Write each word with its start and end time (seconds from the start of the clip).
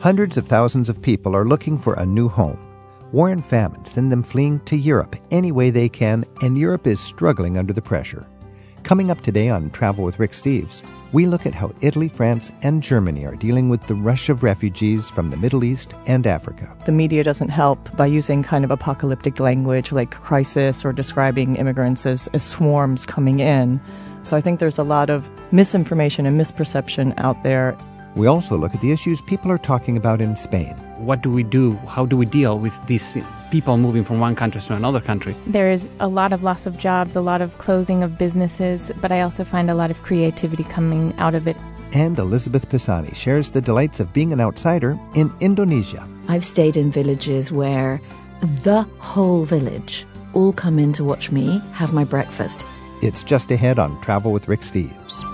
Hundreds 0.00 0.36
of 0.36 0.46
thousands 0.46 0.88
of 0.88 1.02
people 1.02 1.34
are 1.34 1.44
looking 1.44 1.76
for 1.76 1.94
a 1.94 2.06
new 2.06 2.28
home. 2.28 2.56
War 3.10 3.30
and 3.30 3.44
famine 3.44 3.84
send 3.84 4.12
them 4.12 4.22
fleeing 4.22 4.60
to 4.60 4.76
Europe 4.76 5.16
any 5.32 5.50
way 5.50 5.70
they 5.70 5.88
can, 5.88 6.24
and 6.40 6.56
Europe 6.56 6.86
is 6.86 7.00
struggling 7.00 7.58
under 7.58 7.72
the 7.72 7.82
pressure. 7.82 8.24
Coming 8.84 9.10
up 9.10 9.20
today 9.22 9.48
on 9.48 9.70
Travel 9.70 10.04
with 10.04 10.20
Rick 10.20 10.30
Steves, 10.32 10.84
we 11.10 11.26
look 11.26 11.46
at 11.46 11.54
how 11.54 11.74
Italy, 11.80 12.08
France, 12.08 12.52
and 12.62 12.80
Germany 12.80 13.26
are 13.26 13.34
dealing 13.34 13.68
with 13.68 13.84
the 13.88 13.96
rush 13.96 14.28
of 14.28 14.44
refugees 14.44 15.10
from 15.10 15.30
the 15.30 15.36
Middle 15.36 15.64
East 15.64 15.94
and 16.06 16.28
Africa. 16.28 16.76
The 16.86 16.92
media 16.92 17.24
doesn't 17.24 17.48
help 17.48 17.94
by 17.96 18.06
using 18.06 18.44
kind 18.44 18.64
of 18.64 18.70
apocalyptic 18.70 19.40
language 19.40 19.90
like 19.90 20.12
crisis 20.12 20.84
or 20.84 20.92
describing 20.92 21.56
immigrants 21.56 22.06
as, 22.06 22.28
as 22.28 22.44
swarms 22.44 23.04
coming 23.04 23.40
in. 23.40 23.80
So 24.22 24.36
I 24.36 24.40
think 24.40 24.60
there's 24.60 24.78
a 24.78 24.84
lot 24.84 25.10
of 25.10 25.28
misinformation 25.52 26.24
and 26.24 26.40
misperception 26.40 27.14
out 27.18 27.42
there. 27.42 27.76
We 28.14 28.26
also 28.26 28.56
look 28.56 28.74
at 28.74 28.80
the 28.80 28.90
issues 28.90 29.20
people 29.20 29.50
are 29.50 29.58
talking 29.58 29.96
about 29.96 30.20
in 30.20 30.34
Spain. 30.36 30.74
What 30.98 31.22
do 31.22 31.30
we 31.30 31.42
do? 31.42 31.74
How 31.86 32.06
do 32.06 32.16
we 32.16 32.26
deal 32.26 32.58
with 32.58 32.74
these 32.86 33.16
people 33.50 33.76
moving 33.76 34.04
from 34.04 34.18
one 34.18 34.34
country 34.34 34.60
to 34.60 34.74
another 34.74 35.00
country? 35.00 35.36
There 35.46 35.70
is 35.70 35.88
a 36.00 36.08
lot 36.08 36.32
of 36.32 36.42
loss 36.42 36.66
of 36.66 36.76
jobs, 36.78 37.14
a 37.14 37.20
lot 37.20 37.40
of 37.40 37.56
closing 37.58 38.02
of 38.02 38.18
businesses, 38.18 38.90
but 39.00 39.12
I 39.12 39.20
also 39.20 39.44
find 39.44 39.70
a 39.70 39.74
lot 39.74 39.90
of 39.90 40.02
creativity 40.02 40.64
coming 40.64 41.14
out 41.18 41.34
of 41.34 41.46
it. 41.46 41.56
And 41.92 42.18
Elizabeth 42.18 42.68
Pisani 42.68 43.12
shares 43.14 43.50
the 43.50 43.60
delights 43.60 44.00
of 44.00 44.12
being 44.12 44.32
an 44.32 44.40
outsider 44.40 44.98
in 45.14 45.32
Indonesia. 45.40 46.06
I've 46.28 46.44
stayed 46.44 46.76
in 46.76 46.90
villages 46.90 47.50
where 47.52 48.00
the 48.40 48.82
whole 48.98 49.44
village 49.44 50.06
all 50.34 50.52
come 50.52 50.78
in 50.78 50.92
to 50.94 51.04
watch 51.04 51.30
me 51.30 51.60
have 51.72 51.94
my 51.94 52.04
breakfast. 52.04 52.62
It's 53.00 53.22
just 53.22 53.50
ahead 53.50 53.78
on 53.78 54.00
Travel 54.02 54.32
with 54.32 54.48
Rick 54.48 54.60
Steves. 54.60 55.24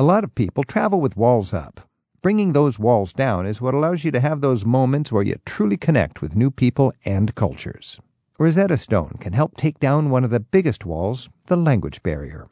A 0.00 0.10
lot 0.10 0.24
of 0.24 0.34
people 0.34 0.64
travel 0.64 0.98
with 0.98 1.18
walls 1.18 1.52
up. 1.52 1.82
Bringing 2.22 2.54
those 2.54 2.78
walls 2.78 3.12
down 3.12 3.44
is 3.44 3.60
what 3.60 3.74
allows 3.74 4.02
you 4.02 4.10
to 4.12 4.20
have 4.20 4.40
those 4.40 4.64
moments 4.64 5.12
where 5.12 5.22
you 5.22 5.36
truly 5.44 5.76
connect 5.76 6.22
with 6.22 6.34
new 6.34 6.50
people 6.50 6.94
and 7.04 7.34
cultures. 7.34 8.00
Rosetta 8.38 8.78
Stone 8.78 9.18
can 9.20 9.34
help 9.34 9.58
take 9.58 9.78
down 9.78 10.08
one 10.08 10.24
of 10.24 10.30
the 10.30 10.40
biggest 10.40 10.86
walls, 10.86 11.28
the 11.48 11.56
language 11.58 12.02
barrier. 12.02 12.48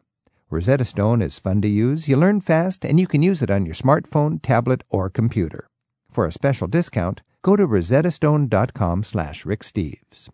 Rosetta 0.51 0.85
Stone 0.85 1.23
is 1.23 1.39
fun 1.39 1.63
to 1.63 1.69
use, 1.69 2.07
you 2.07 2.19
learn 2.19 2.43
fast, 2.43 2.85
and 2.85 3.01
you 3.01 3.07
can 3.07 3.23
use 3.23 3.41
it 3.41 3.51
on 3.51 3.65
your 3.65 3.75
smartphone, 3.75 4.41
tablet, 4.43 4.85
or 4.91 5.09
computer. 5.09 5.67
For 6.11 6.27
a 6.27 6.33
special 6.33 6.67
discount, 6.67 7.23
go 7.41 7.57
to 7.57 7.67
rosettastone.com 7.67 9.05
slash 9.05 9.45
ricksteves. 9.45 10.29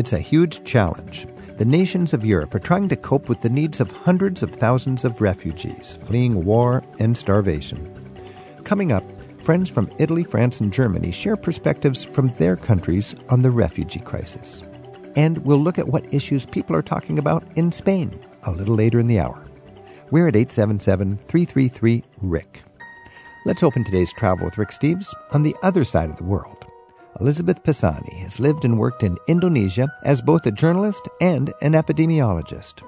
It's 0.00 0.14
a 0.14 0.18
huge 0.18 0.64
challenge. 0.64 1.26
The 1.58 1.64
nations 1.66 2.14
of 2.14 2.24
Europe 2.24 2.54
are 2.54 2.58
trying 2.58 2.88
to 2.88 2.96
cope 2.96 3.28
with 3.28 3.42
the 3.42 3.50
needs 3.50 3.82
of 3.82 3.92
hundreds 3.92 4.42
of 4.42 4.50
thousands 4.50 5.04
of 5.04 5.20
refugees 5.20 5.98
fleeing 6.04 6.42
war 6.42 6.82
and 6.98 7.14
starvation. 7.14 7.78
Coming 8.64 8.92
up, 8.92 9.04
friends 9.42 9.68
from 9.68 9.90
Italy, 9.98 10.24
France, 10.24 10.58
and 10.58 10.72
Germany 10.72 11.10
share 11.12 11.36
perspectives 11.36 12.02
from 12.02 12.28
their 12.28 12.56
countries 12.56 13.14
on 13.28 13.42
the 13.42 13.50
refugee 13.50 14.00
crisis. 14.00 14.64
And 15.16 15.36
we'll 15.44 15.62
look 15.62 15.78
at 15.78 15.88
what 15.88 16.14
issues 16.14 16.46
people 16.46 16.74
are 16.74 16.80
talking 16.80 17.18
about 17.18 17.44
in 17.56 17.70
Spain 17.70 18.18
a 18.44 18.52
little 18.52 18.76
later 18.76 19.00
in 19.00 19.06
the 19.06 19.20
hour. 19.20 19.44
We're 20.10 20.28
at 20.28 20.34
877 20.34 21.18
333 21.28 22.04
Rick. 22.22 22.62
Let's 23.44 23.62
open 23.62 23.84
today's 23.84 24.14
travel 24.14 24.46
with 24.46 24.56
Rick 24.56 24.70
Steves 24.70 25.12
on 25.32 25.42
the 25.42 25.54
other 25.62 25.84
side 25.84 26.08
of 26.08 26.16
the 26.16 26.24
world. 26.24 26.59
Elizabeth 27.18 27.62
Pisani 27.64 28.20
has 28.20 28.38
lived 28.38 28.64
and 28.64 28.78
worked 28.78 29.02
in 29.02 29.18
Indonesia 29.26 29.88
as 30.04 30.20
both 30.20 30.46
a 30.46 30.52
journalist 30.52 31.08
and 31.20 31.52
an 31.60 31.72
epidemiologist. 31.72 32.82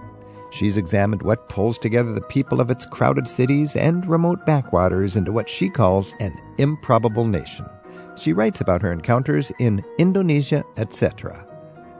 She's 0.53 0.77
examined 0.77 1.23
what 1.23 1.49
pulls 1.49 1.79
together 1.79 2.13
the 2.13 2.21
people 2.21 2.61
of 2.61 2.71
its 2.71 2.87
crowded 2.87 3.27
cities 3.27 3.75
and 3.75 4.07
remote 4.07 4.45
backwaters 4.47 5.17
into 5.17 5.33
what 5.33 5.49
she 5.49 5.69
calls 5.69 6.15
an 6.21 6.39
improbable 6.59 7.25
nation. 7.25 7.67
She 8.17 8.33
writes 8.33 8.61
about 8.61 8.83
her 8.83 8.93
encounters 8.93 9.51
in 9.59 9.83
Indonesia, 9.99 10.63
etc. 10.77 11.47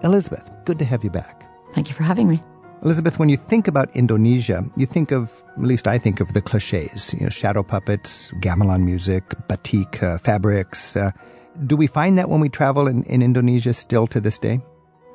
Elizabeth, 0.05 0.51
good 0.65 0.79
to 0.79 0.85
have 0.85 1.03
you 1.03 1.11
back. 1.11 1.49
Thank 1.75 1.89
you 1.89 1.95
for 1.95 2.03
having 2.03 2.29
me. 2.29 2.43
Elizabeth, 2.83 3.19
when 3.19 3.29
you 3.29 3.37
think 3.37 3.69
about 3.69 3.95
Indonesia, 3.97 4.65
you 4.77 4.87
think 4.87 5.13
of, 5.13 5.43
at 5.57 5.63
least 5.63 5.87
I 5.87 5.99
think 5.99 6.21
of 6.21 6.33
the 6.35 6.43
cliches, 6.43 7.15
you 7.15 7.21
know, 7.21 7.31
shadow 7.31 7.63
puppets, 7.63 8.33
gamelan 8.41 8.83
music, 8.83 9.23
batik 9.49 10.03
uh, 10.03 10.19
fabrics. 10.19 10.97
Uh, 10.97 11.13
do 11.67 11.77
we 11.77 11.87
find 11.87 12.19
that 12.19 12.29
when 12.29 12.41
we 12.41 12.49
travel 12.49 12.87
in, 12.87 13.05
in 13.05 13.23
Indonesia 13.23 13.75
still 13.75 14.07
to 14.09 14.21
this 14.21 14.39
day? 14.39 14.61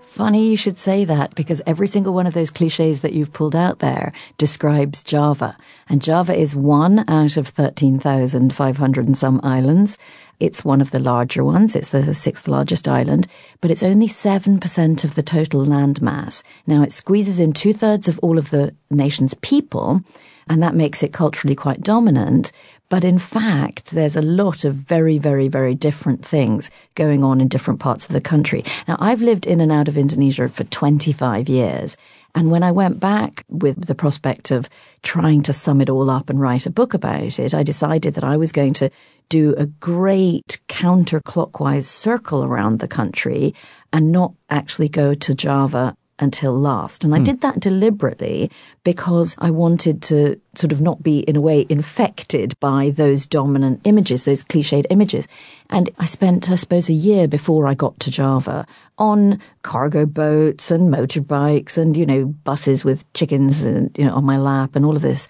Funny 0.02 0.50
you 0.50 0.58
should 0.58 0.80
say 0.80 1.06
that 1.06 1.36
because 1.36 1.62
every 1.68 1.88
single 1.88 2.14
one 2.14 2.26
of 2.26 2.34
those 2.34 2.50
cliches 2.50 3.02
that 3.02 3.14
you've 3.14 3.34
pulled 3.34 3.56
out 3.56 3.80
there 3.80 4.14
describes 4.38 5.04
Java. 5.04 5.56
And 5.90 6.02
Java 6.02 6.34
is 6.34 6.56
one 6.56 7.06
out 7.08 7.38
of 7.38 7.50
13,500 7.50 9.06
and 9.06 9.18
some 9.18 9.40
islands. 9.44 9.98
It's 10.40 10.66
one 10.66 10.82
of 10.82 10.92
the 10.92 11.00
larger 11.00 11.44
ones. 11.44 11.76
It's 11.76 11.90
the 11.90 12.16
sixth 12.16 12.48
largest 12.48 12.88
island, 12.88 13.28
but 13.62 13.70
it's 13.70 13.84
only 13.84 14.08
7% 14.08 15.04
of 15.04 15.16
the 15.16 15.24
total 15.24 15.66
land 15.66 16.02
mass. 16.02 16.42
Now 16.66 16.84
it 16.84 16.92
squeezes 16.92 17.38
in 17.38 17.54
two 17.54 17.74
thirds 17.74 18.08
of 18.08 18.18
all 18.20 18.38
of 18.38 18.50
the 18.50 18.74
nation's 18.90 19.34
people, 19.36 20.02
and 20.48 20.64
that 20.64 20.76
makes 20.76 21.04
it 21.04 21.14
culturally 21.14 21.56
quite 21.56 21.82
dominant. 21.82 22.52
But 22.90 23.04
in 23.04 23.20
fact, 23.20 23.92
there's 23.92 24.16
a 24.16 24.22
lot 24.22 24.64
of 24.64 24.76
very, 24.76 25.18
very, 25.18 25.50
very 25.50 25.76
different 25.76 26.26
things 26.26 26.72
going 26.96 27.24
on 27.24 27.42
in 27.42 27.50
different 27.50 27.82
parts 27.82 28.06
of 28.06 28.14
the 28.14 28.22
country. 28.22 28.64
Now, 28.88 28.96
I've 29.00 29.22
lived 29.22 29.46
in 29.46 29.60
and 29.60 29.72
out 29.72 29.90
of 29.90 29.98
Indonesia 29.98 30.48
for 30.48 30.64
25 30.64 31.50
years. 31.50 31.98
And 32.34 32.50
when 32.50 32.64
I 32.64 32.72
went 32.72 33.00
back 33.00 33.44
with 33.50 33.88
the 33.88 33.96
prospect 33.96 34.52
of 34.52 34.70
trying 35.04 35.42
to 35.44 35.54
sum 35.54 35.82
it 35.82 35.90
all 35.90 36.10
up 36.10 36.30
and 36.30 36.40
write 36.40 36.66
a 36.66 36.70
book 36.72 36.94
about 36.94 37.40
it, 37.40 37.54
I 37.54 37.64
decided 37.64 38.14
that 38.14 38.24
I 38.24 38.38
was 38.38 38.52
going 38.52 38.74
to 38.76 38.90
do 39.28 39.54
a 39.58 39.66
great 39.66 40.60
counterclockwise 40.70 41.86
circle 41.86 42.44
around 42.44 42.80
the 42.80 42.88
country 42.88 43.54
and 43.92 44.12
not 44.12 44.34
actually 44.50 44.88
go 44.88 45.14
to 45.14 45.34
Java 45.34 45.98
until 46.20 46.58
last. 46.58 47.04
And 47.04 47.14
I 47.14 47.20
mm. 47.20 47.26
did 47.26 47.42
that 47.42 47.60
deliberately 47.60 48.50
because 48.84 49.36
I 49.38 49.52
wanted 49.52 50.02
to 50.04 50.40
sort 50.56 50.72
of 50.72 50.82
not 50.82 51.04
be, 51.04 51.20
in 51.20 51.36
a 51.36 51.42
way, 51.42 51.66
infected 51.70 52.60
by 52.60 52.90
those 52.90 53.26
dominant 53.26 53.82
images, 53.84 54.26
those 54.26 54.44
cliched 54.44 54.86
images. 54.90 55.28
And 55.70 55.90
I 56.00 56.06
spent, 56.06 56.50
I 56.50 56.56
suppose, 56.56 56.90
a 56.90 56.94
year 56.94 57.28
before 57.28 57.68
I 57.68 57.74
got 57.74 58.00
to 58.02 58.12
Java 58.12 58.66
on 58.98 59.42
cargo 59.62 60.06
boats 60.06 60.72
and 60.72 60.94
motorbikes 60.94 61.78
and, 61.78 61.96
you 61.96 62.06
know, 62.06 62.26
buses 62.26 62.84
with 62.84 63.12
chickens 63.14 63.64
and, 63.64 63.96
you 63.98 64.06
know, 64.06 64.16
on 64.16 64.26
my 64.26 64.38
lap 64.38 64.76
and 64.76 64.86
all 64.86 64.96
of 64.96 65.02
this. 65.02 65.28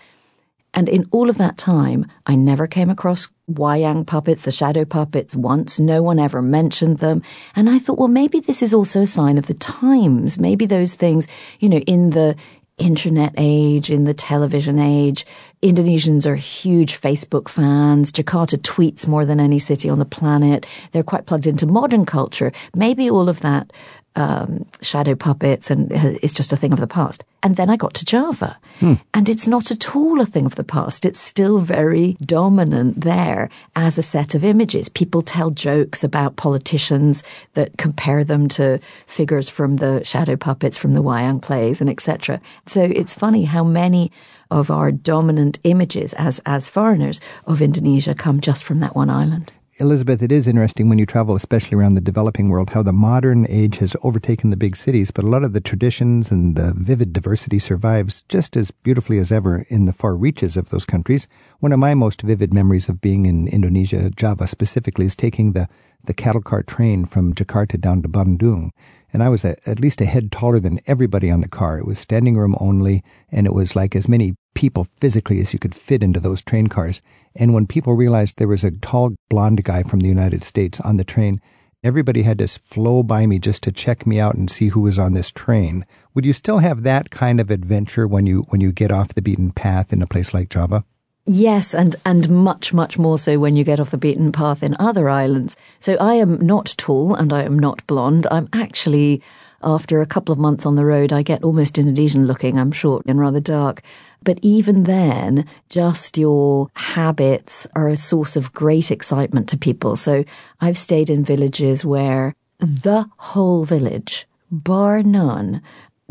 And 0.74 0.90
in 0.90 1.08
all 1.12 1.30
of 1.30 1.38
that 1.38 1.58
time, 1.58 2.06
I 2.26 2.36
never 2.36 2.68
came 2.68 2.90
across 2.90 3.30
wayang 3.52 4.06
puppets, 4.06 4.44
the 4.44 4.52
shadow 4.52 4.86
puppets 4.86 5.34
once. 5.34 5.80
No 5.80 6.04
one 6.04 6.20
ever 6.20 6.42
mentioned 6.42 7.00
them. 7.00 7.24
And 7.56 7.70
I 7.70 7.80
thought, 7.80 7.98
well, 7.98 8.08
maybe 8.08 8.40
this 8.40 8.62
is 8.62 8.74
also 8.74 9.02
a 9.02 9.08
sign 9.08 9.38
of 9.38 9.48
the 9.48 9.54
times. 9.56 10.38
Maybe 10.38 10.66
those 10.66 10.94
things, 10.94 11.28
you 11.60 11.70
know, 11.70 11.80
in 11.80 12.12
the 12.12 12.36
internet 12.78 13.34
age, 13.38 13.90
in 13.90 14.04
the 14.04 14.14
television 14.14 14.78
age, 14.78 15.26
Indonesians 15.64 16.28
are 16.28 16.36
huge 16.36 17.02
Facebook 17.02 17.50
fans. 17.50 18.12
Jakarta 18.12 18.58
tweets 18.60 19.08
more 19.08 19.26
than 19.26 19.40
any 19.40 19.58
city 19.58 19.90
on 19.90 19.98
the 19.98 20.06
planet. 20.06 20.68
They're 20.92 21.02
quite 21.02 21.26
plugged 21.26 21.48
into 21.48 21.66
modern 21.66 22.06
culture. 22.06 22.52
Maybe 22.76 23.10
all 23.10 23.30
of 23.30 23.40
that 23.40 23.74
um, 24.18 24.66
shadow 24.82 25.16
puppets, 25.16 25.70
and 25.70 25.92
it's 25.92 26.34
just 26.34 26.52
a 26.52 26.58
thing 26.58 26.74
of 26.74 26.80
the 26.80 26.88
past. 26.88 27.24
And 27.44 27.56
then 27.56 27.70
I 27.70 27.76
got 27.76 27.94
to 27.96 28.06
Java, 28.06 28.58
hmm. 28.80 28.96
and 29.14 29.30
it's 29.30 29.48
not 29.48 29.70
at 29.72 29.96
all 29.96 30.20
a 30.20 30.26
thing 30.26 30.46
of 30.46 30.56
the 30.56 30.64
past. 30.64 31.06
It's 31.06 31.20
still 31.22 31.60
very 31.60 32.18
dominant 32.26 33.02
there 33.02 33.50
as 33.76 33.98
a 33.98 34.04
set 34.04 34.34
of 34.34 34.44
images. 34.44 34.90
People 34.90 35.22
tell 35.22 35.52
jokes 35.52 36.04
about 36.04 36.36
politicians 36.36 37.24
that 37.54 37.78
compare 37.78 38.24
them 38.24 38.50
to 38.50 38.80
figures 39.06 39.50
from 39.50 39.76
the 39.76 40.04
shadow 40.04 40.36
puppets 40.36 40.80
from 40.80 40.94
the 40.94 41.04
wayang 41.04 41.40
plays 41.40 41.80
and 41.80 41.90
etc. 41.90 42.42
So 42.66 42.82
it's 42.82 43.14
funny 43.14 43.46
how 43.46 43.64
many 43.64 44.12
of 44.50 44.72
our 44.72 44.92
dominant 44.92 45.60
images 45.64 46.14
as 46.14 46.42
as 46.46 46.68
foreigners 46.68 47.20
of 47.46 47.62
Indonesia 47.62 48.16
come 48.16 48.42
just 48.42 48.64
from 48.64 48.80
that 48.80 48.96
one 48.96 49.10
island. 49.10 49.52
Elizabeth, 49.80 50.24
it 50.24 50.32
is 50.32 50.48
interesting 50.48 50.90
when 50.90 50.98
you 50.98 51.06
travel, 51.06 51.36
especially 51.36 51.78
around 51.78 51.94
the 51.94 52.02
developing 52.02 52.50
world, 52.50 52.72
how 52.72 52.82
the 52.82 52.92
modern 52.92 53.46
age 53.48 53.78
has 53.78 53.96
overtaken 54.02 54.50
the 54.50 54.58
big 54.58 54.76
cities, 54.76 55.12
but 55.12 55.24
a 55.24 55.28
lot 55.28 55.44
of 55.44 55.54
the 55.54 55.62
traditions 55.62 56.32
and 56.32 56.56
the 56.56 56.74
vivid 56.76 57.14
diversity 57.14 57.60
survives 57.60 58.24
just 58.24 58.58
as 58.58 58.72
beautifully 58.72 59.20
as 59.20 59.32
ever 59.32 59.68
in 59.70 59.86
the 59.86 59.94
far 59.94 60.16
reaches 60.16 60.58
of 60.58 60.72
those 60.72 60.84
countries. 60.84 61.28
One 61.60 61.72
of 61.72 61.78
my 61.78 61.94
most 61.94 62.24
vivid 62.24 62.56
memories 62.56 62.90
of 62.90 63.02
being 63.02 63.28
in 63.28 63.48
Indonesia, 63.48 64.10
Java 64.10 64.48
specifically, 64.48 65.06
is 65.06 65.16
taking 65.16 65.52
the, 65.52 65.70
the 66.04 66.14
cattle 66.14 66.42
car 66.42 66.64
train 66.64 67.06
from 67.06 67.36
Jakarta 67.36 67.80
down 67.80 68.02
to 68.02 68.10
Bandung 68.10 68.72
and 69.14 69.24
I 69.24 69.30
was 69.30 69.46
a, 69.46 69.56
at 69.68 69.80
least 69.80 70.02
a 70.02 70.06
head 70.06 70.32
taller 70.32 70.60
than 70.60 70.80
everybody 70.86 71.32
on 71.32 71.42
the 71.42 71.48
car. 71.48 71.80
It 71.80 71.86
was 71.86 72.00
standing 72.00 72.38
room 72.38 72.56
only, 72.60 73.04
and 73.32 73.48
it 73.48 73.54
was 73.54 73.76
like 73.76 73.96
as 73.96 74.08
many 74.08 74.36
people 74.58 74.86
physically 74.86 75.40
as 75.40 75.54
you 75.54 75.60
could 75.60 75.76
fit 75.76 76.02
into 76.02 76.20
those 76.20 76.42
train 76.42 76.66
cars. 76.66 77.00
And 77.36 77.54
when 77.54 77.68
people 77.68 77.94
realized 77.94 78.38
there 78.38 78.48
was 78.48 78.64
a 78.64 78.72
tall 78.72 79.14
blonde 79.30 79.64
guy 79.64 79.84
from 79.84 80.00
the 80.00 80.08
United 80.08 80.44
States 80.44 80.80
on 80.80 80.98
the 80.98 81.04
train, 81.04 81.40
everybody 81.84 82.24
had 82.24 82.40
to 82.40 82.48
flow 82.48 83.04
by 83.04 83.28
me 83.28 83.38
just 83.38 83.62
to 83.64 83.72
check 83.72 84.08
me 84.08 84.20
out 84.20 84.34
and 84.34 84.50
see 84.50 84.70
who 84.70 84.80
was 84.82 84.98
on 84.98 85.14
this 85.14 85.32
train. 85.32 85.86
Would 86.16 86.26
you 86.26 86.34
still 86.34 86.58
have 86.58 86.82
that 86.82 87.12
kind 87.12 87.40
of 87.40 87.52
adventure 87.52 88.08
when 88.08 88.26
you 88.26 88.48
when 88.50 88.60
you 88.60 88.72
get 88.72 88.92
off 88.92 89.14
the 89.14 89.22
beaten 89.22 89.52
path 89.52 89.94
in 89.94 90.02
a 90.02 90.08
place 90.08 90.34
like 90.34 90.50
Java? 90.50 90.84
Yes, 91.30 91.76
and, 91.76 91.96
and 92.04 92.28
much, 92.28 92.74
much 92.74 92.98
more 92.98 93.20
so 93.20 93.38
when 93.38 93.56
you 93.56 93.64
get 93.64 93.80
off 93.80 93.92
the 93.92 93.98
beaten 93.98 94.32
path 94.32 94.64
in 94.64 94.76
other 94.80 95.08
islands. 95.08 95.56
So 95.80 95.96
I 95.98 96.16
am 96.16 96.44
not 96.44 96.74
tall 96.78 97.14
and 97.14 97.32
I 97.32 97.44
am 97.44 97.60
not 97.60 97.86
blonde. 97.86 98.26
I'm 98.32 98.48
actually, 98.54 99.22
after 99.62 100.02
a 100.02 100.06
couple 100.06 100.32
of 100.32 100.40
months 100.40 100.66
on 100.66 100.76
the 100.76 100.86
road, 100.86 101.12
I 101.12 101.24
get 101.24 101.44
almost 101.44 101.78
Indonesian 101.78 102.28
looking. 102.28 102.58
I'm 102.58 102.72
short 102.72 103.04
and 103.08 103.20
rather 103.20 103.42
dark. 103.42 103.84
But 104.24 104.40
even 104.42 104.84
then, 104.84 105.46
just 105.70 106.18
your 106.18 106.70
habits 106.76 107.68
are 107.76 107.88
a 107.88 107.98
source 107.98 108.36
of 108.36 108.54
great 108.54 108.92
excitement 108.92 109.48
to 109.50 109.58
people. 109.58 109.96
So 109.96 110.26
I've 110.60 110.78
stayed 110.78 111.10
in 111.10 111.24
villages 111.24 111.86
where 111.86 112.36
the 112.60 113.10
whole 113.18 113.64
village, 113.64 114.28
bar 114.52 115.04
none, 115.04 115.62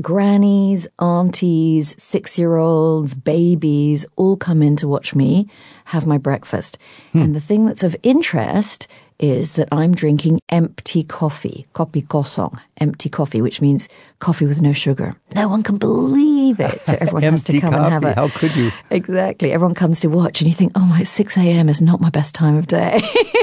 grannies, 0.01 0.87
aunties, 0.99 1.95
six 2.03 2.39
year 2.39 2.57
olds, 2.57 3.15
babies 3.15 4.07
all 4.17 4.37
come 4.37 4.63
in 4.63 4.77
to 4.77 4.89
watch 4.89 5.15
me 5.15 5.49
have 5.87 6.07
my 6.07 6.19
breakfast. 6.19 6.79
Hmm. 7.13 7.23
And 7.23 7.35
the 7.35 7.41
thing 7.41 7.67
that's 7.67 7.83
of 7.83 7.97
interest 8.03 8.87
is 9.19 9.53
that 9.53 9.69
I'm 9.73 9.95
drinking 9.95 10.41
empty 10.49 11.03
coffee, 11.03 11.67
kopi 11.75 12.07
kosong, 12.07 12.59
empty 12.79 13.09
coffee, 13.09 13.41
which 13.41 13.61
means 13.61 13.89
coffee 14.19 14.47
with 14.47 14.61
no 14.61 14.73
sugar. 14.73 15.17
No 15.35 15.49
one 15.49 15.63
can 15.63 15.79
believe 15.79 16.61
it. 16.61 16.81
So 16.83 16.97
everyone 17.01 17.23
has 17.23 17.45
to 17.45 17.61
come 17.61 17.73
coffee. 17.73 17.85
and 17.85 17.93
have 17.93 18.05
it. 18.05 18.15
How 18.17 18.29
could 18.29 18.55
you? 18.57 18.71
Exactly. 18.91 19.53
Everyone 19.53 19.75
comes 19.75 20.01
to 20.01 20.09
watch 20.09 20.41
and 20.41 20.49
you 20.49 20.55
think, 20.55 20.73
oh 20.75 20.85
my, 20.85 21.03
6 21.03 21.37
a.m. 21.37 21.69
is 21.69 21.81
not 21.81 22.01
my 22.01 22.11
best 22.11 22.35
time 22.35 22.57
of 22.57 22.67
day. 22.67 23.01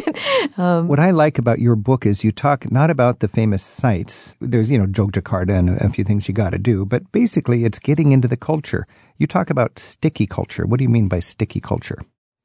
um, 0.58 0.88
what 0.88 1.00
I 1.00 1.12
like 1.12 1.38
about 1.38 1.60
your 1.60 1.76
book 1.76 2.06
is 2.06 2.24
you 2.24 2.32
talk 2.32 2.72
not 2.72 2.90
about 2.90 3.20
the 3.20 3.28
famous 3.28 3.64
sites. 3.64 4.36
There's, 4.40 4.70
you 4.70 4.78
know, 4.78 4.86
Jogjakarta 4.86 5.58
and 5.58 5.70
a 5.82 5.90
few 5.90 6.04
things 6.04 6.28
you 6.28 6.34
got 6.34 6.52
to 6.52 6.60
do, 6.60 6.86
but 6.86 7.12
basically 7.12 7.66
it's 7.66 7.80
getting 7.80 8.12
into 8.12 8.28
the 8.28 8.38
culture. 8.38 8.86
You 9.18 9.28
talk 9.28 9.50
about 9.50 9.80
sticky 9.80 10.28
culture. 10.28 10.66
What 10.66 10.78
do 10.78 10.84
you 10.84 10.90
mean 10.90 11.08
by 11.08 11.20
sticky 11.20 11.62
culture? 11.62 12.00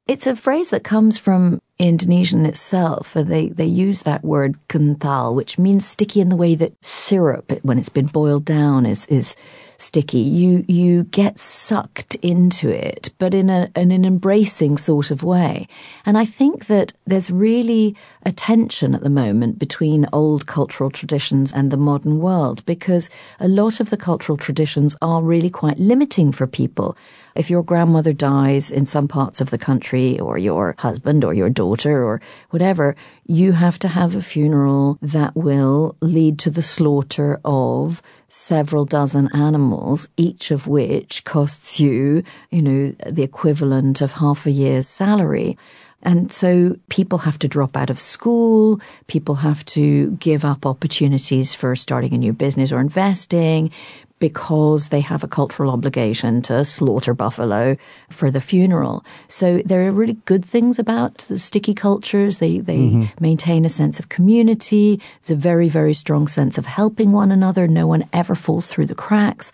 It's 0.09 0.25
a 0.25 0.35
phrase 0.35 0.71
that 0.71 0.83
comes 0.83 1.19
from 1.19 1.61
Indonesian 1.77 2.43
itself. 2.47 3.13
They, 3.13 3.49
they 3.49 3.67
use 3.67 4.01
that 4.01 4.23
word 4.23 4.57
kental, 4.67 5.35
which 5.35 5.59
means 5.59 5.85
sticky 5.85 6.19
in 6.19 6.29
the 6.29 6.35
way 6.35 6.55
that 6.55 6.73
syrup, 6.81 7.53
when 7.61 7.77
it's 7.77 7.89
been 7.89 8.07
boiled 8.07 8.43
down, 8.43 8.87
is, 8.87 9.05
is 9.05 9.35
sticky. 9.77 10.19
You 10.19 10.65
you 10.67 11.03
get 11.05 11.39
sucked 11.39 12.15
into 12.15 12.69
it, 12.69 13.11
but 13.17 13.33
in 13.33 13.49
a 13.49 13.69
in 13.75 13.91
an 13.91 14.05
embracing 14.05 14.77
sort 14.77 15.11
of 15.11 15.23
way. 15.23 15.67
And 16.05 16.17
I 16.17 16.25
think 16.25 16.67
that 16.67 16.93
there's 17.05 17.31
really 17.31 17.95
a 18.23 18.31
tension 18.31 18.93
at 18.93 19.03
the 19.03 19.09
moment 19.09 19.57
between 19.59 20.07
old 20.11 20.47
cultural 20.47 20.89
traditions 20.89 21.53
and 21.53 21.71
the 21.71 21.77
modern 21.77 22.19
world 22.19 22.65
because 22.65 23.09
a 23.39 23.47
lot 23.47 23.79
of 23.79 23.89
the 23.89 23.97
cultural 23.97 24.37
traditions 24.37 24.95
are 25.01 25.21
really 25.21 25.49
quite 25.49 25.79
limiting 25.79 26.31
for 26.31 26.47
people. 26.47 26.97
If 27.35 27.49
your 27.49 27.63
grandmother 27.63 28.13
dies 28.13 28.71
in 28.71 28.85
some 28.85 29.07
parts 29.07 29.41
of 29.41 29.49
the 29.49 29.57
country, 29.57 30.19
or 30.19 30.37
your 30.37 30.75
husband, 30.77 31.23
or 31.23 31.33
your 31.33 31.49
daughter, 31.49 32.03
or 32.03 32.21
whatever, 32.49 32.95
you 33.25 33.51
have 33.53 33.79
to 33.79 33.87
have 33.87 34.15
a 34.15 34.21
funeral 34.21 34.97
that 35.01 35.35
will 35.35 35.95
lead 36.01 36.39
to 36.39 36.49
the 36.49 36.61
slaughter 36.61 37.39
of 37.45 38.01
several 38.29 38.85
dozen 38.85 39.29
animals, 39.33 40.07
each 40.17 40.51
of 40.51 40.67
which 40.67 41.23
costs 41.23 41.79
you, 41.79 42.23
you 42.51 42.61
know, 42.61 42.95
the 43.09 43.23
equivalent 43.23 44.01
of 44.01 44.13
half 44.13 44.45
a 44.45 44.51
year's 44.51 44.87
salary. 44.87 45.57
And 46.01 46.31
so 46.31 46.77
people 46.89 47.19
have 47.19 47.37
to 47.39 47.47
drop 47.47 47.75
out 47.75 47.89
of 47.89 47.99
school. 47.99 48.79
People 49.07 49.35
have 49.35 49.65
to 49.65 50.11
give 50.11 50.45
up 50.45 50.65
opportunities 50.65 51.53
for 51.53 51.75
starting 51.75 52.13
a 52.13 52.17
new 52.17 52.31
business 52.31 52.71
or 52.71 52.79
investing 52.79 53.71
because 54.19 54.89
they 54.89 54.99
have 54.99 55.23
a 55.23 55.27
cultural 55.27 55.71
obligation 55.71 56.41
to 56.43 56.63
slaughter 56.63 57.13
buffalo 57.13 57.77
for 58.09 58.29
the 58.29 58.41
funeral. 58.41 59.03
So 59.27 59.61
there 59.65 59.87
are 59.87 59.91
really 59.91 60.17
good 60.25 60.45
things 60.45 60.77
about 60.77 61.19
the 61.29 61.37
sticky 61.37 61.73
cultures. 61.73 62.39
They, 62.39 62.59
they 62.59 62.77
mm-hmm. 62.77 63.23
maintain 63.23 63.65
a 63.65 63.69
sense 63.69 63.99
of 63.99 64.09
community. 64.09 65.01
It's 65.21 65.31
a 65.31 65.35
very, 65.35 65.69
very 65.69 65.93
strong 65.93 66.27
sense 66.27 66.57
of 66.57 66.65
helping 66.65 67.11
one 67.11 67.31
another. 67.31 67.67
No 67.67 67.87
one 67.87 68.07
ever 68.13 68.35
falls 68.35 68.69
through 68.69 68.87
the 68.87 68.95
cracks. 68.95 69.51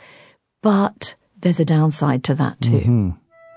But 0.61 1.15
there's 1.39 1.59
a 1.59 1.65
downside 1.65 2.23
to 2.25 2.35
that 2.35 2.59
too. 2.59 2.71
Mm-hmm. 2.71 3.09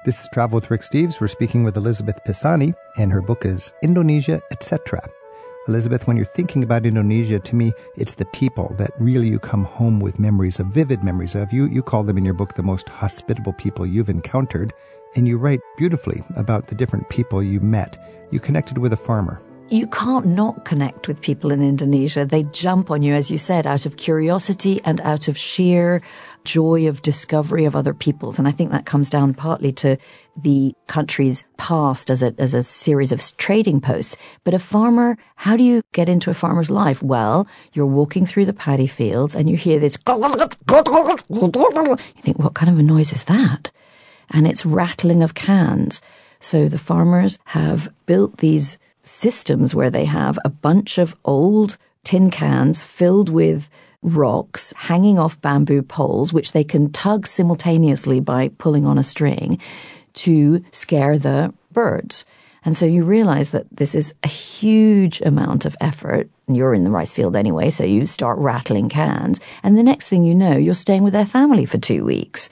This 0.04 0.20
is 0.20 0.28
Travel 0.32 0.56
with 0.56 0.70
Rick 0.70 0.82
Steves. 0.82 1.20
We're 1.20 1.28
speaking 1.28 1.64
with 1.64 1.76
Elizabeth 1.76 2.18
Pisani, 2.24 2.72
and 2.96 3.12
her 3.12 3.20
book 3.20 3.44
is 3.44 3.72
Indonesia, 3.82 4.40
etc. 4.52 5.00
Elizabeth, 5.68 6.06
when 6.06 6.16
you're 6.16 6.24
thinking 6.24 6.64
about 6.64 6.86
Indonesia, 6.86 7.38
to 7.38 7.54
me, 7.54 7.72
it's 7.96 8.14
the 8.14 8.24
people 8.24 8.74
that 8.78 8.90
really 8.98 9.28
you 9.28 9.38
come 9.38 9.64
home 9.64 10.00
with 10.00 10.18
memories 10.18 10.58
of, 10.58 10.68
vivid 10.68 11.04
memories 11.04 11.34
of. 11.34 11.52
You, 11.52 11.66
you 11.66 11.82
call 11.82 12.02
them 12.02 12.16
in 12.16 12.24
your 12.24 12.32
book 12.32 12.54
the 12.54 12.62
most 12.62 12.88
hospitable 12.88 13.52
people 13.52 13.84
you've 13.84 14.08
encountered, 14.08 14.72
and 15.14 15.28
you 15.28 15.36
write 15.36 15.60
beautifully 15.76 16.24
about 16.36 16.68
the 16.68 16.74
different 16.74 17.10
people 17.10 17.42
you 17.42 17.60
met. 17.60 17.98
You 18.30 18.40
connected 18.40 18.78
with 18.78 18.94
a 18.94 18.96
farmer. 18.96 19.42
You 19.68 19.86
can't 19.88 20.24
not 20.24 20.64
connect 20.64 21.06
with 21.06 21.20
people 21.20 21.52
in 21.52 21.62
Indonesia. 21.62 22.24
They 22.24 22.44
jump 22.44 22.90
on 22.90 23.02
you, 23.02 23.12
as 23.12 23.30
you 23.30 23.36
said, 23.36 23.66
out 23.66 23.84
of 23.84 23.98
curiosity 23.98 24.80
and 24.86 25.02
out 25.02 25.28
of 25.28 25.36
sheer 25.36 26.00
joy 26.48 26.88
of 26.88 27.02
discovery 27.02 27.66
of 27.66 27.76
other 27.76 27.92
peoples. 27.92 28.38
And 28.38 28.48
I 28.48 28.52
think 28.52 28.70
that 28.70 28.86
comes 28.86 29.10
down 29.10 29.34
partly 29.34 29.70
to 29.72 29.98
the 30.34 30.74
country's 30.86 31.44
past 31.58 32.08
as 32.08 32.22
a, 32.22 32.34
as 32.38 32.54
a 32.54 32.62
series 32.62 33.12
of 33.12 33.20
trading 33.36 33.82
posts. 33.82 34.16
But 34.44 34.54
a 34.54 34.58
farmer, 34.58 35.18
how 35.36 35.58
do 35.58 35.62
you 35.62 35.82
get 35.92 36.08
into 36.08 36.30
a 36.30 36.34
farmer's 36.34 36.70
life? 36.70 37.02
Well, 37.02 37.46
you're 37.74 37.84
walking 37.84 38.24
through 38.24 38.46
the 38.46 38.54
paddy 38.54 38.86
fields 38.86 39.34
and 39.34 39.50
you 39.50 39.58
hear 39.58 39.78
this, 39.78 39.98
you 42.16 42.22
think, 42.22 42.38
what 42.38 42.54
kind 42.54 42.72
of 42.72 42.78
a 42.78 42.82
noise 42.82 43.12
is 43.12 43.24
that? 43.24 43.70
And 44.30 44.46
it's 44.46 44.64
rattling 44.64 45.22
of 45.22 45.34
cans. 45.34 46.00
So 46.40 46.66
the 46.66 46.78
farmers 46.78 47.38
have 47.44 47.92
built 48.06 48.38
these 48.38 48.78
systems 49.02 49.74
where 49.74 49.90
they 49.90 50.06
have 50.06 50.38
a 50.46 50.48
bunch 50.48 50.96
of 50.96 51.14
old 51.26 51.76
tin 52.04 52.30
cans 52.30 52.82
filled 52.82 53.28
with 53.28 53.68
rocks 54.02 54.72
hanging 54.76 55.18
off 55.18 55.40
bamboo 55.40 55.82
poles, 55.82 56.32
which 56.32 56.52
they 56.52 56.64
can 56.64 56.92
tug 56.92 57.26
simultaneously 57.26 58.20
by 58.20 58.48
pulling 58.58 58.86
on 58.86 58.98
a 58.98 59.02
string 59.02 59.58
to 60.14 60.64
scare 60.72 61.18
the 61.18 61.52
birds. 61.72 62.24
And 62.64 62.76
so 62.76 62.84
you 62.86 63.04
realize 63.04 63.50
that 63.50 63.66
this 63.70 63.94
is 63.94 64.14
a 64.24 64.28
huge 64.28 65.20
amount 65.22 65.64
of 65.64 65.76
effort. 65.80 66.28
You're 66.48 66.74
in 66.74 66.84
the 66.84 66.90
rice 66.90 67.12
field 67.12 67.36
anyway, 67.36 67.70
so 67.70 67.84
you 67.84 68.04
start 68.06 68.38
rattling 68.38 68.88
cans. 68.88 69.40
And 69.62 69.78
the 69.78 69.82
next 69.82 70.08
thing 70.08 70.22
you 70.22 70.34
know, 70.34 70.56
you're 70.56 70.74
staying 70.74 71.02
with 71.02 71.12
their 71.12 71.26
family 71.26 71.64
for 71.64 71.78
two 71.78 72.04
weeks. 72.04 72.48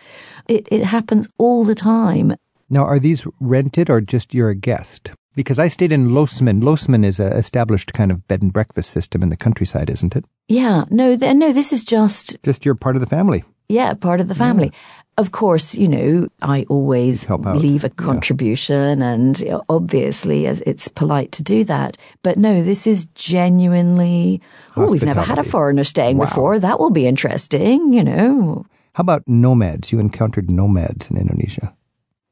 It, 0.49 0.69
it 0.70 0.84
happens 0.84 1.28
all 1.38 1.64
the 1.64 1.75
time. 1.75 2.37
Now, 2.70 2.84
are 2.84 2.99
these 2.99 3.26
rented 3.40 3.90
or 3.90 4.00
just 4.00 4.32
you're 4.32 4.50
a 4.50 4.54
guest? 4.54 5.11
Because 5.37 5.59
I 5.59 5.69
stayed 5.69 5.93
in 5.93 6.09
Losmen. 6.09 6.62
Losmen 6.62 7.05
is 7.05 7.21
an 7.21 7.33
established 7.35 7.93
kind 7.93 8.11
of 8.11 8.26
bed 8.26 8.40
and 8.43 8.52
breakfast 8.52 8.90
system 8.90 9.23
in 9.23 9.28
the 9.28 9.37
countryside, 9.37 9.90
isn't 9.90 10.16
it? 10.16 10.25
Yeah. 10.49 10.87
No, 10.90 11.14
th- 11.14 11.37
no, 11.37 11.52
this 11.52 11.73
is 11.73 11.85
just. 11.85 12.43
Just 12.43 12.64
you're 12.64 12.75
part 12.75 12.97
of 12.97 13.00
the 13.00 13.07
family. 13.07 13.45
Yeah, 13.69 13.93
part 13.95 14.21
of 14.21 14.28
the 14.28 14.35
family. 14.35 14.71
Yeah. 14.73 14.78
Of 15.19 15.33
course, 15.33 15.75
you 15.75 15.88
know, 15.88 16.28
I 16.43 16.66
always 16.69 17.28
leave 17.28 17.85
a 17.85 17.88
contribution 17.88 19.00
yeah. 19.00 19.12
and 19.12 19.40
you 19.40 19.49
know, 19.49 19.64
obviously 19.69 20.47
as 20.47 20.62
it's 20.66 20.88
polite 20.88 21.33
to 21.33 21.43
do 21.43 21.64
that. 21.64 21.97
But 22.23 22.38
no, 22.38 22.62
this 22.62 22.87
is 22.87 23.07
genuinely, 23.14 24.40
oh, 24.76 24.90
we've 24.90 25.02
never 25.02 25.23
had 25.23 25.38
a 25.38 25.45
foreigner 25.45 25.85
staying 25.85 26.19
wow. 26.19 26.26
before. 26.26 26.59
That 26.59 26.81
will 26.81 26.90
be 26.90 27.07
interesting, 27.07 27.93
you 27.93 28.05
know. 28.05 28.66
How 28.95 29.02
about 29.02 29.26
nomads? 29.26 29.93
You 29.93 30.00
encountered 30.00 30.50
nomads 30.50 31.11
in 31.11 31.19
Indonesia. 31.19 31.75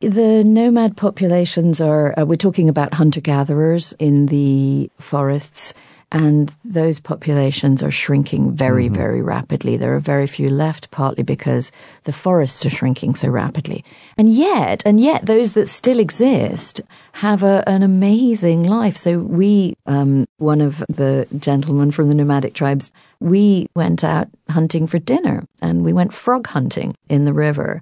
The 0.09 0.45
nomad 0.45 0.99
populations 0.99 1.81
are, 1.81 2.19
uh, 2.19 2.25
we're 2.27 2.37
talking 2.37 2.69
about 2.69 2.93
hunter 2.93 3.23
gatherers 3.23 3.95
in 3.99 4.27
the 4.27 4.91
forests, 4.99 5.73
and 6.13 6.55
those 6.63 7.01
populations 7.01 7.83
are 7.83 7.91
shrinking 7.91 8.53
very, 8.53 8.85
mm-hmm. 8.85 8.95
very 8.95 9.23
rapidly. 9.23 9.79
There 9.79 9.97
are 9.97 10.01
very 10.01 10.27
few 10.27 10.51
left, 10.51 10.91
partly 10.91 11.23
because 11.23 11.73
the 12.05 12.13
forests 12.13 12.67
are 12.67 12.71
shrinking 12.71 13.15
so 13.15 13.29
rapidly. 13.29 13.83
And 14.19 14.31
yet, 14.31 14.83
and 14.85 15.01
yet, 15.01 15.25
those 15.25 15.55
that 15.55 15.71
still 15.71 15.99
exist 15.99 16.83
have 17.13 17.43
a, 17.43 17.67
an 17.67 17.83
amazing 17.83 18.65
life. 18.65 18.99
So 18.99 19.19
we, 19.21 19.75
um, 19.87 20.27
one 20.37 20.61
of 20.61 20.85
the 20.89 21.27
gentlemen 21.39 21.93
from 21.93 22.09
the 22.09 22.15
nomadic 22.15 22.53
tribes, 22.53 22.93
we 23.21 23.69
went 23.75 24.05
out 24.05 24.29
hunting 24.51 24.87
for 24.87 24.99
dinner 24.99 25.47
and 25.63 25.83
we 25.83 25.95
went 25.95 26.13
frog 26.13 26.47
hunting 26.47 26.95
in 27.09 27.25
the 27.25 27.33
river. 27.33 27.81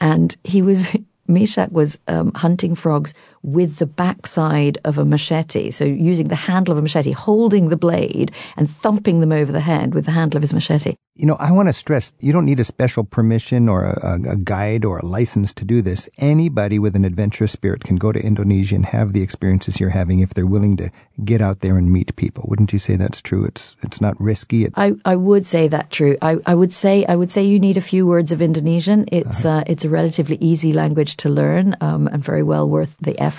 And 0.00 0.36
he 0.44 0.60
was 0.60 0.94
Mishak 1.32 1.72
was 1.72 1.98
um, 2.08 2.32
hunting 2.34 2.74
frogs 2.74 3.14
with 3.42 3.78
the 3.78 3.86
backside 3.86 4.78
of 4.84 4.98
a 4.98 5.04
machete. 5.04 5.70
So 5.70 5.84
using 5.84 6.28
the 6.28 6.36
handle 6.36 6.72
of 6.72 6.78
a 6.78 6.82
machete, 6.82 7.12
holding 7.12 7.68
the 7.68 7.76
blade 7.76 8.30
and 8.56 8.70
thumping 8.70 9.20
them 9.20 9.32
over 9.32 9.50
the 9.50 9.60
head 9.60 9.94
with 9.94 10.04
the 10.04 10.12
handle 10.12 10.38
of 10.38 10.42
his 10.42 10.54
machete. 10.54 10.94
You 11.14 11.26
know, 11.26 11.36
I 11.38 11.52
want 11.52 11.68
to 11.68 11.74
stress 11.74 12.12
you 12.20 12.32
don't 12.32 12.46
need 12.46 12.60
a 12.60 12.64
special 12.64 13.04
permission 13.04 13.68
or 13.68 13.84
a, 13.84 14.18
a, 14.26 14.36
guide 14.36 14.84
or 14.84 14.98
a 14.98 15.04
license 15.04 15.52
to 15.54 15.64
do 15.64 15.82
this. 15.82 16.08
Anybody 16.16 16.78
with 16.78 16.96
an 16.96 17.04
adventurous 17.04 17.52
spirit 17.52 17.84
can 17.84 17.96
go 17.96 18.12
to 18.12 18.18
Indonesia 18.18 18.76
and 18.76 18.86
have 18.86 19.12
the 19.12 19.22
experiences 19.22 19.78
you're 19.78 19.90
having 19.90 20.20
if 20.20 20.32
they're 20.32 20.46
willing 20.46 20.76
to 20.78 20.90
get 21.22 21.42
out 21.42 21.60
there 21.60 21.76
and 21.76 21.92
meet 21.92 22.16
people. 22.16 22.46
Wouldn't 22.48 22.72
you 22.72 22.78
say 22.78 22.96
that's 22.96 23.20
true? 23.20 23.44
It's 23.44 23.76
it's 23.82 24.00
not 24.00 24.18
risky. 24.18 24.64
It- 24.64 24.72
I, 24.74 24.94
I 25.04 25.16
would 25.16 25.46
say 25.46 25.68
that 25.68 25.90
true. 25.90 26.16
I, 26.22 26.38
I 26.46 26.54
would 26.54 26.72
say 26.72 27.04
I 27.04 27.16
would 27.16 27.30
say 27.30 27.42
you 27.42 27.60
need 27.60 27.76
a 27.76 27.82
few 27.82 28.06
words 28.06 28.32
of 28.32 28.40
Indonesian. 28.40 29.04
It's 29.12 29.44
uh-huh. 29.44 29.58
uh, 29.58 29.64
it's 29.66 29.84
a 29.84 29.90
relatively 29.90 30.38
easy 30.40 30.72
language 30.72 31.18
to 31.18 31.28
learn 31.28 31.76
um, 31.82 32.06
and 32.06 32.24
very 32.24 32.42
well 32.42 32.66
worth 32.66 32.96
the 33.00 33.18
effort. 33.20 33.31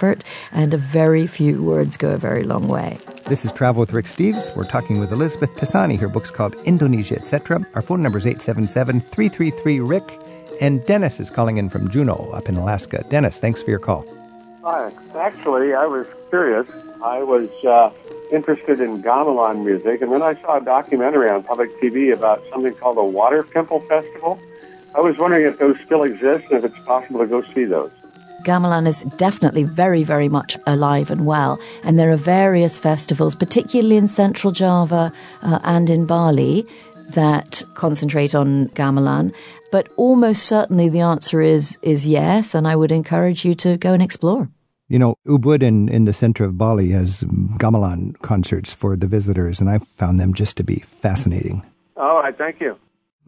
And 0.52 0.74
a 0.74 0.78
very 0.78 1.28
few 1.28 1.64
words 1.64 1.98
go 1.98 2.10
a 2.10 2.18
very 2.18 2.44
long 2.44 2.68
way. 2.68 3.00
This 3.28 3.46
is 3.46 3.52
Travel 3.52 3.80
with 3.80 3.94
Rick 3.94 4.06
Steves. 4.06 4.56
We're 4.56 4.66
talking 4.66 5.00
with 5.00 5.12
Elizabeth 5.12 5.56
Pisani. 5.56 5.96
Her 5.96 6.08
book's 6.10 6.32
called 6.32 6.56
Indonesia, 6.66 7.16
etc. 7.16 7.66
Our 7.74 7.82
phone 7.82 8.02
number 8.02 8.18
is 8.18 8.26
877 8.26 9.02
333 9.02 9.80
Rick. 9.80 10.20
And 10.60 10.86
Dennis 10.86 11.20
is 11.20 11.30
calling 11.30 11.58
in 11.58 11.70
from 11.70 11.90
Juneau 11.90 12.30
up 12.34 12.50
in 12.50 12.56
Alaska. 12.56 13.06
Dennis, 13.10 13.40
thanks 13.40 13.62
for 13.62 13.70
your 13.70 13.80
call. 13.80 14.06
Hi. 14.64 14.92
Actually, 15.16 15.74
I 15.74 15.86
was 15.86 16.06
curious. 16.30 16.68
I 17.04 17.22
was 17.22 17.50
uh, 17.66 17.92
interested 18.32 18.80
in 18.80 19.04
gamelan 19.04 19.66
music, 19.66 20.02
and 20.02 20.12
then 20.12 20.22
I 20.22 20.40
saw 20.42 20.58
a 20.58 20.62
documentary 20.62 21.30
on 21.30 21.44
public 21.44 21.70
TV 21.82 22.14
about 22.14 22.42
something 22.50 22.74
called 22.76 22.98
the 22.98 23.04
Water 23.04 23.44
Pimple 23.44 23.82
Festival. 23.82 24.40
I 24.96 25.02
was 25.02 25.18
wondering 25.18 25.46
if 25.46 25.60
those 25.60 25.76
still 25.86 26.04
exist 26.04 26.46
and 26.50 26.64
if 26.64 26.72
it's 26.72 26.86
possible 26.86 27.20
to 27.20 27.28
go 27.28 27.44
see 27.54 27.66
those. 27.66 27.92
Gamelan 28.44 28.88
is 28.88 29.02
definitely 29.18 29.64
very, 29.64 30.04
very 30.04 30.30
much 30.30 30.58
alive 30.68 31.10
and 31.12 31.26
well. 31.26 31.60
And 31.84 31.98
there 31.98 32.12
are 32.12 32.18
various 32.18 32.78
festivals, 32.78 33.36
particularly 33.36 33.98
in 33.98 34.08
Central 34.08 34.52
Java 34.52 35.12
uh, 35.42 35.60
and 35.64 35.90
in 35.90 36.06
Bali, 36.06 36.66
that 37.10 37.64
concentrate 37.76 38.36
on 38.36 38.70
gamelan. 38.70 39.34
But 39.72 39.90
almost 39.98 40.44
certainly 40.44 40.90
the 40.90 41.02
answer 41.02 41.42
is 41.42 41.78
is 41.82 42.06
yes, 42.06 42.56
and 42.56 42.68
I 42.68 42.76
would 42.76 42.92
encourage 42.92 43.46
you 43.46 43.56
to 43.56 43.78
go 43.78 43.94
and 43.94 44.04
explore. 44.04 44.50
You 44.90 45.00
know, 45.00 45.16
Ubud 45.26 45.64
in, 45.64 45.90
in 45.90 46.06
the 46.06 46.14
center 46.14 46.44
of 46.44 46.58
Bali 46.58 46.92
has 46.92 47.24
gamelan 47.58 48.20
concerts 48.22 48.74
for 48.74 48.96
the 48.96 49.08
visitors, 49.08 49.60
and 49.60 49.70
I 49.70 49.80
found 49.80 50.20
them 50.20 50.34
just 50.34 50.58
to 50.58 50.64
be 50.64 50.76
fascinating. 50.76 51.64
All 51.98 52.22
right, 52.22 52.38
thank 52.38 52.62
you. 52.62 52.78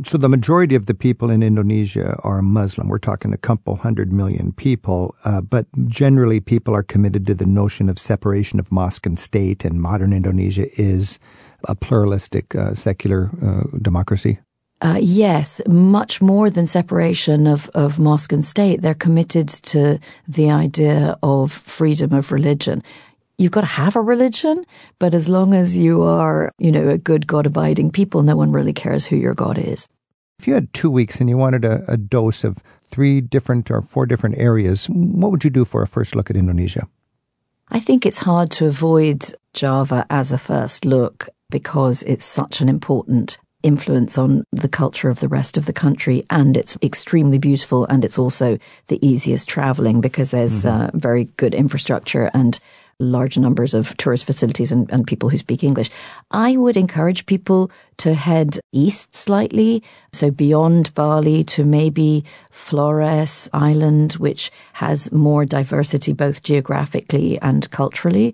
So 0.03 0.17
the 0.17 0.27
majority 0.27 0.75
of 0.75 0.87
the 0.87 0.93
people 0.93 1.29
in 1.29 1.41
Indonesia 1.41 2.19
are 2.21 2.41
Muslim. 2.41 2.89
We're 2.89 2.97
talking 2.97 3.31
a 3.33 3.37
couple 3.37 3.77
hundred 3.77 4.11
million 4.11 4.51
people, 4.51 5.15
uh, 5.23 5.39
but 5.39 5.67
generally 5.87 6.41
people 6.41 6.73
are 6.75 6.83
committed 6.83 7.25
to 7.27 7.33
the 7.33 7.45
notion 7.45 7.87
of 7.87 7.97
separation 7.97 8.59
of 8.59 8.73
mosque 8.73 9.05
and 9.05 9.17
state. 9.17 9.63
And 9.63 9.81
modern 9.81 10.11
Indonesia 10.11 10.67
is 10.79 11.17
a 11.69 11.75
pluralistic, 11.75 12.53
uh, 12.55 12.73
secular 12.75 13.31
uh, 13.41 13.77
democracy. 13.81 14.39
Uh, 14.81 14.99
yes, 15.01 15.61
much 15.67 16.21
more 16.21 16.49
than 16.49 16.67
separation 16.67 17.47
of, 17.47 17.69
of 17.73 17.97
mosque 17.97 18.33
and 18.33 18.43
state. 18.43 18.81
They're 18.81 18.93
committed 18.93 19.47
to 19.47 19.97
the 20.27 20.51
idea 20.51 21.17
of 21.23 21.53
freedom 21.53 22.11
of 22.11 22.33
religion 22.33 22.83
you've 23.37 23.51
got 23.51 23.61
to 23.61 23.67
have 23.67 23.95
a 23.95 24.01
religion, 24.01 24.65
but 24.99 25.13
as 25.13 25.27
long 25.27 25.53
as 25.53 25.77
you 25.77 26.03
are, 26.03 26.51
you 26.57 26.71
know, 26.71 26.89
a 26.89 26.97
good 26.97 27.27
God 27.27 27.45
abiding 27.45 27.91
people, 27.91 28.23
no 28.23 28.35
one 28.35 28.51
really 28.51 28.73
cares 28.73 29.05
who 29.05 29.15
your 29.15 29.33
God 29.33 29.57
is. 29.57 29.87
If 30.39 30.47
you 30.47 30.53
had 30.53 30.73
two 30.73 30.91
weeks 30.91 31.19
and 31.19 31.29
you 31.29 31.37
wanted 31.37 31.63
a, 31.63 31.83
a 31.87 31.97
dose 31.97 32.43
of 32.43 32.61
three 32.89 33.21
different 33.21 33.71
or 33.71 33.81
four 33.81 34.05
different 34.05 34.37
areas, 34.37 34.87
what 34.87 35.31
would 35.31 35.43
you 35.43 35.49
do 35.49 35.65
for 35.65 35.81
a 35.81 35.87
first 35.87 36.15
look 36.15 36.29
at 36.29 36.35
Indonesia? 36.35 36.87
I 37.69 37.79
think 37.79 38.05
it's 38.05 38.19
hard 38.19 38.51
to 38.51 38.67
avoid 38.67 39.33
Java 39.53 40.05
as 40.09 40.31
a 40.31 40.37
first 40.37 40.85
look 40.85 41.29
because 41.49 42.03
it's 42.03 42.25
such 42.25 42.61
an 42.61 42.69
important 42.69 43.37
influence 43.63 44.17
on 44.17 44.43
the 44.51 44.69
culture 44.69 45.09
of 45.09 45.19
the 45.19 45.27
rest 45.27 45.57
of 45.57 45.65
the 45.65 45.73
country 45.73 46.23
and 46.29 46.55
it's 46.55 46.77
extremely 46.83 47.39
beautiful 47.39 47.85
and 47.85 48.05
it's 48.05 48.19
also 48.19 48.59
the 48.87 49.03
easiest 49.05 49.47
traveling 49.49 50.01
because 50.01 50.29
there's 50.29 50.65
mm-hmm. 50.65 50.85
uh, 50.85 50.89
very 50.93 51.25
good 51.37 51.55
infrastructure 51.55 52.29
and 52.35 52.59
large 52.99 53.37
numbers 53.37 53.73
of 53.73 53.95
tourist 53.97 54.25
facilities 54.25 54.71
and, 54.71 54.89
and 54.91 55.05
people 55.05 55.29
who 55.29 55.37
speak 55.37 55.63
English. 55.63 55.89
I 56.31 56.55
would 56.55 56.77
encourage 56.77 57.25
people 57.25 57.71
to 57.97 58.13
head 58.13 58.59
east 58.71 59.15
slightly, 59.15 59.83
so 60.13 60.31
beyond 60.31 60.93
Bali 60.93 61.43
to 61.45 61.63
maybe 61.63 62.23
Flores 62.51 63.49
Island, 63.53 64.13
which 64.13 64.51
has 64.73 65.11
more 65.11 65.45
diversity 65.45 66.13
both 66.13 66.43
geographically 66.43 67.39
and 67.39 67.69
culturally, 67.71 68.33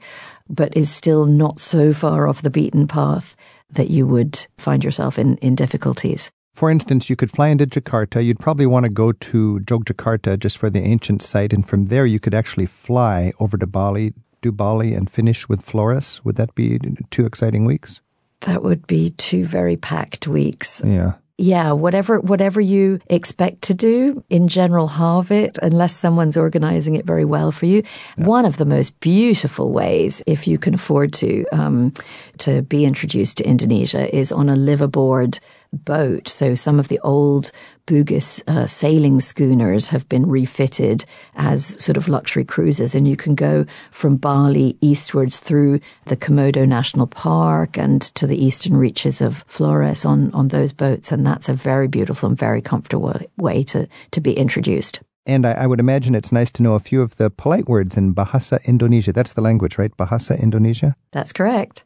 but 0.50 0.76
is 0.78 0.92
still 0.92 1.26
not 1.26 1.60
so 1.60 1.94
far 1.94 2.28
off 2.28 2.42
the 2.42 2.50
beaten 2.50 2.88
path 2.88 3.36
that 3.72 3.90
you 3.90 4.06
would 4.06 4.46
find 4.58 4.84
yourself 4.84 5.18
in, 5.18 5.38
in 5.38 5.56
difficulties. 5.56 6.30
For 6.54 6.70
instance, 6.70 7.10
you 7.10 7.16
could 7.16 7.32
fly 7.32 7.48
into 7.48 7.66
Jakarta. 7.66 8.24
You'd 8.24 8.40
probably 8.40 8.66
want 8.66 8.84
to 8.84 8.92
go 8.92 9.14
to 9.14 9.60
Jogjakarta 9.62 10.38
just 10.38 10.58
for 10.58 10.70
the 10.70 10.82
ancient 10.82 11.22
site, 11.22 11.54
and 11.54 11.68
from 11.68 11.86
there 11.86 12.06
you 12.06 12.20
could 12.20 12.34
actually 12.34 12.66
fly 12.66 13.32
over 13.40 13.58
to 13.58 13.66
Bali, 13.66 14.14
do 14.42 14.52
Bali 14.52 14.94
and 14.94 15.10
finish 15.10 15.48
with 15.48 15.62
Flores? 15.62 16.22
Would 16.24 16.36
that 16.36 16.56
be 16.56 16.80
two 17.10 17.26
exciting 17.26 17.66
weeks? 17.66 18.02
That 18.42 18.64
would 18.64 18.88
be 18.88 19.12
two 19.12 19.46
very 19.46 19.78
packed 19.78 20.28
weeks. 20.28 20.82
Yeah. 20.84 21.14
Yeah, 21.38 21.72
whatever 21.72 22.20
whatever 22.20 22.62
you 22.62 23.00
expect 23.08 23.64
to 23.64 23.74
do, 23.74 24.24
in 24.30 24.48
general, 24.48 24.88
halve 24.88 25.32
it 25.32 25.58
unless 25.64 25.96
someone's 25.96 26.38
organizing 26.38 26.94
it 26.96 27.04
very 27.04 27.26
well 27.26 27.52
for 27.52 27.66
you. 27.66 27.82
Yeah. 28.16 28.26
One 28.26 28.46
of 28.46 28.58
the 28.58 28.66
most 28.66 29.00
beautiful 29.00 29.72
ways, 29.72 30.22
if 30.28 30.48
you 30.48 30.60
can 30.60 30.76
afford 30.76 31.14
to, 31.14 31.46
um, 31.52 31.94
to 32.40 32.62
be 32.62 32.86
introduced 32.86 33.38
to 33.38 33.44
Indonesia, 33.44 34.16
is 34.16 34.32
on 34.32 34.50
a 34.50 34.56
liveaboard 34.56 35.40
boat. 35.74 36.28
So 36.28 36.54
some 36.54 36.80
of 36.80 36.90
the 36.90 37.00
old 37.00 37.52
Bugis 37.88 38.42
uh, 38.48 38.68
sailing 38.68 39.20
schooners 39.20 39.90
have 39.90 40.08
been 40.08 40.28
refitted 40.28 41.06
as 41.36 41.82
sort 41.84 41.98
of 41.98 42.08
luxury 42.08 42.46
cruises, 42.46 42.96
and 42.96 43.08
you 43.08 43.16
can 43.16 43.36
go 43.36 43.66
from 43.92 44.18
Bali 44.18 44.78
eastwards 44.82 45.38
through 45.38 45.80
the 46.06 46.18
Komodo 46.18 46.68
National 46.68 47.08
Park 47.08 47.78
and 47.78 48.02
to 48.16 48.28
the 48.28 48.44
eastern 48.44 48.78
reaches 48.78 49.22
of 49.22 49.44
Flores 49.48 50.06
on, 50.06 50.32
on 50.34 50.50
those 50.50 50.74
boats, 50.74 51.12
and 51.12 51.26
that's 51.26 51.50
a 51.50 51.54
very 51.54 51.88
beautiful 51.88 52.30
and 52.30 52.38
very 52.38 52.62
comfortable 52.62 53.20
way 53.38 53.64
to, 53.64 53.88
to 54.12 54.22
be 54.22 54.34
introduced. 54.34 55.02
And 55.26 55.46
I, 55.46 55.52
I, 55.54 55.68
would 55.68 55.80
imagine 55.80 56.16
it's 56.16 56.32
nice 56.32 56.50
to 56.52 56.64
know 56.64 56.74
a 56.74 56.80
few 56.80 57.02
of 57.02 57.18
the 57.18 57.30
polite 57.30 57.70
words 57.70 57.96
in 57.96 58.16
Bahasa 58.16 58.64
Indonesia. 58.66 59.14
That's 59.14 59.34
the 59.34 59.42
language, 59.42 59.78
right? 59.78 59.96
Bahasa 59.96 60.40
Indonesia? 60.42 60.96
That's 61.12 61.32
correct. 61.32 61.84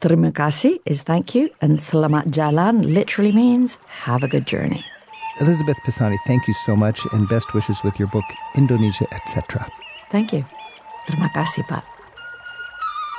Terima 0.00 0.30
kasih 0.30 0.78
is 0.86 1.02
thank 1.02 1.34
you, 1.34 1.50
and 1.60 1.80
selamat 1.80 2.30
jalan 2.30 2.94
literally 2.94 3.32
means 3.32 3.78
have 4.06 4.22
a 4.22 4.28
good 4.28 4.46
journey. 4.46 4.86
Elizabeth 5.40 5.78
Pisani, 5.84 6.16
thank 6.26 6.48
you 6.48 6.54
so 6.54 6.74
much, 6.74 7.06
and 7.12 7.28
best 7.28 7.54
wishes 7.54 7.82
with 7.84 7.98
your 7.98 8.08
book, 8.08 8.24
Indonesia, 8.56 9.06
etc. 9.12 9.70
Thank 10.10 10.32
you. 10.32 10.44
Terima 11.06 11.30
kasih, 11.30 11.66
Pak. 11.68 11.84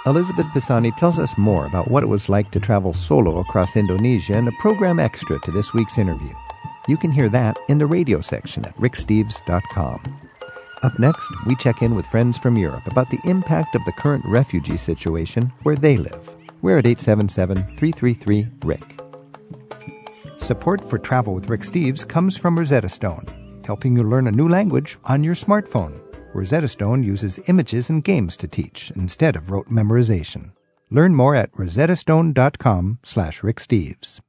Elizabeth 0.05 0.47
Pisani 0.53 0.91
tells 0.91 1.19
us 1.19 1.37
more 1.37 1.65
about 1.65 1.91
what 1.91 2.03
it 2.03 2.07
was 2.07 2.29
like 2.29 2.51
to 2.51 2.59
travel 2.59 2.93
solo 2.93 3.39
across 3.39 3.75
Indonesia 3.75 4.37
in 4.37 4.47
a 4.47 4.59
program 4.59 4.99
extra 4.99 5.39
to 5.41 5.51
this 5.51 5.73
week's 5.73 5.97
interview. 5.97 6.33
You 6.87 6.97
can 6.97 7.11
hear 7.11 7.29
that 7.29 7.57
in 7.67 7.77
the 7.77 7.85
radio 7.85 8.21
section 8.21 8.65
at 8.65 8.75
ricksteves.com. 8.77 9.99
Up 10.81 10.97
next, 10.97 11.29
we 11.45 11.55
check 11.55 11.81
in 11.81 11.95
with 11.95 12.05
friends 12.07 12.37
from 12.37 12.57
Europe 12.57 12.87
about 12.87 13.09
the 13.09 13.19
impact 13.25 13.75
of 13.75 13.83
the 13.85 13.91
current 13.91 14.23
refugee 14.25 14.77
situation 14.77 15.51
where 15.63 15.75
they 15.75 15.97
live. 15.97 16.35
We're 16.61 16.79
at 16.79 16.87
877 16.87 17.75
333 17.75 18.47
Rick. 18.63 18.99
Support 20.39 20.89
for 20.89 20.97
Travel 20.97 21.33
with 21.33 21.49
Rick 21.49 21.61
Steves 21.61 22.07
comes 22.07 22.35
from 22.35 22.57
Rosetta 22.57 22.89
Stone, 22.89 23.61
helping 23.65 23.95
you 23.95 24.03
learn 24.03 24.25
a 24.25 24.31
new 24.31 24.47
language 24.47 24.97
on 25.05 25.23
your 25.23 25.35
smartphone. 25.35 26.01
Rosetta 26.33 26.67
Stone 26.67 27.03
uses 27.03 27.39
images 27.47 27.89
and 27.89 28.03
games 28.03 28.35
to 28.37 28.47
teach 28.47 28.91
instead 28.95 29.35
of 29.35 29.51
rote 29.51 29.67
memorization. 29.67 30.53
Learn 30.89 31.13
more 31.13 31.35
at 31.35 31.51
rosettastone.com 31.51 32.99
slash 33.03 33.43
Rick 33.43 33.57
Steves. 33.57 34.21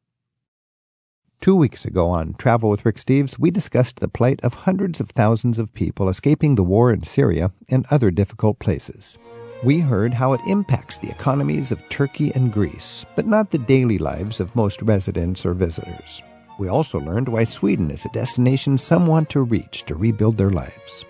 Two 1.40 1.57
weeks 1.57 1.87
ago 1.87 2.11
on 2.11 2.35
Travel 2.35 2.69
with 2.69 2.85
Rick 2.85 2.97
Steves, 2.97 3.38
we 3.38 3.50
discussed 3.50 4.00
the 4.00 4.09
plight 4.09 4.40
of 4.43 4.52
hundreds 4.52 5.00
of 5.00 5.09
thousands 5.09 5.59
of 5.59 5.73
people 5.73 6.11
escaping 6.11 6.55
the 6.55 6.62
war 6.62 6.93
in 6.93 7.02
Syria 7.02 7.52
and 7.71 7.87
other 7.90 8.11
difficult 8.11 8.59
places. 8.59 9.17
We 9.62 9.79
heard 9.79 10.14
how 10.14 10.33
it 10.33 10.40
impacts 10.47 10.97
the 10.97 11.11
economies 11.11 11.71
of 11.71 11.87
Turkey 11.90 12.33
and 12.35 12.50
Greece, 12.50 13.05
but 13.14 13.26
not 13.26 13.50
the 13.50 13.59
daily 13.59 13.99
lives 13.99 14.40
of 14.40 14.57
most 14.57 14.81
residents 14.81 15.45
or 15.45 15.52
visitors. 15.52 16.23
We 16.59 16.69
also 16.69 16.99
learned 16.99 17.29
why 17.29 17.45
Sweden 17.45 17.90
is 17.90 18.07
a 18.07 18.11
destination 18.11 18.79
some 18.79 19.07
want 19.07 19.29
to 19.31 19.43
reach 19.43 19.85
to 19.85 19.95
rebuild 19.95 20.38
their 20.38 20.49
lives. 20.49 21.05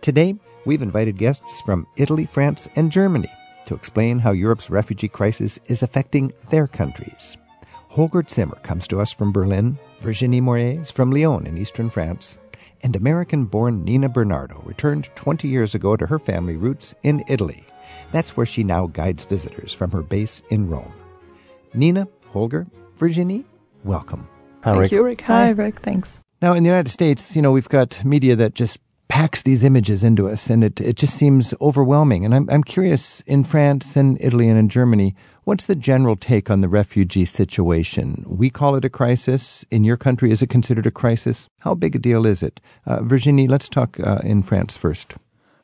Today, 0.00 0.36
we've 0.64 0.80
invited 0.80 1.18
guests 1.18 1.60
from 1.62 1.88
Italy, 1.96 2.26
France, 2.26 2.68
and 2.76 2.92
Germany 2.92 3.32
to 3.66 3.74
explain 3.74 4.20
how 4.20 4.30
Europe's 4.30 4.70
refugee 4.70 5.08
crisis 5.08 5.58
is 5.66 5.82
affecting 5.82 6.32
their 6.50 6.68
countries. 6.68 7.36
Holger 7.88 8.24
Zimmer 8.28 8.60
comes 8.62 8.86
to 8.88 9.00
us 9.00 9.10
from 9.10 9.32
Berlin, 9.32 9.76
Virginie 9.98 10.40
Moret 10.40 10.86
from 10.92 11.10
Lyon 11.10 11.48
in 11.48 11.58
eastern 11.58 11.90
France, 11.90 12.38
and 12.84 12.94
American 12.94 13.44
born 13.44 13.82
Nina 13.82 14.08
Bernardo 14.08 14.62
returned 14.64 15.10
20 15.16 15.48
years 15.48 15.74
ago 15.74 15.96
to 15.96 16.06
her 16.06 16.20
family 16.20 16.56
roots 16.56 16.94
in 17.02 17.24
Italy. 17.26 17.64
That's 18.10 18.36
where 18.36 18.46
she 18.46 18.64
now 18.64 18.86
guides 18.86 19.24
visitors 19.24 19.72
from 19.72 19.90
her 19.90 20.02
base 20.02 20.42
in 20.50 20.68
Rome. 20.68 20.92
Nina, 21.74 22.08
Holger, 22.28 22.66
Virginie, 22.96 23.44
welcome. 23.84 24.28
Hi, 24.62 24.70
Thank 24.70 24.82
Rick. 24.82 24.92
you, 24.92 25.02
Rick. 25.04 25.20
Hi, 25.22 25.50
Rick. 25.50 25.80
Thanks. 25.80 26.20
Now, 26.40 26.54
in 26.54 26.62
the 26.62 26.68
United 26.68 26.90
States, 26.90 27.36
you 27.36 27.42
know, 27.42 27.52
we've 27.52 27.68
got 27.68 28.04
media 28.04 28.36
that 28.36 28.54
just 28.54 28.78
packs 29.08 29.42
these 29.42 29.64
images 29.64 30.04
into 30.04 30.28
us, 30.28 30.50
and 30.50 30.62
it, 30.62 30.80
it 30.80 30.96
just 30.96 31.14
seems 31.14 31.54
overwhelming. 31.60 32.24
And 32.24 32.34
I'm, 32.34 32.48
I'm 32.50 32.62
curious 32.62 33.22
in 33.22 33.42
France 33.42 33.96
and 33.96 34.18
Italy 34.20 34.48
and 34.48 34.58
in 34.58 34.68
Germany, 34.68 35.14
what's 35.44 35.64
the 35.64 35.74
general 35.74 36.14
take 36.16 36.50
on 36.50 36.60
the 36.60 36.68
refugee 36.68 37.24
situation? 37.24 38.24
We 38.26 38.50
call 38.50 38.74
it 38.74 38.84
a 38.84 38.90
crisis. 38.90 39.64
In 39.70 39.84
your 39.84 39.96
country, 39.96 40.30
is 40.30 40.42
it 40.42 40.50
considered 40.50 40.86
a 40.86 40.90
crisis? 40.90 41.48
How 41.60 41.74
big 41.74 41.96
a 41.96 41.98
deal 41.98 42.26
is 42.26 42.42
it? 42.42 42.60
Uh, 42.86 43.02
Virginie, 43.02 43.48
let's 43.48 43.68
talk 43.68 43.98
uh, 44.00 44.18
in 44.22 44.42
France 44.42 44.76
first. 44.76 45.14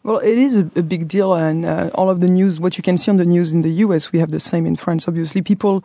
Well, 0.04 0.18
it 0.18 0.36
is 0.36 0.54
a, 0.54 0.70
a 0.76 0.82
big 0.82 1.08
deal, 1.08 1.32
and 1.32 1.64
uh, 1.64 1.88
all 1.94 2.10
of 2.10 2.20
the 2.20 2.28
news, 2.28 2.60
what 2.60 2.76
you 2.76 2.82
can 2.82 2.98
see 2.98 3.10
on 3.10 3.16
the 3.16 3.24
news 3.24 3.54
in 3.54 3.62
the 3.62 3.70
US, 3.84 4.12
we 4.12 4.18
have 4.18 4.32
the 4.32 4.38
same 4.38 4.66
in 4.66 4.76
France. 4.76 5.08
Obviously, 5.08 5.40
people 5.40 5.82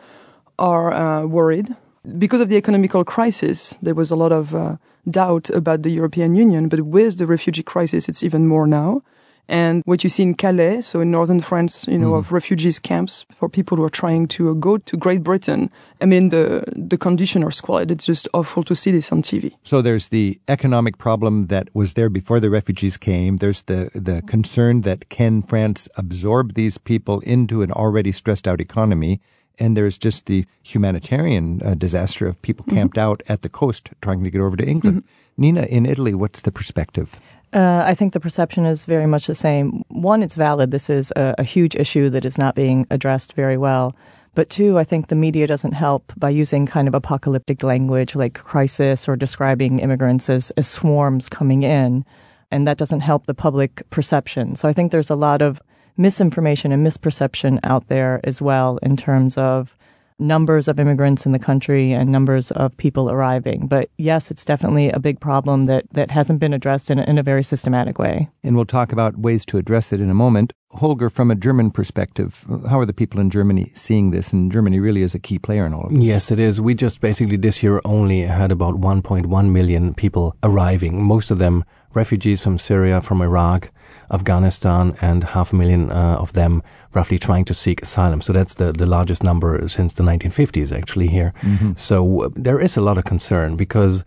are 0.58 0.92
uh, 0.92 1.24
worried. 1.24 1.74
Because 2.18 2.42
of 2.42 2.50
the 2.50 2.56
economical 2.56 3.02
crisis, 3.02 3.78
there 3.80 3.94
was 3.94 4.10
a 4.10 4.16
lot 4.16 4.30
of 4.30 4.54
uh, 4.54 4.76
doubt 5.08 5.48
about 5.48 5.84
the 5.84 5.90
European 5.90 6.34
Union, 6.34 6.68
but 6.68 6.82
with 6.82 7.16
the 7.16 7.26
refugee 7.26 7.62
crisis, 7.62 8.10
it's 8.10 8.22
even 8.22 8.46
more 8.46 8.66
now. 8.66 9.02
And 9.48 9.82
what 9.84 10.04
you 10.04 10.10
see 10.10 10.22
in 10.22 10.34
Calais, 10.34 10.80
so 10.82 11.00
in 11.00 11.10
northern 11.10 11.40
France, 11.40 11.84
you 11.88 11.98
know, 11.98 12.12
Mm. 12.12 12.18
of 12.18 12.30
refugees 12.32 12.78
camps 12.78 13.24
for 13.34 13.48
people 13.48 13.76
who 13.76 13.84
are 13.84 13.90
trying 13.90 14.28
to 14.28 14.50
uh, 14.50 14.54
go 14.54 14.78
to 14.78 14.96
Great 14.96 15.22
Britain. 15.22 15.70
I 16.00 16.06
mean, 16.06 16.28
the 16.28 16.62
the 16.90 16.96
conditions 16.96 17.44
are 17.44 17.50
squalid. 17.50 17.90
It's 17.90 18.06
just 18.06 18.28
awful 18.32 18.62
to 18.64 18.74
see 18.74 18.92
this 18.92 19.10
on 19.12 19.22
TV. 19.22 19.52
So 19.64 19.82
there's 19.82 20.08
the 20.08 20.38
economic 20.46 20.98
problem 20.98 21.46
that 21.48 21.68
was 21.74 21.94
there 21.94 22.08
before 22.10 22.40
the 22.40 22.48
refugees 22.50 22.96
came. 22.96 23.38
There's 23.38 23.62
the, 23.62 23.90
the 23.94 24.22
concern 24.22 24.82
that 24.82 25.08
can 25.08 25.42
France 25.42 25.88
absorb 25.96 26.54
these 26.54 26.78
people 26.78 27.18
into 27.26 27.62
an 27.62 27.72
already 27.72 28.12
stressed 28.12 28.46
out 28.46 28.60
economy? 28.60 29.20
And 29.62 29.76
there's 29.76 29.98
just 29.98 30.24
the 30.26 30.46
humanitarian 30.62 31.60
uh, 31.62 31.74
disaster 31.74 32.26
of 32.26 32.40
people 32.40 32.64
camped 32.74 32.96
out 32.96 33.22
at 33.28 33.42
the 33.42 33.48
coast 33.50 33.90
trying 34.00 34.24
to 34.24 34.30
get 34.30 34.40
over 34.40 34.56
to 34.56 34.64
England. 34.64 35.02
Nina, 35.36 35.62
in 35.62 35.86
Italy, 35.86 36.14
what's 36.14 36.42
the 36.42 36.50
perspective? 36.52 37.20
Uh, 37.52 37.82
I 37.84 37.94
think 37.94 38.12
the 38.12 38.20
perception 38.20 38.64
is 38.64 38.84
very 38.84 39.06
much 39.06 39.26
the 39.26 39.34
same. 39.34 39.84
One, 39.88 40.22
it's 40.22 40.36
valid. 40.36 40.70
This 40.70 40.88
is 40.88 41.12
a, 41.16 41.34
a 41.38 41.42
huge 41.42 41.74
issue 41.74 42.08
that 42.10 42.24
is 42.24 42.38
not 42.38 42.54
being 42.54 42.86
addressed 42.90 43.32
very 43.32 43.56
well. 43.56 43.96
But 44.34 44.48
two, 44.48 44.78
I 44.78 44.84
think 44.84 45.08
the 45.08 45.16
media 45.16 45.48
doesn't 45.48 45.72
help 45.72 46.12
by 46.16 46.30
using 46.30 46.64
kind 46.66 46.86
of 46.86 46.94
apocalyptic 46.94 47.64
language 47.64 48.14
like 48.14 48.34
crisis 48.34 49.08
or 49.08 49.16
describing 49.16 49.80
immigrants 49.80 50.30
as, 50.30 50.52
as 50.52 50.68
swarms 50.68 51.28
coming 51.28 51.64
in. 51.64 52.04
And 52.52 52.66
that 52.68 52.78
doesn't 52.78 53.00
help 53.00 53.26
the 53.26 53.34
public 53.34 53.82
perception. 53.90 54.54
So 54.54 54.68
I 54.68 54.72
think 54.72 54.92
there's 54.92 55.10
a 55.10 55.16
lot 55.16 55.42
of 55.42 55.60
misinformation 55.96 56.70
and 56.70 56.86
misperception 56.86 57.58
out 57.64 57.88
there 57.88 58.20
as 58.22 58.40
well 58.40 58.78
in 58.82 58.96
terms 58.96 59.36
of 59.36 59.76
numbers 60.20 60.68
of 60.68 60.78
immigrants 60.78 61.26
in 61.26 61.32
the 61.32 61.38
country 61.38 61.92
and 61.92 62.08
numbers 62.08 62.50
of 62.52 62.76
people 62.76 63.10
arriving. 63.10 63.66
But 63.66 63.90
yes, 63.96 64.30
it's 64.30 64.44
definitely 64.44 64.90
a 64.90 64.98
big 64.98 65.20
problem 65.20 65.66
that, 65.66 65.86
that 65.92 66.10
hasn't 66.10 66.40
been 66.40 66.52
addressed 66.52 66.90
in 66.90 66.98
a, 66.98 67.02
in 67.04 67.18
a 67.18 67.22
very 67.22 67.42
systematic 67.42 67.98
way. 67.98 68.28
And 68.42 68.56
we'll 68.56 68.64
talk 68.64 68.92
about 68.92 69.18
ways 69.18 69.44
to 69.46 69.58
address 69.58 69.92
it 69.92 70.00
in 70.00 70.10
a 70.10 70.14
moment. 70.14 70.52
Holger, 70.72 71.10
from 71.10 71.30
a 71.32 71.34
German 71.34 71.72
perspective, 71.72 72.44
how 72.68 72.78
are 72.78 72.86
the 72.86 72.92
people 72.92 73.18
in 73.18 73.30
Germany 73.30 73.72
seeing 73.74 74.12
this? 74.12 74.32
And 74.32 74.52
Germany 74.52 74.78
really 74.78 75.02
is 75.02 75.16
a 75.16 75.18
key 75.18 75.38
player 75.38 75.66
in 75.66 75.74
all 75.74 75.86
of 75.86 75.92
this. 75.92 76.02
Yes, 76.02 76.30
it 76.30 76.38
is. 76.38 76.60
We 76.60 76.74
just 76.74 77.00
basically 77.00 77.36
this 77.36 77.62
year 77.62 77.80
only 77.84 78.22
had 78.22 78.52
about 78.52 78.74
1.1 78.76 79.50
million 79.50 79.94
people 79.94 80.36
arriving, 80.44 81.02
most 81.02 81.32
of 81.32 81.38
them 81.38 81.64
refugees 81.92 82.40
from 82.40 82.58
Syria, 82.58 83.00
from 83.00 83.20
Iraq, 83.20 83.72
Afghanistan, 84.12 84.96
and 85.00 85.24
half 85.24 85.52
a 85.52 85.56
million 85.56 85.90
uh, 85.90 86.16
of 86.20 86.34
them 86.34 86.62
roughly 86.94 87.18
trying 87.18 87.44
to 87.46 87.54
seek 87.54 87.82
asylum. 87.82 88.20
So 88.20 88.32
that's 88.32 88.54
the, 88.54 88.72
the 88.72 88.86
largest 88.86 89.22
number 89.22 89.68
since 89.68 89.92
the 89.92 90.02
1950s, 90.02 90.76
actually, 90.76 91.08
here. 91.08 91.32
So 91.76 92.22
uh, 92.22 92.28
there 92.34 92.60
is 92.60 92.76
a 92.76 92.80
lot 92.80 92.98
of 92.98 93.04
concern 93.04 93.56
because 93.56 94.04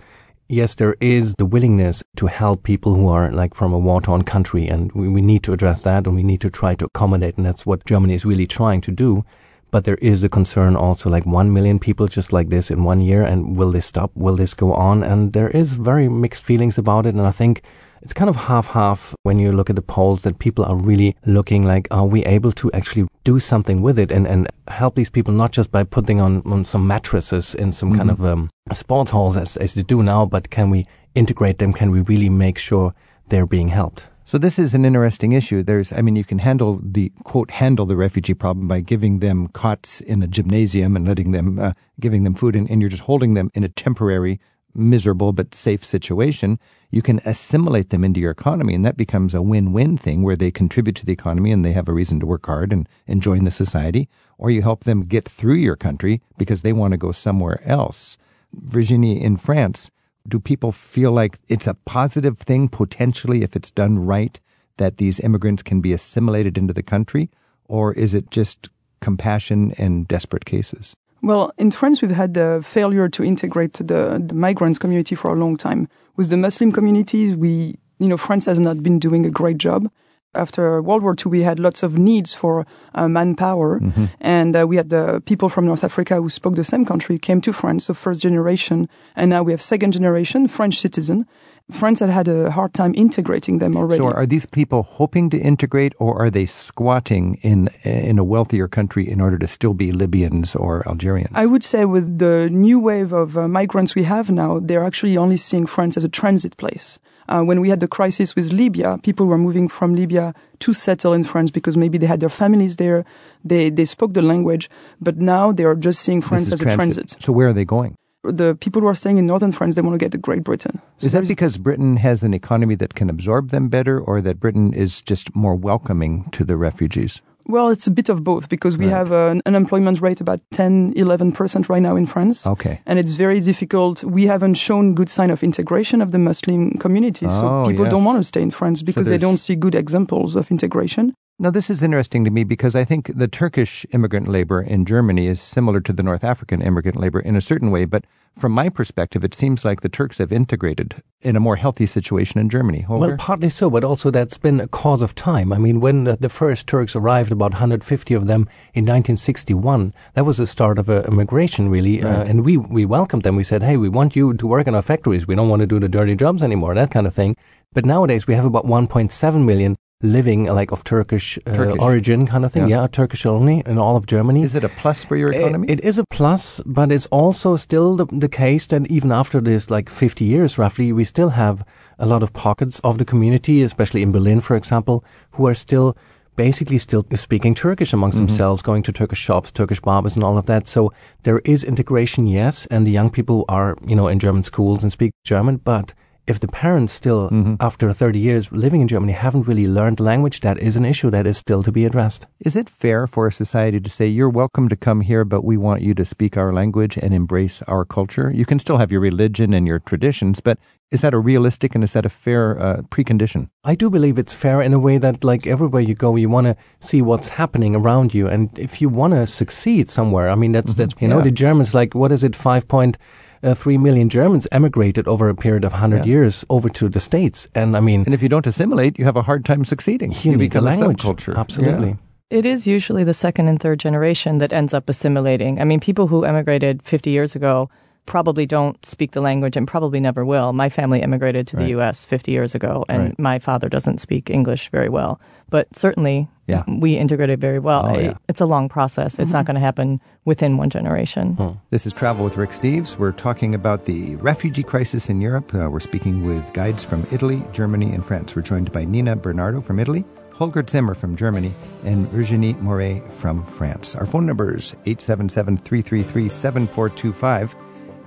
yes, 0.49 0.75
there 0.75 0.95
is 0.99 1.35
the 1.35 1.45
willingness 1.45 2.03
to 2.17 2.27
help 2.27 2.63
people 2.63 2.93
who 2.93 3.07
are 3.07 3.31
like 3.31 3.53
from 3.53 3.73
a 3.73 3.79
war-torn 3.79 4.23
country, 4.23 4.67
and 4.67 4.91
we, 4.93 5.07
we 5.07 5.21
need 5.21 5.43
to 5.43 5.53
address 5.53 5.83
that, 5.83 6.05
and 6.05 6.15
we 6.15 6.23
need 6.23 6.41
to 6.41 6.49
try 6.49 6.75
to 6.75 6.85
accommodate, 6.85 7.37
and 7.37 7.45
that's 7.45 7.65
what 7.65 7.85
Germany 7.85 8.13
is 8.13 8.25
really 8.25 8.47
trying 8.47 8.81
to 8.81 8.91
do. 8.91 9.25
But 9.71 9.85
there 9.85 9.95
is 9.95 10.23
a 10.23 10.29
concern 10.29 10.75
also, 10.75 11.09
like 11.09 11.25
one 11.25 11.51
million 11.51 11.79
people 11.79 12.07
just 12.07 12.31
like 12.31 12.49
this 12.49 12.69
in 12.69 12.83
one 12.83 13.01
year, 13.01 13.23
and 13.23 13.57
will 13.57 13.71
this 13.71 13.87
stop? 13.87 14.11
Will 14.13 14.35
this 14.35 14.53
go 14.53 14.73
on? 14.73 15.03
And 15.03 15.33
there 15.33 15.49
is 15.49 15.73
very 15.73 16.07
mixed 16.09 16.43
feelings 16.43 16.77
about 16.77 17.07
it, 17.07 17.15
and 17.15 17.25
I 17.25 17.31
think 17.31 17.63
it's 18.03 18.12
kind 18.12 18.29
of 18.29 18.36
half-half 18.36 19.15
when 19.24 19.39
you 19.39 19.53
look 19.53 19.69
at 19.69 19.77
the 19.77 19.81
polls 19.81 20.24
that 20.24 20.38
people 20.38 20.65
are 20.65 20.75
really 20.75 21.15
looking 21.25 21.63
like, 21.63 21.88
are 21.89 22.05
we 22.05 22.25
able 22.25 22.51
to 22.51 22.69
actually 22.74 23.07
do 23.24 23.39
something 23.39 23.81
with 23.81 23.98
it 23.98 24.11
and, 24.11 24.27
and 24.27 24.50
help 24.68 24.96
these 24.96 25.09
people 25.09 25.33
not 25.33 25.53
just 25.53 25.72
by 25.72 25.85
putting 25.85 26.20
on, 26.20 26.42
on 26.46 26.66
some 26.66 26.85
mattresses 26.85 27.55
in 27.55 27.72
some 27.72 27.96
kind 27.96 28.11
of 28.11 28.24
um, 28.25 28.50
sports 28.74 29.11
halls 29.11 29.37
as, 29.37 29.55
as 29.55 29.74
they 29.75 29.83
do 29.83 30.03
now, 30.03 30.25
but 30.25 30.50
can 30.50 30.70
we 30.70 30.85
integrate 31.16 31.59
them? 31.59 31.72
Can 31.72 31.92
we 31.92 32.01
really 32.01 32.27
make 32.27 32.57
sure 32.57 32.94
they're 33.29 33.48
being 33.48 33.70
helped? 33.70 34.03
So 34.25 34.37
this 34.37 34.59
is 34.59 34.74
an 34.74 34.83
interesting 34.83 35.31
issue. 35.31 35.63
There's, 35.63 35.94
I 35.94 36.01
mean, 36.01 36.18
you 36.18 36.25
can 36.25 36.39
handle 36.39 36.81
the 36.83 37.09
quote 37.24 37.51
handle 37.51 37.85
the 37.85 37.96
refugee 37.96 38.33
problem 38.33 38.68
by 38.68 38.81
giving 38.81 39.20
them 39.20 39.48
cots 39.50 40.01
in 40.01 40.22
a 40.24 40.27
gymnasium 40.27 40.98
and 40.98 41.07
letting 41.07 41.31
them, 41.31 41.57
uh, 41.57 41.72
giving 42.01 42.24
them 42.24 42.33
food, 42.33 42.55
and, 42.55 42.70
and 42.70 42.81
you're 42.81 42.89
just 42.89 43.03
holding 43.03 43.33
them 43.33 43.50
in 43.53 43.63
a 43.63 43.70
temporary, 43.70 44.42
miserable 44.75 45.33
but 45.33 45.53
safe 45.53 45.86
situation. 45.86 46.59
You 46.92 47.01
can 47.01 47.22
assimilate 47.25 47.90
them 47.90 48.03
into 48.03 48.20
your 48.20 48.31
economy, 48.31 48.74
and 48.74 48.86
that 48.86 48.98
becomes 48.98 49.33
a 49.33 49.42
win-win 49.42 49.98
thing 49.98 50.22
where 50.24 50.36
they 50.36 50.51
contribute 50.51 50.96
to 50.98 51.05
the 51.05 51.14
economy 51.14 51.51
and 51.51 51.64
they 51.64 51.74
have 51.74 51.90
a 51.90 51.94
reason 51.94 52.20
to 52.20 52.25
work 52.25 52.46
hard 52.46 52.72
and, 52.72 52.88
and 53.07 53.22
join 53.22 53.44
the 53.44 53.51
society. 53.51 54.09
Or 54.38 54.50
you 54.50 54.62
help 54.62 54.83
them 54.83 55.01
get 55.01 55.27
through 55.27 55.55
your 55.55 55.75
country 55.75 56.22
because 56.38 56.62
they 56.62 56.74
want 56.74 56.92
to 56.92 56.98
go 56.98 57.12
somewhere 57.12 57.62
else. 57.66 58.18
Virginie, 58.53 59.22
in 59.22 59.38
France, 59.38 59.90
do 60.27 60.40
people 60.40 60.72
feel 60.72 61.12
like 61.12 61.40
it's 61.48 61.68
a 61.68 61.74
positive 61.74 62.38
thing 62.38 62.70
potentially 62.70 63.44
if 63.44 63.55
it's 63.55 63.72
done 63.72 64.00
right 64.00 64.40
that 64.77 64.98
these 64.98 65.20
immigrants 65.20 65.64
can 65.64 65.81
be 65.81 65.94
assimilated 65.94 66.57
into 66.57 66.74
the 66.74 66.83
country 66.83 67.29
or 67.66 67.94
is 67.94 68.14
it 68.14 68.31
just 68.31 68.70
compassion 69.01 69.74
and 69.77 70.07
desperate 70.07 70.46
cases 70.46 70.96
Well, 71.24 71.53
in 71.57 71.72
France, 71.72 72.01
we've 72.01 72.12
had 72.12 72.33
the 72.33 72.62
failure 72.66 73.07
to 73.07 73.24
integrate 73.24 73.75
the, 73.75 74.22
the 74.24 74.36
migrants 74.36 74.77
community 74.77 75.16
for 75.16 75.31
a 75.31 75.40
long 75.40 75.55
time. 75.55 75.88
With 76.18 76.29
the 76.29 76.36
Muslim 76.36 76.74
communities, 76.74 77.33
we, 77.33 77.79
you 77.98 78.09
know, 78.09 78.18
France 78.18 78.46
has 78.46 78.59
not 78.59 78.83
been 78.83 79.00
doing 79.00 79.25
a 79.25 79.31
great 79.31 79.57
job. 79.57 79.90
After 80.35 80.81
World 80.81 81.03
War 81.03 81.15
II, 81.17 81.29
we 81.29 81.43
had 81.43 81.59
lots 81.59 81.83
of 81.83 81.98
needs 81.98 82.33
for 82.33 82.65
uh, 82.96 83.07
manpower, 83.07 83.79
and 84.19 84.55
uh, 84.55 84.65
we 84.67 84.77
had 84.77 84.89
the 84.89 85.22
people 85.25 85.50
from 85.50 85.65
North 85.65 85.83
Africa 85.83 86.15
who 86.15 86.29
spoke 86.29 86.55
the 86.55 86.63
same 86.63 86.85
country 86.85 87.19
came 87.19 87.39
to 87.41 87.53
France, 87.53 87.85
so 87.85 87.93
first 87.93 88.22
generation, 88.22 88.89
and 89.15 89.29
now 89.29 89.43
we 89.43 89.51
have 89.51 89.61
second 89.61 89.91
generation 89.93 90.48
French 90.48 90.79
citizen. 90.79 91.25
France 91.72 92.00
had 92.01 92.09
had 92.09 92.27
a 92.27 92.51
hard 92.51 92.74
time 92.74 92.93
integrating 92.96 93.59
them 93.59 93.77
already. 93.77 93.98
so 93.98 94.07
are 94.07 94.25
these 94.25 94.46
people 94.46 94.83
hoping 94.83 95.29
to 95.29 95.37
integrate 95.37 95.93
or 95.98 96.19
are 96.22 96.29
they 96.29 96.46
squatting 96.46 97.35
in 97.41 97.69
in 97.83 98.19
a 98.19 98.24
wealthier 98.24 98.67
country 98.67 99.09
in 99.09 99.22
order 99.22 99.37
to 99.37 99.48
still 99.48 99.74
be 99.74 99.91
libyans 99.93 100.55
or 100.55 100.83
algerians 100.87 101.31
I 101.33 101.46
would 101.46 101.63
say 101.63 101.85
with 101.85 102.19
the 102.19 102.50
new 102.51 102.79
wave 102.81 103.13
of 103.13 103.37
uh, 103.37 103.48
migrants 103.48 103.96
we 103.96 104.03
have 104.03 104.29
now, 104.29 104.59
they're 104.59 104.83
actually 104.83 105.15
only 105.17 105.37
seeing 105.37 105.65
France 105.65 105.96
as 105.96 106.03
a 106.03 106.09
transit 106.09 106.57
place. 106.57 107.00
Uh, 107.29 107.42
when 107.42 107.62
we 107.62 107.70
had 107.70 107.79
the 107.79 107.88
crisis 107.88 108.36
with 108.36 108.51
Libya, 108.51 109.00
people 109.03 109.25
were 109.25 109.38
moving 109.38 109.68
from 109.68 109.96
Libya 109.96 110.33
to 110.59 110.74
settle 110.74 111.14
in 111.14 111.24
France 111.24 111.51
because 111.51 111.77
maybe 111.77 111.98
they 111.98 112.05
had 112.05 112.20
their 112.20 112.29
families 112.29 112.77
there, 112.77 113.05
they, 113.44 113.70
they 113.70 113.86
spoke 113.86 114.14
the 114.14 114.22
language, 114.22 114.70
but 115.01 115.18
now 115.18 115.51
they 115.51 115.64
are 115.64 115.75
just 115.75 116.01
seeing 116.01 116.22
France 116.22 116.51
as 116.51 116.62
a 116.62 116.66
transit. 116.66 117.16
so 117.20 117.31
where 117.31 117.50
are 117.50 117.53
they 117.53 117.66
going 117.66 117.96
The 118.24 118.55
people 118.55 118.79
who 118.81 118.88
are 118.88 118.96
staying 118.96 119.18
in 119.18 119.25
northern 119.27 119.51
France, 119.51 119.75
they 119.75 119.81
want 119.81 119.96
to 119.96 120.03
get 120.05 120.14
to 120.14 120.18
Great 120.18 120.44
Britain. 120.44 120.79
So 120.98 121.07
is 121.07 121.12
that 121.12 121.27
because 121.27 121.57
britain 121.57 121.98
has 121.98 122.24
an 122.24 122.33
economy 122.33 122.75
that 122.75 122.94
can 122.94 123.09
absorb 123.09 123.50
them 123.50 123.68
better 123.68 124.00
or 124.00 124.22
that 124.22 124.40
britain 124.40 124.74
is 124.74 125.01
just 125.01 125.36
more 125.36 125.55
welcoming 125.55 126.29
to 126.31 126.46
the 126.46 126.55
refugees 126.55 127.22
Well, 127.46 127.70
it's 127.70 127.88
a 127.88 127.92
bit 127.92 128.10
of 128.10 128.24
both 128.24 128.48
because 128.50 128.77
we 128.77 128.86
Right. 128.86 128.94
have 128.98 129.12
an 129.12 129.42
unemployment 129.46 130.01
rate 130.01 130.22
about 130.22 130.40
10, 130.53 130.94
11% 130.96 131.70
right 131.70 131.82
now 131.82 131.96
in 131.96 132.06
France. 132.06 132.46
okay 132.48 132.79
and 132.86 133.00
it's 133.00 133.16
very 133.16 133.40
difficult. 133.42 134.03
We 134.03 134.27
haven't 134.27 134.56
shown 134.56 134.94
good 134.96 135.10
sign 135.10 135.29
of 135.32 135.44
integration 135.44 136.01
of 136.01 136.12
the 136.12 136.20
Muslim 136.20 136.72
community, 136.79 137.25
Oh, 137.27 137.40
so 137.42 137.46
people 137.70 137.86
yes. 137.86 137.92
don't 137.92 138.06
want 138.06 138.18
to 138.20 138.24
stay 138.24 138.42
in 138.42 138.51
France 138.51 138.82
because 138.84 139.08
they 139.10 139.18
don't 139.18 139.38
see 139.40 139.56
good 139.56 139.75
examples 139.75 140.36
of 140.36 140.50
integration. 140.51 141.14
Now, 141.39 141.50
this 141.50 141.72
is 141.72 141.81
interesting 141.81 142.24
to 142.25 142.29
me 142.29 142.43
because 142.43 142.75
I 142.75 142.83
think 142.83 143.11
the 143.15 143.27
Turkish 143.27 143.87
immigrant 143.91 144.27
labor 144.27 144.61
in 144.61 144.85
Germany 144.85 145.27
is 145.27 145.41
similar 145.41 145.81
to 145.81 145.91
the 145.91 146.03
North 146.03 146.24
African 146.24 146.61
immigrant 146.61 147.00
labor 147.00 147.19
in 147.19 147.35
a 147.35 147.41
certain 147.41 147.72
way, 147.72 147.85
but 147.85 148.05
from 148.37 148.51
my 148.51 148.69
perspective, 148.69 149.24
it 149.24 149.33
seems 149.33 149.65
like 149.65 149.81
the 149.81 149.89
Turks 149.89 150.19
have 150.19 150.31
integrated 150.31 151.01
in 151.22 151.35
a 151.35 151.39
more 151.39 151.55
healthy 151.55 151.87
situation 151.87 152.39
in 152.39 152.50
Germany. 152.50 152.81
Holger? 152.81 153.07
Well, 153.07 153.17
partly 153.17 153.50
so, 153.50 153.69
but 153.69 153.83
also 153.83 154.11
that's 154.11 154.37
been 154.37 154.59
a 154.59 154.67
cause 154.67 155.01
of 155.01 155.15
time. 155.15 155.51
I 155.51 155.57
mean, 155.57 155.79
when 155.79 156.03
the, 156.03 156.29
first 156.29 156.67
Turks 156.67 156.96
arrived, 156.96 157.31
about 157.31 157.51
150 157.53 158.13
of 158.13 158.27
them 158.27 158.41
in 158.74 158.85
1961, 158.85 159.93
that 160.13 160.25
was 160.25 160.37
the 160.37 160.48
start 160.48 160.77
of 160.77 160.87
a, 160.87 161.01
a 161.03 161.11
migration, 161.11 161.67
really. 161.67 162.01
Uh, 162.01 162.07
right. 162.07 162.19
Uh, 162.19 162.24
and 162.24 162.46
we, 162.46 162.57
we 162.57 162.85
welcomed 162.85 163.24
them. 163.24 163.35
We 163.35 163.43
said, 163.43 163.63
hey, 163.63 163.77
we 163.77 163.89
want 163.89 164.15
you 164.15 164.35
to 164.35 164.48
work 164.48 164.67
in 164.67 164.75
our 164.75 164.81
factories. 164.83 165.27
We 165.27 165.35
don't 165.35 165.50
want 165.50 165.61
to 165.61 165.67
do 165.67 165.79
the 165.79 165.89
dirty 165.89 166.15
jobs 166.15 166.43
anymore, 166.43 166.75
that 166.75 166.91
kind 166.91 167.07
of 167.07 167.13
thing. 167.13 167.35
But 167.74 167.85
nowadays 167.85 168.27
we 168.27 168.35
have 168.35 168.46
about 168.46 168.65
1.7 168.65 169.46
million 169.46 169.75
living 170.03 170.44
like 170.46 170.72
of 170.72 170.83
Turkish, 170.83 171.39
uh, 171.48 171.55
Turkish. 171.55 171.81
origin 171.81 172.27
kind 172.27 172.46
of 172.46 172.51
thing. 172.51 172.68
Yeah. 172.68 172.81
yeah. 172.81 172.87
Turkish 172.87 173.25
only 173.25 173.63
in 173.66 173.77
all 173.77 173.96
of 173.96 174.05
Germany. 174.05 174.44
Is 174.44 174.53
it 174.53 174.63
a 174.63 174.70
plus 174.70 175.03
for 175.03 175.16
your 175.16 175.31
economy? 175.31 175.68
it, 175.70 175.79
it 175.79 175.85
is 175.85 175.98
a 175.98 176.03
plus, 176.11 176.61
but 176.66 176.92
it's 176.92 177.07
also 177.07 177.55
still 177.55 177.96
the, 177.96 178.05
the 178.11 178.29
case 178.29 178.68
that 178.68 178.85
even 178.92 179.11
after 179.11 179.42
this 179.42 179.72
like 179.72 179.89
50 179.89 180.25
years 180.25 180.57
roughly, 180.57 180.92
we 180.92 181.05
still 181.05 181.29
have 181.29 181.66
a 181.98 182.05
lot 182.05 182.22
of 182.22 182.33
pockets 182.33 182.79
of 182.83 182.98
the 182.98 183.05
community, 183.05 183.63
especially 183.63 184.01
in 184.01 184.11
Berlin, 184.11 184.42
for 184.42 184.55
example, 184.55 185.03
who 185.31 185.48
are 185.48 185.55
still 185.55 185.96
basically 186.35 186.77
still 186.77 187.05
speaking 187.16 187.55
Turkish 187.55 187.94
amongst 187.94 188.18
mm-hmm. 188.18 188.27
themselves, 188.27 188.61
going 188.61 188.83
to 188.83 188.92
Turkish 188.92 189.20
shops, 189.20 189.51
Turkish 189.51 189.79
barbers 189.79 190.16
and 190.16 190.24
all 190.24 190.37
of 190.37 190.48
that. 190.48 190.68
So 190.68 190.92
there 191.24 191.39
is 191.39 191.63
integration, 191.63 192.27
yes, 192.27 192.66
and 192.68 192.85
the 192.85 192.92
young 192.92 193.09
people 193.09 193.46
are, 193.48 193.77
you 193.85 193.96
know, 193.96 194.07
in 194.07 194.20
German 194.20 194.44
schools 194.44 194.83
and 194.83 194.92
speak 194.92 195.13
German, 195.24 195.57
but 195.57 195.94
if 196.25 196.40
the 196.40 196.48
parents 196.48 196.94
still, 196.94 197.29
mm-hmm. 197.29 197.55
after 197.59 197.92
30 197.92 198.20
years 198.20 198.51
living 198.51 198.81
in 198.81 198.88
Germany, 198.88 199.14
haven't 199.14 199.48
really 199.48 199.68
learned 199.68 199.98
the 199.98 200.03
language, 200.03 200.40
that 200.40 200.57
is 200.57 200.75
an 200.75 200.86
issue 200.86 201.09
that 201.09 201.27
is 201.27 201.38
still 201.38 201.64
to 201.64 201.72
be 201.72 201.83
addressed. 201.83 202.25
Is 202.40 202.55
it 202.55 202.70
fair 202.70 203.07
for 203.07 203.27
a 203.27 203.31
society 203.31 203.79
to 203.79 203.90
say, 203.90 204.07
you're 204.07 204.29
welcome 204.29 204.70
to 204.70 204.75
come 204.75 205.01
here, 205.01 205.25
but 205.25 205.44
we 205.44 205.57
want 205.57 205.81
you 205.81 205.94
to 205.96 206.05
speak 206.05 206.38
our 206.38 206.53
language 206.53 206.98
and 206.98 207.14
embrace 207.14 207.62
our 207.68 207.83
culture? 207.83 208.31
You 208.33 208.46
can 208.46 208.59
still 208.59 208.77
have 208.77 208.92
your 208.92 209.01
religion 209.01 209.53
and 209.53 209.68
your 209.68 209.79
traditions, 209.79 210.40
but 210.40 210.57
is 210.92 211.01
that 211.01 211.14
a 211.14 211.20
realistic 211.20 211.75
and 211.75 211.83
is 211.83 211.94
that 211.94 212.05
a 212.05 212.09
fair 212.09 212.62
uh, 212.62 212.81
precondition? 212.83 213.50
I 213.64 213.75
do 213.75 213.90
believe 213.90 214.18
it's 214.18 214.31
fair 214.31 214.62
in 214.62 214.74
a 214.74 214.79
way 214.79 215.00
that, 215.00 215.24
like, 215.24 215.46
everywhere 215.46 215.81
you 215.81 215.96
go, 215.96 216.16
you 216.16 216.29
want 216.29 216.46
to 216.48 216.55
see 216.79 217.01
what's 217.01 217.29
happening 217.29 217.75
around 217.75 218.14
you. 218.14 218.27
And 218.27 218.57
if 218.57 218.79
you 218.79 218.90
want 218.90 219.14
to 219.14 219.27
succeed 219.27 219.90
somewhere, 219.90 220.29
I 220.29 220.36
mean, 220.36 220.51
that's, 220.51 220.74
mm-hmm. 220.74 220.81
that's 220.81 220.94
you 221.01 221.07
yeah. 221.07 221.16
know, 221.16 221.22
the 221.22 221.31
Germans, 221.31 221.74
like, 221.74 221.96
what 221.96 222.12
is 222.12 222.24
it, 222.24 222.36
5 222.36 222.68
point 222.68 222.98
uh, 223.44 223.53
3 223.53 223.77
million 223.77 224.10
Germans 224.10 224.48
emigrated 224.51 225.08
over 225.08 225.29
a 225.29 225.36
period 225.36 225.66
of 225.66 225.74
100 225.74 225.98
yeah. 225.98 226.03
years 226.06 226.46
over 226.50 226.70
to 226.70 226.90
the 226.90 227.00
States. 227.00 227.48
And 227.53 227.75
I 227.75 227.79
mean. 227.79 228.03
And 228.06 228.14
if 228.14 228.24
you 228.24 228.29
don't 228.29 228.48
assimilate, 228.48 228.98
you 228.98 229.06
have 229.06 229.18
a 229.18 229.22
hard 229.22 229.46
time 229.46 229.66
succeeding. 229.66 230.12
You, 230.24 230.32
you 230.32 230.38
become 230.38 230.68
a 230.68 230.72
subculture. 230.72 231.36
Absolutely. 231.36 231.90
Yeah. 231.90 231.96
It 232.29 232.46
is 232.46 232.66
usually 232.66 233.03
the 233.03 233.14
second 233.14 233.48
and 233.48 233.60
third 233.60 233.79
generation 233.79 234.40
that 234.40 234.53
ends 234.53 234.74
up 234.74 234.90
assimilating. 234.90 235.62
I 235.62 235.66
mean, 235.66 235.79
people 235.79 236.08
who 236.08 236.24
emigrated 236.24 236.82
50 236.82 237.12
years 237.12 237.36
ago 237.36 237.70
probably 238.06 238.46
don't 238.46 238.84
speak 238.86 239.12
the 239.12 239.22
language 239.22 239.56
and 239.56 239.68
probably 239.68 240.00
never 240.00 240.25
will. 240.25 240.51
My 240.53 240.70
family 240.70 241.01
emigrated 241.01 241.48
to 241.48 241.58
right. 241.58 241.64
the 241.64 241.70
U.S. 241.72 242.06
50 242.06 242.32
years 242.32 242.56
ago, 242.56 242.86
and 242.90 243.03
right. 243.03 243.20
my 243.20 243.40
father 243.40 243.70
doesn't 243.70 244.00
speak 244.00 244.29
English 244.29 244.70
very 244.70 244.90
well. 244.90 245.22
But 245.53 245.75
certainly, 245.75 246.27
yeah. 246.48 246.63
we 246.68 246.98
integrated 246.98 247.39
very 247.39 247.59
well. 247.59 247.85
Oh, 247.85 248.00
yeah. 248.00 248.18
It's 248.27 248.42
a 248.42 248.48
long 248.48 248.70
process. 248.70 249.20
It's 249.20 249.27
mm-hmm. 249.27 249.37
not 249.37 249.46
going 249.46 249.53
to 249.53 249.61
happen 249.61 250.01
within 250.25 250.57
one 250.57 250.72
generation. 250.72 251.35
Hmm. 251.35 251.50
This 251.70 251.85
is 251.85 251.94
Travel 251.94 252.25
with 252.25 252.37
Rick 252.37 252.50
Steves. 252.50 252.98
We're 252.98 253.11
talking 253.11 253.53
about 253.53 253.85
the 253.85 254.16
refugee 254.16 254.63
crisis 254.63 255.11
in 255.11 255.22
Europe. 255.22 255.53
Uh, 255.53 255.70
we're 255.70 255.79
speaking 255.79 256.25
with 256.25 256.51
guides 256.53 256.83
from 256.83 257.05
Italy, 257.11 257.44
Germany, 257.51 257.92
and 257.92 258.03
France. 258.03 258.35
We're 258.35 258.42
joined 258.42 258.72
by 258.72 258.83
Nina 258.83 259.16
Bernardo 259.16 259.61
from 259.61 259.79
Italy. 259.79 260.03
Holger 260.31 260.66
Zimmer 260.68 260.96
from 260.96 261.16
Germany, 261.16 261.53
and 261.83 262.09
Virginie 262.09 262.53
Moret 262.53 263.03
from 263.13 263.46
France. 263.46 263.96
Our 263.96 264.07
phone 264.07 264.25
number 264.25 264.57
is 264.57 264.74
877 264.87 265.57
333 265.57 266.29
7425. 266.29 267.55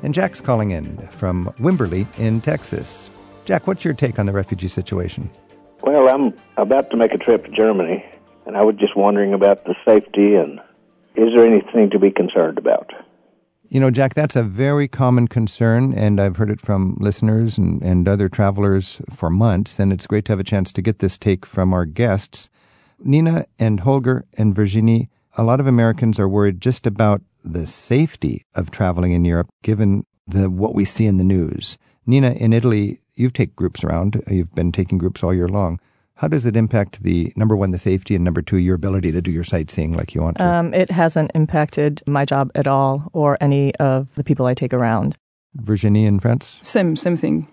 And 0.03 0.13
Jack's 0.13 0.41
calling 0.41 0.73
in 0.73 0.99
from 1.13 1.55
Wimberley 1.61 2.09
in 2.19 2.41
Texas. 2.41 3.09
Jack, 3.45 3.69
what's 3.69 3.85
your 3.85 3.95
take 3.95 4.19
on 4.19 4.27
the 4.27 4.33
refugee 4.33 4.67
situation? 4.67 5.31
Well, 5.87 6.09
I'm 6.09 6.35
about 6.57 6.91
to 6.91 6.97
make 6.97 7.13
a 7.13 7.17
trip 7.17 7.45
to 7.45 7.51
Germany, 7.53 8.05
and 8.45 8.57
I 8.57 8.63
was 8.63 8.75
just 8.75 8.97
wondering 8.97 9.33
about 9.33 9.65
the 9.67 9.77
safety 9.85 10.35
and 10.35 10.59
is 11.15 11.33
there 11.33 11.47
anything 11.47 11.91
to 11.91 11.99
be 12.01 12.11
concerned 12.11 12.59
about? 12.59 12.91
You 13.69 13.79
know, 13.79 13.93
Jack, 13.93 14.15
that's 14.15 14.35
a 14.35 14.43
very 14.43 14.89
common 14.89 15.29
concern, 15.29 15.95
and 15.95 16.21
I've 16.21 16.37
heard 16.37 16.51
it 16.51 16.61
from 16.61 16.97
listeners 17.01 17.57
and, 17.57 17.81
and 17.83 18.09
other 18.09 18.29
travelers 18.29 19.01
for 19.11 19.31
months, 19.31 19.79
and 19.79 19.93
it's 19.93 20.09
great 20.09 20.25
to 20.25 20.33
have 20.33 20.41
a 20.41 20.45
chance 20.45 20.73
to 20.73 20.83
get 20.83 20.99
this 20.99 21.17
take 21.17 21.47
from 21.47 21.73
our 21.73 21.85
guests. 21.85 22.49
Nina 22.99 23.47
and 23.59 23.81
Holger 23.81 24.25
and 24.37 24.57
Virginie, 24.57 25.09
a 25.39 25.45
lot 25.45 25.61
of 25.61 25.69
Americans 25.69 26.19
are 26.19 26.29
worried 26.29 26.61
just 26.61 26.87
about 26.87 27.23
the 27.45 27.67
safety 27.67 28.43
of 28.57 28.73
traveling 28.73 29.13
in 29.13 29.25
Europe, 29.25 29.49
given 29.63 30.05
the 30.27 30.51
what 30.51 30.75
we 30.75 30.85
see 30.85 31.07
in 31.07 31.17
the 31.17 31.25
news. 31.25 31.79
Nina, 32.07 32.33
in 32.33 32.53
Italy, 32.53 33.01
you 33.17 33.31
take 33.31 33.57
groups 33.57 33.83
around. 33.83 34.23
You've 34.31 34.55
been 34.55 34.73
taking 34.73 34.99
groups 34.99 35.23
all 35.23 35.35
year 35.35 35.49
long. 35.49 35.81
How 36.17 36.29
does 36.29 36.47
it 36.47 36.57
impact 36.57 37.03
the 37.03 37.33
number 37.37 37.55
one, 37.57 37.73
the 37.73 37.79
safety, 37.79 38.15
and 38.15 38.25
number 38.25 38.41
two, 38.41 38.57
your 38.57 38.75
ability 38.75 39.13
to 39.13 39.21
do 39.21 39.31
your 39.31 39.45
sightseeing 39.45 39.93
like 39.93 40.15
you 40.15 40.23
want 40.23 40.39
to? 40.39 40.47
Um, 40.47 40.73
it 40.73 40.91
hasn't 40.91 41.31
impacted 41.35 42.03
my 42.07 42.25
job 42.25 42.51
at 42.55 42.67
all, 42.67 43.11
or 43.13 43.37
any 43.41 43.75
of 43.77 44.15
the 44.15 44.25
people 44.25 44.47
I 44.47 44.55
take 44.55 44.73
around. 44.73 45.15
Virginie 45.57 46.07
in 46.07 46.21
France. 46.21 46.61
Same, 46.63 46.97
same 46.97 47.17
thing. 47.17 47.49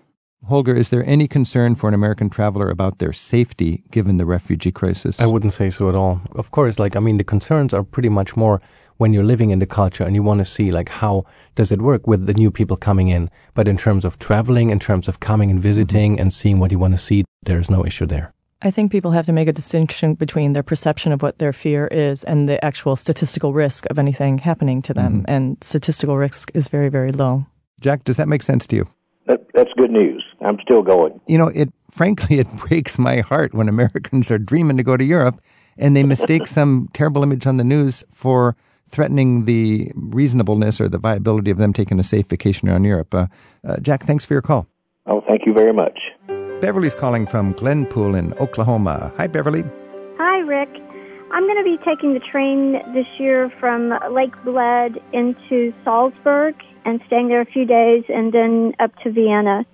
Holger, 0.48 0.74
is 0.74 0.90
there 0.90 1.04
any 1.06 1.26
concern 1.26 1.74
for 1.74 1.88
an 1.88 1.94
American 1.94 2.28
traveler 2.28 2.68
about 2.68 2.98
their 2.98 3.12
safety 3.12 3.82
given 3.90 4.18
the 4.18 4.26
refugee 4.26 4.72
crisis? 4.72 5.18
I 5.20 5.26
wouldn't 5.26 5.54
say 5.54 5.70
so 5.70 5.88
at 5.88 5.94
all. 5.94 6.20
Of 6.32 6.50
course, 6.50 6.78
like 6.78 6.96
I 6.96 7.00
mean, 7.00 7.18
the 7.18 7.24
concerns 7.24 7.72
are 7.72 7.82
pretty 7.82 8.10
much 8.10 8.36
more 8.36 8.60
when 8.96 9.12
you're 9.12 9.24
living 9.24 9.50
in 9.50 9.58
the 9.58 9.66
culture 9.66 10.04
and 10.04 10.14
you 10.14 10.22
want 10.22 10.38
to 10.38 10.44
see 10.44 10.70
like 10.70 10.88
how 10.88 11.24
does 11.54 11.72
it 11.72 11.82
work 11.82 12.06
with 12.06 12.26
the 12.26 12.34
new 12.34 12.50
people 12.50 12.76
coming 12.76 13.08
in. 13.08 13.30
But 13.54 13.68
in 13.68 13.76
terms 13.76 14.04
of 14.04 14.18
traveling, 14.18 14.70
in 14.70 14.78
terms 14.78 15.08
of 15.08 15.20
coming 15.20 15.50
and 15.50 15.60
visiting 15.60 16.12
mm-hmm. 16.12 16.22
and 16.22 16.32
seeing 16.32 16.58
what 16.58 16.70
you 16.70 16.78
want 16.78 16.94
to 16.94 16.98
see, 16.98 17.24
there's 17.42 17.70
no 17.70 17.84
issue 17.84 18.06
there. 18.06 18.32
I 18.62 18.70
think 18.70 18.90
people 18.90 19.10
have 19.10 19.26
to 19.26 19.32
make 19.32 19.48
a 19.48 19.52
distinction 19.52 20.14
between 20.14 20.54
their 20.54 20.62
perception 20.62 21.12
of 21.12 21.20
what 21.20 21.38
their 21.38 21.52
fear 21.52 21.86
is 21.88 22.24
and 22.24 22.48
the 22.48 22.64
actual 22.64 22.96
statistical 22.96 23.52
risk 23.52 23.84
of 23.90 23.98
anything 23.98 24.38
happening 24.38 24.80
to 24.82 24.94
them. 24.94 25.18
Mm-hmm. 25.18 25.30
And 25.30 25.58
statistical 25.60 26.16
risk 26.16 26.50
is 26.54 26.68
very, 26.68 26.88
very 26.88 27.10
low. 27.10 27.44
Jack, 27.80 28.04
does 28.04 28.16
that 28.16 28.28
make 28.28 28.42
sense 28.42 28.66
to 28.68 28.76
you? 28.76 28.88
That, 29.26 29.40
that's 29.52 29.70
good 29.76 29.90
news. 29.90 30.24
I'm 30.40 30.58
still 30.62 30.82
going. 30.82 31.20
You 31.26 31.36
know, 31.36 31.48
it 31.48 31.70
frankly 31.90 32.38
it 32.40 32.48
breaks 32.56 32.98
my 32.98 33.20
heart 33.20 33.52
when 33.52 33.68
Americans 33.68 34.30
are 34.30 34.38
dreaming 34.38 34.78
to 34.78 34.82
go 34.82 34.96
to 34.96 35.04
Europe 35.04 35.40
and 35.76 35.94
they 35.96 36.02
mistake 36.02 36.46
some 36.58 36.88
terrible 36.94 37.22
image 37.22 37.46
on 37.46 37.58
the 37.58 37.64
news 37.64 38.02
for 38.12 38.56
threatening 38.88 39.44
the 39.44 39.90
reasonableness 39.94 40.80
or 40.80 40.88
the 40.88 40.98
viability 40.98 41.50
of 41.50 41.58
them 41.58 41.72
taking 41.72 41.98
a 41.98 42.04
safe 42.04 42.26
vacation 42.28 42.68
around 42.68 42.84
Europe. 42.84 43.14
Uh, 43.14 43.26
uh, 43.66 43.78
Jack, 43.80 44.04
thanks 44.04 44.24
for 44.24 44.34
your 44.34 44.42
call. 44.42 44.66
Oh, 45.06 45.22
thank 45.26 45.42
you 45.46 45.52
very 45.52 45.72
much. 45.72 45.98
Beverly's 46.60 46.94
calling 46.94 47.26
from 47.26 47.54
Glenpool 47.54 48.16
in 48.16 48.32
Oklahoma. 48.34 49.12
Hi, 49.16 49.26
Beverly. 49.26 49.64
Hi, 50.18 50.38
Rick. 50.40 50.70
I'm 51.32 51.42
going 51.44 51.58
to 51.58 51.64
be 51.64 51.76
taking 51.84 52.14
the 52.14 52.20
train 52.20 52.74
this 52.94 53.06
year 53.18 53.52
from 53.58 53.92
Lake 54.12 54.32
Bled 54.44 54.98
into 55.12 55.74
Salzburg 55.84 56.54
and 56.84 57.00
staying 57.06 57.28
there 57.28 57.40
a 57.40 57.46
few 57.46 57.66
days 57.66 58.04
and 58.08 58.32
then 58.32 58.72
up 58.78 58.92
to 59.02 59.10
Vienna. 59.10 59.66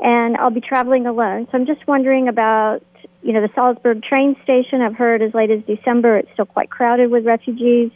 And 0.00 0.36
I'll 0.36 0.50
be 0.50 0.60
traveling 0.60 1.06
alone. 1.06 1.46
So 1.46 1.58
I'm 1.58 1.66
just 1.66 1.86
wondering 1.86 2.26
about, 2.26 2.80
you 3.22 3.32
know, 3.32 3.40
the 3.40 3.50
Salzburg 3.54 4.02
train 4.02 4.34
station. 4.42 4.82
I've 4.82 4.96
heard 4.96 5.22
as 5.22 5.32
late 5.34 5.50
as 5.50 5.62
December 5.66 6.18
it's 6.18 6.28
still 6.32 6.46
quite 6.46 6.68
crowded 6.68 7.10
with 7.10 7.24
refugees 7.24 7.92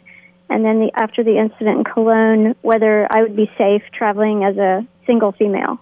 and 0.48 0.64
then 0.64 0.80
the, 0.80 0.90
after 0.94 1.22
the 1.22 1.38
incident 1.38 1.78
in 1.78 1.84
Cologne, 1.84 2.54
whether 2.62 3.06
I 3.10 3.22
would 3.22 3.36
be 3.36 3.50
safe 3.58 3.82
traveling 3.92 4.44
as 4.44 4.56
a 4.56 4.86
single 5.06 5.32
female. 5.32 5.78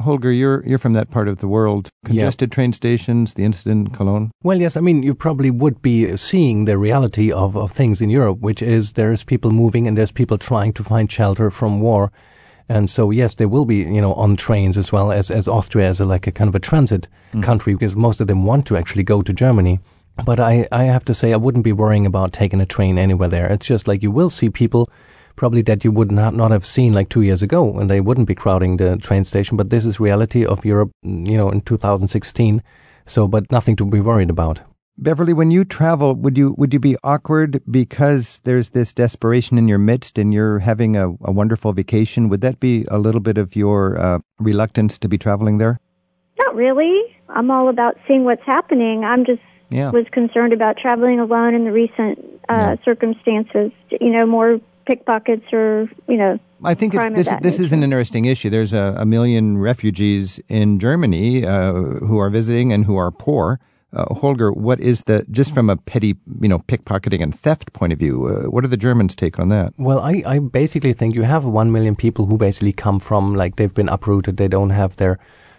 Holger, 0.00 0.30
you're 0.30 0.64
you're 0.64 0.78
from 0.78 0.92
that 0.92 1.10
part 1.10 1.26
of 1.26 1.38
the 1.38 1.48
world. 1.48 1.88
Congested 2.04 2.50
yeah. 2.50 2.54
train 2.54 2.72
stations, 2.72 3.34
the 3.34 3.44
incident 3.44 3.88
in 3.88 3.94
Cologne. 3.94 4.30
Well, 4.44 4.60
yes, 4.60 4.76
I 4.76 4.80
mean 4.80 5.02
you 5.02 5.14
probably 5.14 5.50
would 5.50 5.82
be 5.82 6.16
seeing 6.16 6.66
the 6.66 6.78
reality 6.78 7.32
of, 7.32 7.56
of 7.56 7.72
things 7.72 8.00
in 8.00 8.08
Europe, 8.08 8.38
which 8.38 8.62
is 8.62 8.92
there's 8.92 9.24
people 9.24 9.50
moving 9.50 9.88
and 9.88 9.98
there's 9.98 10.12
people 10.12 10.38
trying 10.38 10.72
to 10.74 10.84
find 10.84 11.10
shelter 11.10 11.50
from 11.50 11.80
war. 11.80 12.12
And 12.70 12.90
so, 12.90 13.10
yes, 13.10 13.34
there 13.34 13.48
will 13.48 13.64
be, 13.64 13.76
you 13.76 14.00
know, 14.00 14.12
on 14.14 14.36
trains 14.36 14.76
as 14.76 14.92
well 14.92 15.10
as, 15.10 15.30
as 15.30 15.48
Austria 15.48 15.88
as 15.88 16.00
a, 16.00 16.04
like 16.04 16.26
a 16.26 16.30
kind 16.30 16.48
of 16.48 16.54
a 16.54 16.58
transit 16.60 17.08
mm. 17.32 17.42
country 17.42 17.72
because 17.72 17.96
most 17.96 18.20
of 18.20 18.26
them 18.26 18.44
want 18.44 18.66
to 18.66 18.76
actually 18.76 19.04
go 19.04 19.22
to 19.22 19.32
Germany. 19.32 19.80
But 20.24 20.40
I, 20.40 20.68
I 20.70 20.84
have 20.84 21.04
to 21.06 21.14
say, 21.14 21.32
I 21.32 21.36
wouldn't 21.36 21.64
be 21.64 21.72
worrying 21.72 22.06
about 22.06 22.32
taking 22.32 22.60
a 22.60 22.66
train 22.66 22.98
anywhere 22.98 23.28
there. 23.28 23.46
It's 23.46 23.66
just 23.66 23.88
like 23.88 24.02
you 24.02 24.10
will 24.10 24.30
see 24.30 24.50
people 24.50 24.90
probably 25.36 25.62
that 25.62 25.84
you 25.84 25.92
would 25.92 26.10
not, 26.10 26.34
not 26.34 26.50
have 26.50 26.66
seen 26.66 26.92
like 26.92 27.08
two 27.08 27.22
years 27.22 27.42
ago, 27.42 27.78
and 27.78 27.88
they 27.88 28.00
wouldn't 28.00 28.26
be 28.26 28.34
crowding 28.34 28.76
the 28.76 28.96
train 28.96 29.24
station. 29.24 29.56
But 29.56 29.70
this 29.70 29.86
is 29.86 30.00
reality 30.00 30.44
of 30.44 30.64
Europe, 30.64 30.90
you 31.02 31.36
know, 31.36 31.50
in 31.50 31.60
2016. 31.62 32.62
So, 33.06 33.26
but 33.26 33.50
nothing 33.50 33.76
to 33.76 33.86
be 33.86 34.00
worried 34.00 34.30
about. 34.30 34.60
Beverly, 35.00 35.32
when 35.32 35.52
you 35.52 35.64
travel, 35.64 36.16
would 36.16 36.36
you 36.36 36.54
would 36.58 36.72
you 36.72 36.80
be 36.80 36.96
awkward 37.04 37.62
because 37.70 38.40
there's 38.42 38.70
this 38.70 38.92
desperation 38.92 39.56
in 39.56 39.68
your 39.68 39.78
midst, 39.78 40.18
and 40.18 40.34
you're 40.34 40.58
having 40.58 40.96
a, 40.96 41.10
a 41.22 41.30
wonderful 41.30 41.72
vacation? 41.72 42.28
Would 42.28 42.40
that 42.40 42.58
be 42.58 42.84
a 42.88 42.98
little 42.98 43.20
bit 43.20 43.38
of 43.38 43.54
your 43.54 43.96
uh, 43.96 44.18
reluctance 44.40 44.98
to 44.98 45.08
be 45.08 45.16
traveling 45.16 45.58
there? 45.58 45.78
Not 46.40 46.56
really. 46.56 47.16
I'm 47.28 47.48
all 47.50 47.68
about 47.68 47.96
seeing 48.08 48.24
what's 48.24 48.42
happening. 48.44 49.04
I'm 49.04 49.24
just 49.24 49.40
yeah. 49.70 49.90
was 49.90 50.06
concerned 50.12 50.52
about 50.52 50.76
traveling 50.76 51.20
alone 51.20 51.54
in 51.54 51.64
the 51.64 51.72
recent 51.72 52.18
uh, 52.48 52.54
Yeah. 52.54 52.76
circumstances. 52.84 53.72
You 53.90 54.10
know, 54.10 54.26
more 54.26 54.60
pickpockets 54.86 55.44
or 55.52 55.88
you 56.08 56.16
know. 56.16 56.38
I 56.64 56.74
think 56.74 56.94
it's, 56.94 56.98
crime 56.98 57.12
of 57.12 57.16
this 57.18 57.28
that 57.28 57.42
this 57.42 57.60
is 57.60 57.72
an 57.72 57.82
interesting 57.82 58.24
issue. 58.24 58.50
There's 58.50 58.72
a, 58.72 58.96
a 58.98 59.06
million 59.06 59.58
refugees 59.58 60.40
in 60.48 60.78
Germany 60.80 61.46
uh, 61.46 61.72
who 61.72 62.18
are 62.18 62.30
visiting 62.30 62.72
and 62.72 62.84
who 62.84 62.96
are 62.96 63.10
poor. 63.10 63.60
Uh, 63.90 64.12
Holger, 64.14 64.52
what 64.52 64.80
is 64.80 65.04
the 65.04 65.24
just 65.30 65.54
from 65.54 65.70
a 65.70 65.76
petty, 65.76 66.14
you 66.42 66.48
know, 66.48 66.58
pickpocketing 66.58 67.22
and 67.22 67.34
theft 67.34 67.72
point 67.72 67.92
of 67.92 67.98
view? 67.98 68.26
Uh, 68.26 68.50
what 68.50 68.60
do 68.60 68.68
the 68.68 68.76
Germans 68.76 69.14
take 69.14 69.38
on 69.38 69.48
that? 69.48 69.72
Well, 69.78 70.00
I, 70.00 70.22
I 70.26 70.38
basically 70.40 70.92
think 70.92 71.14
you 71.14 71.22
have 71.22 71.46
one 71.46 71.72
million 71.72 71.96
people 71.96 72.26
who 72.26 72.36
basically 72.36 72.72
come 72.72 72.98
from 72.98 73.34
like 73.34 73.56
they've 73.56 73.72
been 73.72 73.88
uprooted. 73.88 74.36
They 74.36 74.48
don't 74.48 74.70
have 74.70 74.96
their 74.96 75.18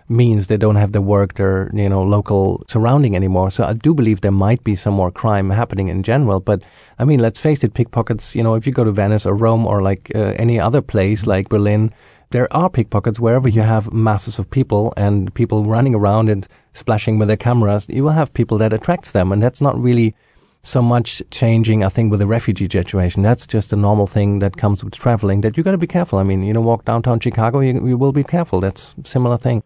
means. 0.09 0.47
They 0.47 0.57
don't 0.57 0.75
have 0.75 0.91
the 0.91 1.01
work, 1.01 1.35
their 1.35 1.71
you 1.73 1.89
know 1.89 2.03
local 2.03 2.63
surrounding 2.67 3.15
anymore. 3.15 3.51
So 3.51 3.63
I 3.63 3.73
do 3.73 3.93
believe 3.93 4.21
there 4.21 4.31
might 4.31 4.63
be 4.63 4.75
some 4.75 4.93
more 4.93 5.11
crime 5.11 5.49
happening 5.49 5.87
in 5.87 6.03
general. 6.03 6.39
But 6.39 6.61
I 6.97 7.05
mean, 7.05 7.19
let's 7.19 7.39
face 7.39 7.63
it, 7.63 7.73
pickpockets. 7.73 8.35
You 8.35 8.43
know, 8.43 8.55
if 8.55 8.65
you 8.65 8.73
go 8.73 8.83
to 8.83 8.91
Venice 8.91 9.25
or 9.25 9.35
Rome 9.35 9.65
or 9.65 9.81
like 9.81 10.11
uh, 10.15 10.33
any 10.37 10.59
other 10.59 10.81
place 10.81 11.25
like 11.25 11.49
Berlin, 11.49 11.93
there 12.31 12.51
are 12.53 12.69
pickpockets 12.69 13.19
wherever 13.19 13.47
you 13.47 13.61
have 13.61 13.91
masses 13.91 14.39
of 14.39 14.49
people 14.49 14.93
and 14.97 15.33
people 15.33 15.65
running 15.65 15.95
around 15.95 16.29
and 16.29 16.47
splashing 16.73 17.17
with 17.19 17.27
their 17.27 17.37
cameras. 17.37 17.87
You 17.89 18.03
will 18.03 18.11
have 18.11 18.33
people 18.33 18.57
that 18.59 18.73
attracts 18.73 19.11
them, 19.11 19.31
and 19.31 19.41
that's 19.41 19.61
not 19.61 19.79
really 19.79 20.15
so 20.61 20.81
much 20.81 21.23
changing, 21.31 21.83
I 21.83 21.89
think, 21.89 22.11
with 22.11 22.19
the 22.19 22.27
refugee 22.27 22.67
situation. 22.69 23.23
That's 23.23 23.47
just 23.47 23.73
a 23.73 23.75
normal 23.75 24.07
thing 24.07 24.39
that 24.39 24.57
comes 24.57 24.83
with 24.83 24.93
traveling 24.93 25.41
that 25.41 25.57
you 25.57 25.63
got 25.63 25.71
to 25.71 25.77
be 25.77 25.87
careful. 25.87 26.19
I 26.19 26.23
mean, 26.23 26.43
you 26.43 26.53
know, 26.53 26.61
walk 26.61 26.85
downtown 26.85 27.19
Chicago, 27.19 27.61
you, 27.61 27.87
you 27.87 27.97
will 27.97 28.11
be 28.11 28.23
careful. 28.23 28.59
That's 28.59 28.93
a 29.03 29.07
similar 29.07 29.37
thing. 29.37 29.63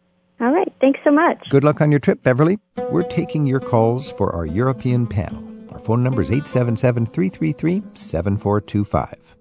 All 0.83 0.89
right. 0.89 0.93
Thanks 0.93 0.99
so 1.03 1.11
much. 1.11 1.49
Good 1.49 1.63
luck 1.63 1.81
on 1.81 1.91
your 1.91 1.99
trip, 1.99 2.23
Beverly. 2.23 2.59
We're 2.89 3.03
taking 3.03 3.45
your 3.45 3.59
calls 3.59 4.11
for 4.11 4.35
our 4.35 4.45
European 4.45 5.07
panel. 5.07 5.43
Our 5.71 5.79
phone 5.79 6.03
number 6.03 6.21
is 6.21 6.29
877 6.29 7.05
333 7.05 7.83
7425. 7.93 9.35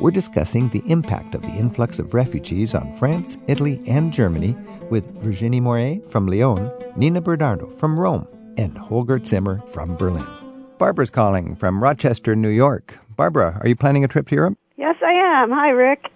We're 0.00 0.10
discussing 0.10 0.68
the 0.68 0.82
impact 0.86 1.34
of 1.34 1.42
the 1.42 1.52
influx 1.52 1.98
of 1.98 2.14
refugees 2.14 2.74
on 2.74 2.94
France, 2.96 3.38
Italy, 3.48 3.82
and 3.86 4.12
Germany 4.12 4.56
with 4.90 5.04
Virginie 5.22 5.60
Moret 5.60 6.10
from 6.10 6.26
Lyon, 6.26 6.70
Nina 6.96 7.20
Bernardo 7.20 7.68
from 7.70 7.98
Rome, 7.98 8.26
and 8.56 8.76
Holger 8.76 9.22
Zimmer 9.22 9.62
from 9.68 9.96
Berlin. 9.96 10.26
Barbara's 10.78 11.10
calling 11.10 11.54
from 11.54 11.82
Rochester, 11.82 12.34
New 12.34 12.48
York. 12.48 12.98
Barbara, 13.16 13.58
are 13.60 13.68
you 13.68 13.76
planning 13.76 14.04
a 14.04 14.08
trip 14.08 14.28
to 14.28 14.34
Europe? 14.34 14.58
Yes, 14.76 14.96
I 15.02 15.12
am. 15.12 15.50
Hi, 15.50 15.68
Rick. 15.68 16.10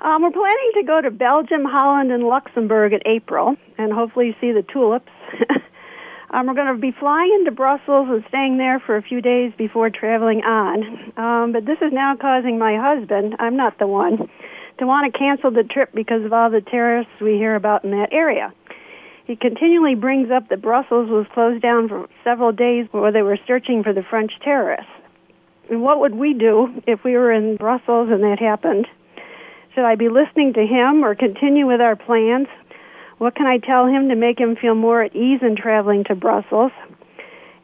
Um, 0.00 0.22
we're 0.22 0.30
planning 0.30 0.70
to 0.74 0.82
go 0.84 1.00
to 1.00 1.10
Belgium, 1.10 1.64
Holland, 1.64 2.12
and 2.12 2.22
Luxembourg 2.22 2.92
in 2.92 3.00
April, 3.04 3.56
and 3.78 3.92
hopefully 3.92 4.36
see 4.40 4.52
the 4.52 4.62
tulips. 4.62 5.10
um, 6.30 6.46
we're 6.46 6.54
going 6.54 6.72
to 6.72 6.80
be 6.80 6.92
flying 6.92 7.34
into 7.40 7.50
Brussels 7.50 8.06
and 8.08 8.22
staying 8.28 8.58
there 8.58 8.78
for 8.78 8.96
a 8.96 9.02
few 9.02 9.20
days 9.20 9.52
before 9.58 9.90
traveling 9.90 10.42
on. 10.42 11.12
Um, 11.16 11.52
but 11.52 11.66
this 11.66 11.78
is 11.82 11.92
now 11.92 12.14
causing 12.14 12.58
my 12.58 12.78
husband, 12.78 13.34
I'm 13.40 13.56
not 13.56 13.80
the 13.80 13.88
one, 13.88 14.28
to 14.78 14.86
want 14.86 15.12
to 15.12 15.18
cancel 15.18 15.50
the 15.50 15.64
trip 15.64 15.90
because 15.92 16.24
of 16.24 16.32
all 16.32 16.48
the 16.48 16.60
terrorists 16.60 17.12
we 17.20 17.32
hear 17.32 17.56
about 17.56 17.82
in 17.82 17.90
that 17.90 18.12
area. 18.12 18.54
He 19.26 19.34
continually 19.34 19.96
brings 19.96 20.30
up 20.30 20.48
that 20.48 20.62
Brussels 20.62 21.10
was 21.10 21.26
closed 21.34 21.60
down 21.60 21.88
for 21.88 22.08
several 22.22 22.52
days 22.52 22.86
where 22.92 23.10
they 23.10 23.22
were 23.22 23.38
searching 23.48 23.82
for 23.82 23.92
the 23.92 24.04
French 24.08 24.30
terrorists. 24.44 24.90
And 25.68 25.82
what 25.82 25.98
would 25.98 26.14
we 26.14 26.34
do 26.34 26.68
if 26.86 27.02
we 27.02 27.14
were 27.14 27.32
in 27.32 27.56
Brussels 27.56 28.10
and 28.12 28.22
that 28.22 28.38
happened? 28.38 28.86
Should 29.74 29.84
I 29.84 29.94
be 29.94 30.08
listening 30.08 30.54
to 30.54 30.66
him 30.66 31.04
or 31.04 31.14
continue 31.14 31.66
with 31.66 31.80
our 31.80 31.96
plans? 31.96 32.48
What 33.18 33.34
can 33.34 33.46
I 33.46 33.58
tell 33.58 33.86
him 33.86 34.08
to 34.08 34.14
make 34.14 34.38
him 34.38 34.56
feel 34.56 34.74
more 34.74 35.02
at 35.02 35.14
ease 35.14 35.40
in 35.42 35.56
traveling 35.56 36.04
to 36.04 36.14
Brussels? 36.14 36.72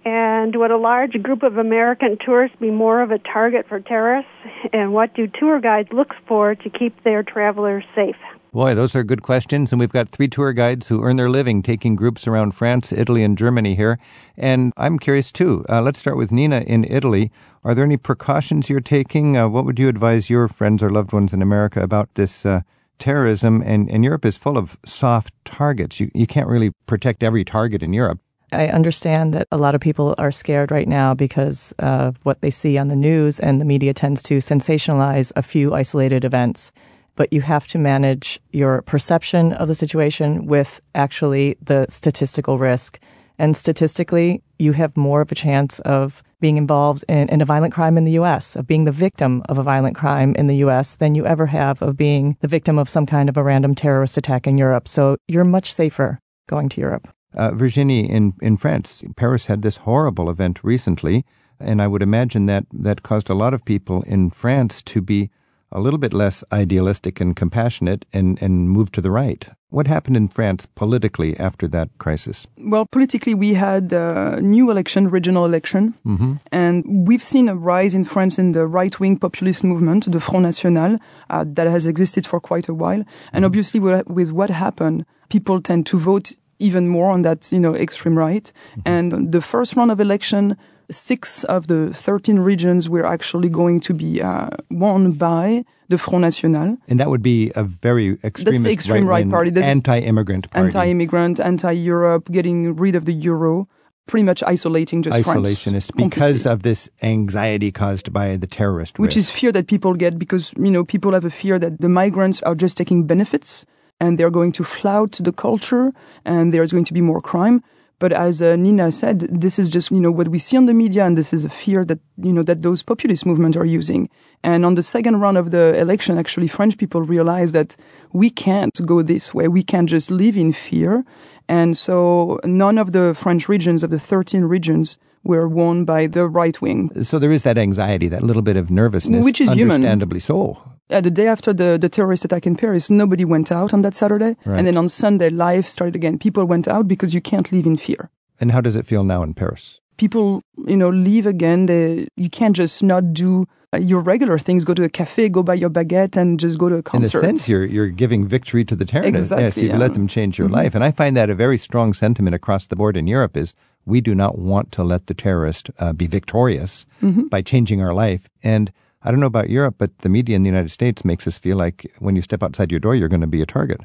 And 0.04 0.54
would 0.56 0.70
a 0.70 0.76
large 0.76 1.14
group 1.22 1.42
of 1.42 1.56
American 1.56 2.18
tourists 2.24 2.56
be 2.60 2.70
more 2.70 3.00
of 3.00 3.10
a 3.10 3.18
target 3.18 3.66
for 3.68 3.80
terrorists? 3.80 4.30
And 4.72 4.92
what 4.92 5.14
do 5.14 5.26
tour 5.26 5.60
guides 5.60 5.88
look 5.92 6.14
for 6.28 6.54
to 6.54 6.70
keep 6.70 7.02
their 7.04 7.22
travelers 7.22 7.84
safe? 7.94 8.16
Boy, 8.52 8.74
those 8.74 8.94
are 8.94 9.02
good 9.02 9.22
questions. 9.22 9.72
And 9.72 9.80
we've 9.80 9.90
got 9.90 10.08
three 10.08 10.28
tour 10.28 10.52
guides 10.52 10.88
who 10.88 11.02
earn 11.02 11.16
their 11.16 11.30
living 11.30 11.62
taking 11.62 11.96
groups 11.96 12.28
around 12.28 12.52
France, 12.52 12.92
Italy, 12.92 13.24
and 13.24 13.36
Germany 13.36 13.74
here. 13.74 13.98
And 14.36 14.72
I'm 14.76 14.98
curious 14.98 15.32
too. 15.32 15.64
Uh, 15.68 15.80
let's 15.80 15.98
start 15.98 16.16
with 16.16 16.30
Nina 16.30 16.60
in 16.60 16.84
Italy. 16.84 17.32
Are 17.64 17.74
there 17.74 17.84
any 17.84 17.96
precautions 17.96 18.68
you're 18.68 18.80
taking? 18.80 19.36
Uh, 19.36 19.48
what 19.48 19.64
would 19.64 19.78
you 19.78 19.88
advise 19.88 20.30
your 20.30 20.46
friends 20.48 20.82
or 20.82 20.90
loved 20.90 21.12
ones 21.12 21.32
in 21.32 21.42
America 21.42 21.82
about 21.82 22.14
this 22.14 22.46
uh, 22.46 22.60
terrorism? 22.98 23.62
And, 23.62 23.90
and 23.90 24.04
Europe 24.04 24.24
is 24.24 24.36
full 24.36 24.56
of 24.56 24.76
soft 24.84 25.32
targets. 25.44 25.98
You, 25.98 26.10
you 26.14 26.26
can't 26.26 26.46
really 26.46 26.72
protect 26.86 27.22
every 27.22 27.44
target 27.44 27.82
in 27.82 27.92
Europe. 27.92 28.20
I 28.54 28.68
understand 28.68 29.34
that 29.34 29.48
a 29.50 29.58
lot 29.58 29.74
of 29.74 29.80
people 29.80 30.14
are 30.18 30.32
scared 30.32 30.70
right 30.70 30.88
now 30.88 31.14
because 31.14 31.72
of 31.78 32.16
what 32.22 32.40
they 32.40 32.50
see 32.50 32.78
on 32.78 32.88
the 32.88 32.96
news, 32.96 33.40
and 33.40 33.60
the 33.60 33.64
media 33.64 33.92
tends 33.92 34.22
to 34.24 34.38
sensationalize 34.38 35.32
a 35.36 35.42
few 35.42 35.74
isolated 35.74 36.24
events. 36.24 36.72
But 37.16 37.32
you 37.32 37.40
have 37.42 37.68
to 37.68 37.78
manage 37.78 38.40
your 38.52 38.82
perception 38.82 39.52
of 39.52 39.68
the 39.68 39.74
situation 39.74 40.46
with 40.46 40.80
actually 40.94 41.56
the 41.62 41.86
statistical 41.88 42.58
risk. 42.58 42.98
And 43.38 43.56
statistically, 43.56 44.42
you 44.58 44.72
have 44.72 44.96
more 44.96 45.20
of 45.20 45.32
a 45.32 45.34
chance 45.34 45.80
of 45.80 46.22
being 46.40 46.56
involved 46.56 47.04
in, 47.08 47.28
in, 47.28 47.40
a 47.40 47.44
violent 47.44 47.72
crime 47.72 47.96
in 47.96 48.04
the 48.04 48.12
U.S., 48.12 48.54
of 48.54 48.66
being 48.66 48.84
the 48.84 48.92
victim 48.92 49.42
of 49.48 49.58
a 49.58 49.62
violent 49.62 49.96
crime 49.96 50.34
in 50.36 50.46
the 50.46 50.56
U.S., 50.56 50.96
than 50.96 51.14
you 51.14 51.24
ever 51.26 51.46
have 51.46 51.80
of 51.82 51.96
being 51.96 52.36
the 52.40 52.48
victim 52.48 52.78
of 52.78 52.88
some 52.88 53.06
kind 53.06 53.28
of 53.28 53.36
a 53.36 53.42
random 53.42 53.74
terrorist 53.74 54.16
attack 54.16 54.46
in 54.46 54.58
Europe. 54.58 54.86
So 54.86 55.16
you're 55.26 55.44
much 55.44 55.72
safer 55.72 56.20
going 56.48 56.68
to 56.68 56.80
Europe. 56.80 57.08
Uh, 57.34 57.50
Virginie, 57.52 58.08
in, 58.08 58.34
in 58.40 58.56
France, 58.56 59.02
Paris 59.16 59.46
had 59.46 59.62
this 59.62 59.78
horrible 59.78 60.30
event 60.30 60.60
recently, 60.62 61.24
and 61.58 61.82
I 61.82 61.86
would 61.86 62.02
imagine 62.02 62.46
that 62.46 62.66
that 62.72 63.02
caused 63.02 63.30
a 63.30 63.34
lot 63.34 63.54
of 63.54 63.64
people 63.64 64.02
in 64.02 64.30
France 64.30 64.82
to 64.82 65.00
be 65.00 65.30
a 65.72 65.80
little 65.80 65.98
bit 65.98 66.12
less 66.12 66.44
idealistic 66.52 67.20
and 67.20 67.34
compassionate 67.34 68.04
and, 68.12 68.40
and 68.40 68.70
move 68.70 68.92
to 68.92 69.00
the 69.00 69.10
right. 69.10 69.48
What 69.70 69.88
happened 69.88 70.16
in 70.16 70.28
France 70.28 70.66
politically 70.66 71.36
after 71.36 71.66
that 71.68 71.88
crisis? 71.98 72.46
Well, 72.56 72.86
politically, 72.86 73.34
we 73.34 73.54
had 73.54 73.92
a 73.92 74.40
new 74.40 74.70
election, 74.70 75.08
regional 75.08 75.44
election, 75.44 75.94
mm-hmm. 76.06 76.34
and 76.52 77.08
we've 77.08 77.24
seen 77.24 77.48
a 77.48 77.56
rise 77.56 77.92
in 77.92 78.04
France 78.04 78.38
in 78.38 78.52
the 78.52 78.68
right 78.68 78.98
wing 79.00 79.18
populist 79.18 79.64
movement, 79.64 80.10
the 80.10 80.20
Front 80.20 80.44
National, 80.44 80.98
uh, 81.28 81.44
that 81.48 81.66
has 81.66 81.86
existed 81.86 82.24
for 82.24 82.38
quite 82.38 82.68
a 82.68 82.74
while. 82.74 83.02
And 83.32 83.42
mm-hmm. 83.42 83.44
obviously, 83.46 83.80
with 83.80 84.30
what 84.30 84.50
happened, 84.50 85.06
people 85.28 85.60
tend 85.60 85.86
to 85.86 85.98
vote 85.98 86.34
even 86.58 86.88
more 86.88 87.10
on 87.10 87.22
that, 87.22 87.50
you 87.52 87.60
know, 87.60 87.74
extreme 87.74 88.16
right. 88.16 88.52
Mm-hmm. 88.72 88.80
And 88.84 89.32
the 89.32 89.42
first 89.42 89.76
round 89.76 89.90
of 89.90 90.00
election, 90.00 90.56
six 90.90 91.44
of 91.44 91.66
the 91.66 91.92
13 91.92 92.38
regions 92.38 92.88
were 92.88 93.06
actually 93.06 93.48
going 93.48 93.80
to 93.80 93.94
be 93.94 94.22
uh, 94.22 94.50
won 94.70 95.12
by 95.12 95.64
the 95.88 95.98
Front 95.98 96.22
National. 96.22 96.76
And 96.88 97.00
that 97.00 97.10
would 97.10 97.22
be 97.22 97.52
a 97.54 97.64
very 97.64 98.18
extremist 98.24 98.44
That's 98.44 98.62
the 98.62 98.72
extreme 98.72 99.06
right, 99.06 99.28
party. 99.28 99.50
That 99.50 99.64
anti-immigrant 99.64 100.50
party. 100.50 100.66
Anti-immigrant, 100.66 101.40
anti-Europe, 101.40 102.30
getting 102.30 102.76
rid 102.76 102.94
of 102.94 103.04
the 103.04 103.12
euro. 103.12 103.68
Pretty 104.06 104.24
much 104.24 104.42
isolating 104.42 105.02
just 105.02 105.16
isolationist 105.16 105.94
France 105.94 106.08
because 106.10 106.44
of 106.44 106.62
this 106.62 106.90
anxiety 107.00 107.72
caused 107.72 108.12
by 108.12 108.36
the 108.36 108.46
terrorist 108.46 108.98
which 108.98 109.16
risk. 109.16 109.30
is 109.30 109.30
fear 109.30 109.50
that 109.50 109.66
people 109.66 109.94
get 109.94 110.18
because 110.18 110.52
you 110.58 110.70
know 110.70 110.84
people 110.84 111.12
have 111.12 111.24
a 111.24 111.30
fear 111.30 111.58
that 111.58 111.80
the 111.80 111.88
migrants 111.88 112.42
are 112.42 112.54
just 112.54 112.76
taking 112.76 113.06
benefits 113.06 113.64
and 114.00 114.18
they're 114.18 114.30
going 114.30 114.52
to 114.52 114.64
flout 114.64 115.12
the 115.20 115.32
culture 115.32 115.92
and 116.24 116.52
there's 116.52 116.72
going 116.72 116.84
to 116.84 116.92
be 116.92 117.00
more 117.00 117.20
crime. 117.20 117.62
But 118.00 118.12
as 118.12 118.42
uh, 118.42 118.56
Nina 118.56 118.90
said, 118.92 119.20
this 119.20 119.58
is 119.58 119.68
just, 119.68 119.90
you 119.90 120.00
know, 120.00 120.10
what 120.10 120.28
we 120.28 120.38
see 120.38 120.56
on 120.56 120.66
the 120.66 120.74
media 120.74 121.04
and 121.06 121.16
this 121.16 121.32
is 121.32 121.44
a 121.44 121.48
fear 121.48 121.84
that, 121.84 122.00
you 122.18 122.32
know, 122.32 122.42
that 122.42 122.62
those 122.62 122.82
populist 122.82 123.24
movements 123.24 123.56
are 123.56 123.64
using. 123.64 124.10
And 124.42 124.66
on 124.66 124.74
the 124.74 124.82
second 124.82 125.20
round 125.20 125.38
of 125.38 125.52
the 125.52 125.78
election, 125.78 126.18
actually, 126.18 126.48
French 126.48 126.76
people 126.76 127.02
realized 127.02 127.54
that 127.54 127.76
we 128.12 128.30
can't 128.30 128.84
go 128.84 129.00
this 129.00 129.32
way. 129.32 129.48
We 129.48 129.62
can't 129.62 129.88
just 129.88 130.10
live 130.10 130.36
in 130.36 130.52
fear. 130.52 131.04
And 131.48 131.78
so 131.78 132.40
none 132.44 132.78
of 132.78 132.92
the 132.92 133.14
French 133.14 133.48
regions, 133.48 133.82
of 133.82 133.90
the 133.90 133.98
13 133.98 134.44
regions, 134.44 134.98
were 135.24 135.48
won 135.48 135.84
by 135.84 136.06
the 136.06 136.26
right 136.28 136.60
wing. 136.62 136.90
So 137.02 137.18
there 137.18 137.32
is 137.32 137.42
that 137.42 137.58
anxiety, 137.58 138.08
that 138.08 138.22
little 138.22 138.42
bit 138.42 138.56
of 138.56 138.70
nervousness. 138.70 139.24
Which 139.24 139.40
is 139.40 139.50
human. 139.52 139.76
Understandably 139.76 140.20
so. 140.20 140.62
Uh, 140.90 141.00
the 141.00 141.10
day 141.10 141.26
after 141.26 141.52
the, 141.54 141.78
the 141.80 141.88
terrorist 141.88 142.24
attack 142.24 142.46
in 142.46 142.56
Paris, 142.56 142.90
nobody 142.90 143.24
went 143.24 143.50
out 143.50 143.72
on 143.72 143.82
that 143.82 143.94
Saturday. 143.94 144.36
Right. 144.44 144.58
And 144.58 144.66
then 144.66 144.76
on 144.76 144.88
Sunday, 144.88 145.30
life 145.30 145.66
started 145.68 145.96
again. 145.96 146.18
People 146.18 146.44
went 146.44 146.68
out 146.68 146.86
because 146.86 147.14
you 147.14 147.20
can't 147.22 147.50
live 147.50 147.66
in 147.66 147.76
fear. 147.76 148.10
And 148.38 148.52
how 148.52 148.60
does 148.60 148.76
it 148.76 148.84
feel 148.86 149.02
now 149.04 149.22
in 149.22 149.32
Paris? 149.34 149.80
People, 149.96 150.42
you 150.66 150.76
know, 150.76 150.90
leave 150.90 151.24
again. 151.26 151.66
They, 151.66 152.08
you 152.16 152.28
can't 152.28 152.54
just 152.54 152.82
not 152.82 153.12
do 153.14 153.46
uh, 153.72 153.78
your 153.78 154.00
regular 154.00 154.38
things. 154.38 154.64
Go 154.64 154.74
to 154.74 154.82
a 154.82 154.88
cafe, 154.88 155.28
go 155.28 155.42
buy 155.44 155.54
your 155.54 155.70
baguette, 155.70 156.16
and 156.16 156.38
just 156.38 156.58
go 156.58 156.68
to 156.68 156.74
a 156.76 156.82
concert. 156.82 157.18
In 157.20 157.24
a 157.24 157.28
sense, 157.28 157.48
you're, 157.48 157.64
you're 157.64 157.88
giving 157.88 158.26
victory 158.26 158.64
to 158.64 158.74
the 158.76 158.84
terrorists. 158.84 159.30
Exactly, 159.30 159.44
yes, 159.44 159.56
you 159.58 159.68
yeah. 159.68 159.78
let 159.78 159.94
them 159.94 160.06
change 160.08 160.36
your 160.36 160.48
Mhm. 160.48 160.52
life. 160.52 160.74
And 160.74 160.82
I 160.84 160.90
find 160.90 161.16
that 161.16 161.30
a 161.30 161.34
very 161.34 161.56
strong 161.58 161.94
sentiment 161.94 162.34
across 162.34 162.66
the 162.66 162.76
board 162.76 162.96
in 162.96 163.06
Europe 163.06 163.36
is 163.36 163.54
we 163.86 164.00
do 164.00 164.14
not 164.14 164.38
want 164.38 164.72
to 164.72 164.82
let 164.84 165.06
the 165.06 165.14
terrorist 165.14 165.70
uh, 165.78 165.92
be 165.92 166.06
victorious 166.06 166.86
Mhm. 167.02 167.28
by 167.30 167.42
changing 167.42 167.82
our 167.82 167.94
life. 167.94 168.28
And 168.42 168.72
I 169.02 169.10
don't 169.10 169.20
know 169.20 169.26
about 169.26 169.50
Europe, 169.50 169.74
but 169.78 169.90
the 169.98 170.08
media 170.08 170.36
in 170.36 170.42
the 170.42 170.48
United 170.50 170.70
States 170.70 171.04
makes 171.04 171.26
us 171.26 171.38
feel 171.38 171.56
like 171.56 171.92
when 171.98 172.16
you 172.16 172.22
step 172.22 172.42
outside 172.42 172.70
your 172.70 172.80
door, 172.80 172.94
you're 172.94 173.08
going 173.08 173.20
to 173.20 173.26
be 173.26 173.42
a 173.42 173.46
target. 173.46 173.80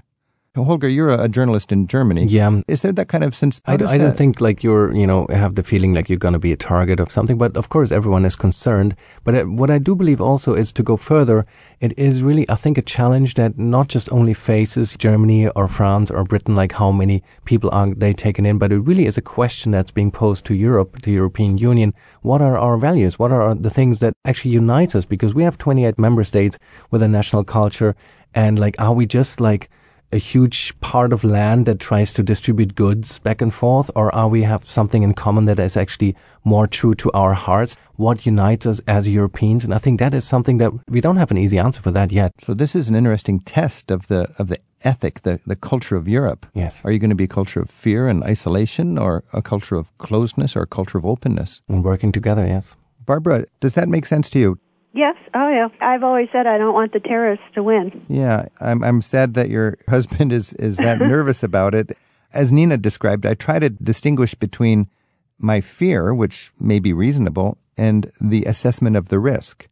Holger, 0.55 0.89
you're 0.89 1.09
a, 1.09 1.29
journalist 1.29 1.71
in 1.71 1.85
Germany. 1.85 2.25
Yeah. 2.25 2.61
Is 2.67 2.81
there 2.81 2.91
that 2.93 3.07
kind 3.07 3.23
of 3.23 3.35
sense? 3.35 3.61
I, 3.65 3.77
d- 3.77 3.85
I 3.85 3.99
don't 3.99 4.17
think 4.17 4.41
like 4.41 4.63
you're, 4.63 4.91
you 4.95 5.05
know, 5.05 5.27
have 5.29 5.53
the 5.53 5.61
feeling 5.63 5.93
like 5.93 6.09
you're 6.09 6.17
going 6.17 6.33
to 6.33 6.39
be 6.39 6.51
a 6.51 6.57
target 6.57 6.99
of 6.99 7.11
something, 7.11 7.37
but 7.37 7.55
of 7.55 7.69
course 7.69 7.91
everyone 7.91 8.25
is 8.25 8.35
concerned. 8.35 8.95
But 9.23 9.35
uh, 9.35 9.43
what 9.43 9.69
I 9.69 9.77
do 9.77 9.95
believe 9.95 10.19
also 10.19 10.55
is 10.55 10.73
to 10.73 10.81
go 10.81 10.97
further, 10.97 11.45
it 11.79 11.97
is 11.99 12.23
really, 12.23 12.49
I 12.49 12.55
think, 12.55 12.79
a 12.79 12.81
challenge 12.81 13.35
that 13.35 13.59
not 13.59 13.89
just 13.89 14.11
only 14.11 14.33
faces 14.33 14.95
Germany 14.97 15.49
or 15.49 15.67
France 15.67 16.09
or 16.09 16.23
Britain, 16.23 16.55
like 16.55 16.71
how 16.73 16.91
many 16.91 17.21
people 17.45 17.69
are 17.71 17.93
they 17.93 18.13
taken 18.13 18.45
in, 18.47 18.57
but 18.57 18.71
it 18.71 18.79
really 18.79 19.05
is 19.05 19.19
a 19.19 19.21
question 19.21 19.71
that's 19.71 19.91
being 19.91 20.11
posed 20.11 20.45
to 20.45 20.55
Europe, 20.55 20.95
to 20.95 21.01
the 21.03 21.11
European 21.11 21.59
Union. 21.59 21.93
What 22.23 22.41
are 22.41 22.57
our 22.57 22.77
values? 22.77 23.19
What 23.19 23.31
are 23.31 23.53
the 23.53 23.69
things 23.69 23.99
that 23.99 24.13
actually 24.25 24.51
unite 24.51 24.95
us? 24.95 25.05
Because 25.05 25.35
we 25.35 25.43
have 25.43 25.59
28 25.59 25.99
member 25.99 26.23
states 26.23 26.57
with 26.89 27.03
a 27.03 27.07
national 27.07 27.43
culture. 27.43 27.95
And 28.33 28.57
like, 28.57 28.75
are 28.79 28.93
we 28.93 29.05
just 29.05 29.39
like, 29.39 29.69
a 30.11 30.17
huge 30.17 30.79
part 30.79 31.13
of 31.13 31.23
land 31.23 31.65
that 31.65 31.79
tries 31.79 32.11
to 32.13 32.23
distribute 32.23 32.75
goods 32.75 33.19
back 33.19 33.41
and 33.41 33.53
forth, 33.53 33.91
or 33.95 34.13
are 34.13 34.27
we 34.27 34.43
have 34.43 34.69
something 34.69 35.03
in 35.03 35.13
common 35.13 35.45
that 35.45 35.59
is 35.59 35.77
actually 35.77 36.15
more 36.43 36.67
true 36.67 36.93
to 36.95 37.11
our 37.11 37.33
hearts? 37.33 37.75
What 37.95 38.25
unites 38.25 38.65
us 38.65 38.81
as 38.87 39.07
Europeans? 39.07 39.63
And 39.63 39.73
I 39.73 39.77
think 39.77 39.99
that 39.99 40.13
is 40.13 40.25
something 40.25 40.57
that 40.57 40.71
we 40.87 41.01
don't 41.01 41.17
have 41.17 41.31
an 41.31 41.37
easy 41.37 41.59
answer 41.59 41.81
for 41.81 41.91
that 41.91 42.11
yet. 42.11 42.33
So 42.41 42.53
this 42.53 42.75
is 42.75 42.89
an 42.89 42.95
interesting 42.95 43.39
test 43.41 43.91
of 43.91 44.07
the 44.07 44.29
of 44.39 44.47
the 44.47 44.57
ethic, 44.81 45.21
the, 45.21 45.41
the 45.45 45.57
culture 45.57 45.97
of 45.97 46.07
Europe. 46.07 46.45
Yes. 46.53 46.81
Are 46.85 46.91
you 46.91 46.99
going 46.99 47.09
to 47.09 47.15
be 47.15 47.25
a 47.25 47.27
culture 47.27 47.61
of 47.61 47.69
fear 47.69 48.07
and 48.07 48.23
isolation, 48.23 48.97
or 48.97 49.23
a 49.33 49.41
culture 49.41 49.75
of 49.75 49.95
closeness, 49.97 50.55
or 50.55 50.61
a 50.61 50.67
culture 50.67 50.97
of 50.97 51.05
openness? 51.05 51.61
And 51.67 51.83
working 51.83 52.13
together, 52.13 52.47
yes. 52.47 52.75
Barbara, 53.05 53.45
does 53.59 53.73
that 53.73 53.89
make 53.89 54.05
sense 54.05 54.29
to 54.29 54.39
you? 54.39 54.59
Yes. 54.93 55.15
Oh, 55.33 55.49
yeah. 55.49 55.67
I've 55.81 56.03
always 56.03 56.29
said 56.31 56.47
I 56.47 56.57
don't 56.57 56.73
want 56.73 56.93
the 56.93 56.99
terrorists 56.99 57.45
to 57.55 57.63
win. 57.63 58.05
Yeah, 58.07 58.47
I'm 58.59 58.83
I'm 58.83 59.01
sad 59.01 59.33
that 59.35 59.49
your 59.49 59.77
husband 59.89 60.33
is 60.33 60.53
is 60.53 60.77
that 60.77 60.99
nervous 61.13 61.43
about 61.43 61.73
it. 61.75 61.97
As 62.33 62.51
Nina 62.51 62.77
described, 62.77 63.25
I 63.25 63.33
try 63.33 63.59
to 63.59 63.69
distinguish 63.69 64.35
between 64.35 64.87
my 65.37 65.61
fear, 65.61 66.13
which 66.13 66.51
may 66.59 66.79
be 66.79 66.93
reasonable, 66.93 67.57
and 67.77 68.11
the 68.19 68.45
assessment 68.45 68.95
of 68.97 69.09
the 69.09 69.19
risk. 69.19 69.67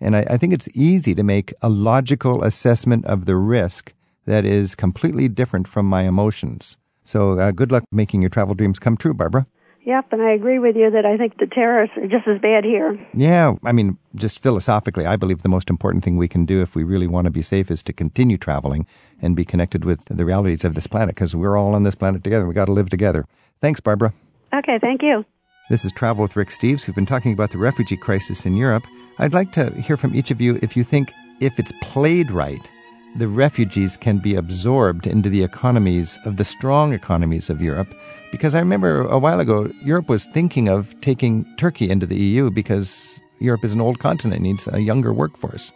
And 0.00 0.16
I, 0.16 0.26
I 0.28 0.36
think 0.36 0.52
it's 0.52 0.68
easy 0.74 1.14
to 1.14 1.22
make 1.22 1.54
a 1.62 1.68
logical 1.68 2.42
assessment 2.42 3.06
of 3.06 3.24
the 3.24 3.36
risk 3.36 3.94
that 4.26 4.44
is 4.44 4.74
completely 4.74 5.28
different 5.28 5.68
from 5.68 5.86
my 5.86 6.02
emotions. 6.02 6.76
So 7.04 7.38
uh, 7.38 7.50
good 7.52 7.72
luck 7.72 7.84
making 7.92 8.22
your 8.22 8.30
travel 8.30 8.54
dreams 8.54 8.78
come 8.78 8.96
true, 8.96 9.14
Barbara. 9.14 9.46
Yep, 9.84 10.12
and 10.12 10.22
I 10.22 10.30
agree 10.30 10.60
with 10.60 10.76
you 10.76 10.90
that 10.92 11.04
I 11.04 11.16
think 11.16 11.38
the 11.38 11.46
terrorists 11.46 11.96
are 11.96 12.06
just 12.06 12.28
as 12.28 12.40
bad 12.40 12.64
here. 12.64 12.96
Yeah, 13.14 13.56
I 13.64 13.72
mean, 13.72 13.98
just 14.14 14.38
philosophically, 14.38 15.06
I 15.06 15.16
believe 15.16 15.42
the 15.42 15.48
most 15.48 15.68
important 15.68 16.04
thing 16.04 16.16
we 16.16 16.28
can 16.28 16.44
do 16.46 16.62
if 16.62 16.76
we 16.76 16.84
really 16.84 17.08
want 17.08 17.24
to 17.24 17.32
be 17.32 17.42
safe 17.42 17.68
is 17.68 17.82
to 17.84 17.92
continue 17.92 18.36
traveling 18.36 18.86
and 19.20 19.34
be 19.34 19.44
connected 19.44 19.84
with 19.84 20.04
the 20.04 20.24
realities 20.24 20.64
of 20.64 20.76
this 20.76 20.86
planet 20.86 21.16
because 21.16 21.34
we're 21.34 21.56
all 21.56 21.74
on 21.74 21.82
this 21.82 21.96
planet 21.96 22.22
together. 22.22 22.46
We 22.46 22.54
got 22.54 22.66
to 22.66 22.72
live 22.72 22.90
together. 22.90 23.26
Thanks, 23.60 23.80
Barbara. 23.80 24.14
Okay, 24.54 24.78
thank 24.80 25.02
you. 25.02 25.24
This 25.68 25.84
is 25.84 25.90
Travel 25.92 26.22
with 26.22 26.36
Rick 26.36 26.48
Steves. 26.48 26.86
We've 26.86 26.94
been 26.94 27.06
talking 27.06 27.32
about 27.32 27.50
the 27.50 27.58
refugee 27.58 27.96
crisis 27.96 28.46
in 28.46 28.56
Europe. 28.56 28.84
I'd 29.18 29.32
like 29.32 29.50
to 29.52 29.70
hear 29.80 29.96
from 29.96 30.14
each 30.14 30.30
of 30.30 30.40
you 30.40 30.60
if 30.62 30.76
you 30.76 30.84
think 30.84 31.12
if 31.40 31.58
it's 31.58 31.72
played 31.80 32.30
right, 32.30 32.70
the 33.16 33.28
refugees 33.28 33.96
can 33.96 34.18
be 34.18 34.34
absorbed 34.34 35.06
into 35.06 35.28
the 35.28 35.42
economies 35.42 36.18
of 36.24 36.36
the 36.36 36.44
strong 36.44 36.92
economies 36.92 37.50
of 37.50 37.60
Europe. 37.60 37.94
Because 38.30 38.54
I 38.54 38.60
remember 38.60 39.02
a 39.02 39.18
while 39.18 39.40
ago, 39.40 39.70
Europe 39.82 40.08
was 40.08 40.24
thinking 40.26 40.68
of 40.68 40.98
taking 41.00 41.44
Turkey 41.56 41.90
into 41.90 42.06
the 42.06 42.16
EU 42.16 42.50
because 42.50 43.20
Europe 43.38 43.64
is 43.64 43.74
an 43.74 43.80
old 43.80 43.98
continent, 43.98 44.40
needs 44.40 44.66
a 44.72 44.80
younger 44.80 45.12
workforce. 45.12 45.72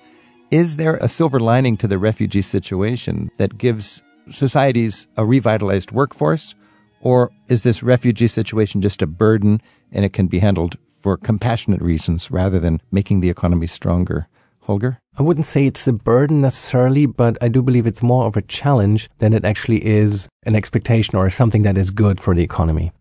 Is 0.51 0.77
there 0.77 0.97
a 0.97 1.09
silver 1.09 1.41
lining 1.41 1.77
to 1.79 1.89
the 1.89 1.99
refugee 1.99 2.43
situation 2.43 3.31
that 3.37 3.59
gives 3.59 4.03
societies 4.31 5.07
a 5.17 5.27
revitalized 5.27 5.93
workforce? 5.93 6.55
Or 7.01 7.31
is 7.49 7.63
this 7.63 7.83
refugee 7.83 8.29
situation 8.29 8.81
just 8.81 9.03
a 9.03 9.07
burden 9.07 9.61
and 9.93 10.05
it 10.05 10.13
can 10.13 10.27
be 10.27 10.39
handled 10.39 10.77
for 11.01 11.17
compassionate 11.17 11.83
reasons 11.83 12.31
rather 12.31 12.59
than 12.59 12.81
making 12.91 13.21
the 13.21 13.31
economy 13.31 13.67
stronger? 13.67 14.27
Holger? 14.67 15.01
I 15.19 15.23
wouldn't 15.23 15.47
say 15.47 15.67
it's 15.67 15.87
a 15.87 15.93
burden 15.93 16.41
necessarily, 16.41 17.07
but 17.07 17.39
I 17.41 17.49
do 17.49 17.63
believe 17.63 17.87
it's 17.87 18.03
more 18.03 18.27
of 18.27 18.37
a 18.37 18.43
challenge 18.43 19.09
than 19.19 19.33
it 19.33 19.45
actually 19.45 19.85
is 19.87 20.29
an 20.45 20.55
expectation 20.55 21.17
or 21.17 21.31
something 21.31 21.63
that 21.63 21.79
is 21.79 21.91
good 21.91 22.21
for 22.21 22.35
the 22.35 22.43
economy. 22.43 22.93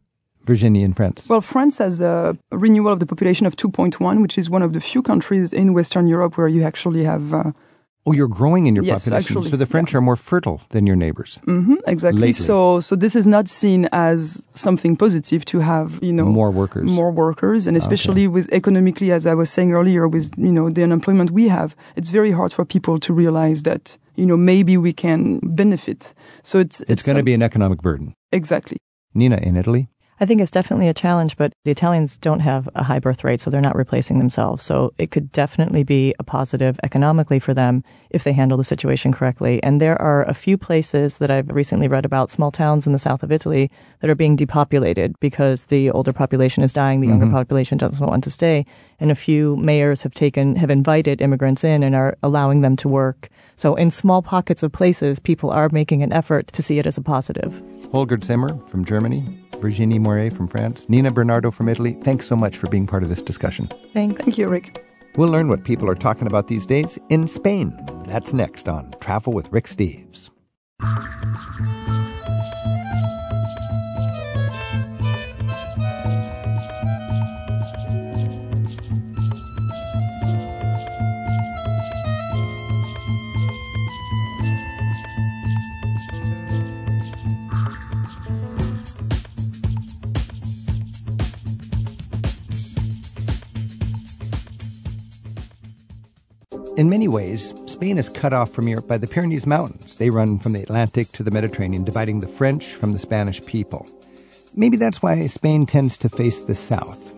Virginie 0.46 0.84
in 0.84 0.94
France. 0.94 1.28
Well, 1.28 1.42
France 1.42 1.80
has 1.80 2.02
a 2.02 2.38
renewal 2.52 2.94
of 2.94 3.00
the 3.00 3.06
population 3.06 3.48
of 3.48 3.56
2.1, 3.56 4.22
which 4.22 4.38
is 4.38 4.50
one 4.50 4.62
of 4.62 4.74
the 4.74 4.80
few 4.80 5.02
countries 5.02 5.52
in 5.52 5.74
Western 5.74 6.08
Europe 6.08 6.38
where 6.38 6.48
you 6.48 6.64
actually 6.64 7.04
have. 7.04 7.34
Uh, 7.34 7.52
oh, 8.06 8.12
you're 8.12 8.28
growing 8.28 8.68
in 8.68 8.76
your 8.76 8.84
yes, 8.84 9.04
population. 9.04 9.38
Actually, 9.38 9.50
so 9.50 9.58
the 9.58 9.66
French 9.66 9.92
yeah. 9.92 9.98
are 9.98 10.02
more 10.02 10.16
fertile 10.16 10.62
than 10.70 10.86
your 10.86 10.96
neighbors. 10.96 11.40
Mm-hmm, 11.46 11.76
exactly. 11.88 12.22
Lately. 12.22 12.34
So, 12.34 12.80
so 12.80 12.96
this 12.96 13.16
is 13.16 13.28
not 13.28 13.48
seen 13.48 13.90
as 13.92 14.48
something 14.54 14.96
positive 14.96 15.46
to 15.46 15.60
have, 15.60 16.00
you 16.02 16.14
know, 16.14 16.26
more 16.26 16.52
workers, 16.52 16.90
more 16.90 17.12
workers, 17.12 17.68
and 17.68 17.76
especially 17.76 18.24
okay. 18.24 18.28
with 18.28 18.52
economically, 18.52 19.12
as 19.12 19.26
I 19.26 19.34
was 19.34 19.50
saying 19.50 19.74
earlier, 19.74 20.08
with 20.08 20.32
you 20.38 20.52
know 20.52 20.70
the 20.70 20.84
unemployment 20.84 21.32
we 21.32 21.48
have, 21.48 21.76
it's 21.96 22.10
very 22.10 22.32
hard 22.32 22.54
for 22.54 22.66
people 22.66 23.00
to 23.00 23.14
realize 23.14 23.64
that 23.64 23.98
you 24.16 24.26
know 24.26 24.38
maybe 24.38 24.78
we 24.78 24.94
can 24.94 25.40
benefit. 25.44 26.14
So 26.44 26.60
it's 26.60 26.82
it's, 26.82 26.92
it's 26.92 27.04
going 27.04 27.18
to 27.18 27.24
be 27.24 27.34
an 27.34 27.42
economic 27.42 27.82
burden. 27.82 28.14
Exactly. 28.32 28.78
Nina 29.14 29.38
in 29.38 29.56
Italy. 29.56 29.88
I 30.18 30.26
think 30.26 30.40
it's 30.40 30.50
definitely 30.52 30.88
a 30.88 30.94
challenge, 30.94 31.36
but 31.36 31.52
the 31.66 31.72
Italians 31.72 32.16
don't 32.16 32.40
have 32.40 32.70
a 32.74 32.84
high 32.84 33.00
birth 33.00 33.26
rate, 33.26 33.42
so 33.42 33.50
they're 33.50 33.60
not 33.60 33.76
replacing 33.76 34.18
themselves. 34.18 34.64
So 34.64 34.94
it 34.98 35.12
could 35.12 35.30
definitely 35.34 35.84
be 35.84 36.16
a 36.20 36.24
positive 36.24 36.80
economically 36.84 37.38
for 37.38 37.54
them 37.54 37.84
if 38.12 38.24
they 38.24 38.32
handle 38.32 38.58
the 38.58 38.64
situation 38.64 39.12
correctly. 39.12 39.62
And 39.62 39.82
there 39.82 40.02
are 40.02 40.24
a 40.24 40.34
few 40.34 40.58
places 40.58 41.18
that 41.18 41.30
I've 41.30 41.50
recently 41.50 41.90
read 41.90 42.06
about, 42.06 42.32
small 42.32 42.50
towns 42.50 42.88
in 42.88 42.94
the 42.94 43.00
south 43.00 43.24
of 43.24 43.32
Italy, 43.32 43.70
that 44.00 44.10
are 44.10 44.16
being 44.16 44.38
depopulated 44.38 45.20
because 45.20 45.66
the 45.66 45.92
older 45.92 46.14
population 46.14 46.64
is 46.64 46.72
dying, 46.72 47.02
the 47.02 47.08
younger 47.08 47.26
Mm-hmm. 47.26 47.36
population 47.36 47.78
doesn't 47.78 48.06
want 48.08 48.24
to 48.24 48.32
stay. 48.32 48.66
And 49.02 49.12
a 49.12 49.16
few 49.16 49.58
mayors 49.58 50.02
have 50.04 50.14
taken, 50.14 50.56
have 50.56 50.70
invited 50.70 51.20
immigrants 51.20 51.66
in 51.66 51.84
and 51.84 51.94
are 51.94 52.18
allowing 52.24 52.62
them 52.62 52.78
to 52.78 52.88
work. 52.88 53.28
So 53.58 53.76
in 53.76 53.92
small 53.92 54.22
pockets 54.22 54.64
of 54.64 54.72
places, 54.72 55.20
people 55.20 55.50
are 55.52 55.68
making 55.70 56.04
an 56.04 56.14
effort 56.14 56.48
to 56.54 56.62
see 56.62 56.80
it 56.80 56.88
as 56.88 56.98
a 56.98 57.02
positive. 57.02 57.62
Holger 57.92 58.18
Zimmer 58.22 58.58
from 58.68 58.84
Germany, 58.86 59.24
Virginie 59.60 60.00
Moret 60.00 60.32
from 60.32 60.48
France, 60.48 60.88
Nina 60.90 61.12
Bernardo 61.12 61.52
from 61.52 61.70
Italy. 61.70 61.94
Thanks 61.94 62.28
so 62.28 62.36
much 62.36 62.58
for 62.58 62.68
being 62.70 62.88
part 62.88 63.04
of 63.04 63.10
this 63.10 63.22
discussion. 63.22 63.70
Thanks. 63.94 64.24
Thank 64.24 64.38
you, 64.38 64.48
Rick. 64.48 64.86
We'll 65.16 65.30
learn 65.30 65.48
what 65.48 65.64
people 65.64 65.90
are 65.90 65.96
talking 65.96 66.28
about 66.28 66.48
these 66.48 66.66
days 66.66 67.00
in 67.10 67.28
Spain. 67.28 67.78
That's 68.06 68.34
next 68.34 68.68
on 68.68 68.94
Travel 69.00 69.34
with 69.34 69.52
Rick 69.52 69.66
Steves. 69.66 70.30
In 96.78 96.90
many 96.90 97.08
ways, 97.08 97.54
Spain 97.68 97.98
is 97.98 98.10
cut 98.10 98.34
off 98.34 98.52
from 98.52 98.68
Europe 98.68 98.86
by 98.86 98.98
the 98.98 99.08
Pyrenees 99.08 99.48
Mountains. 99.48 99.96
They 99.96 100.10
run 100.10 100.40
from 100.40 100.52
the 100.52 100.62
Atlantic 100.62 101.10
to 101.14 101.24
the 101.24 101.32
Mediterranean, 101.32 101.86
dividing 101.86 102.20
the 102.20 102.28
French 102.28 102.74
from 102.74 102.92
the 102.92 103.00
Spanish 103.00 103.44
people. 103.46 103.88
Maybe 104.56 104.76
that's 104.76 105.02
why 105.02 105.26
Spain 105.28 105.66
tends 105.66 105.98
to 106.00 106.10
face 106.10 106.42
the 106.42 106.54
south. 106.54 107.14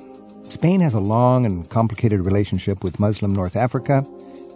Spain 0.53 0.81
has 0.81 0.93
a 0.93 0.99
long 0.99 1.43
and 1.43 1.67
complicated 1.71 2.19
relationship 2.19 2.83
with 2.83 2.99
Muslim 2.99 3.33
North 3.33 3.55
Africa, 3.55 4.05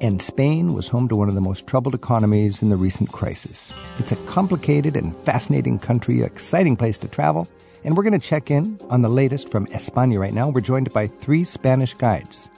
and 0.02 0.22
Spain 0.22 0.76
was 0.76 0.90
home 0.90 1.08
to 1.08 1.16
one 1.16 1.30
of 1.30 1.36
the 1.36 1.42
most 1.42 1.66
troubled 1.66 1.96
economies 1.96 2.62
in 2.62 2.70
the 2.70 2.78
recent 2.78 3.12
crisis. 3.12 3.74
It's 3.98 4.12
a 4.12 4.26
complicated 4.28 4.96
and 4.96 5.18
fascinating 5.18 5.80
country, 5.80 6.22
exciting 6.22 6.78
place 6.78 7.00
to 7.00 7.08
travel, 7.08 7.48
and 7.84 7.98
we're 7.98 8.04
going 8.04 8.20
to 8.20 8.20
check 8.20 8.52
in 8.52 8.80
on 8.92 9.02
the 9.02 9.10
latest 9.10 9.50
from 9.50 9.66
España 9.68 10.20
right 10.20 10.34
now. 10.34 10.50
We're 10.50 10.62
joined 10.62 10.94
by 10.94 11.08
three 11.08 11.44
Spanish 11.44 11.96
guides. 11.96 12.52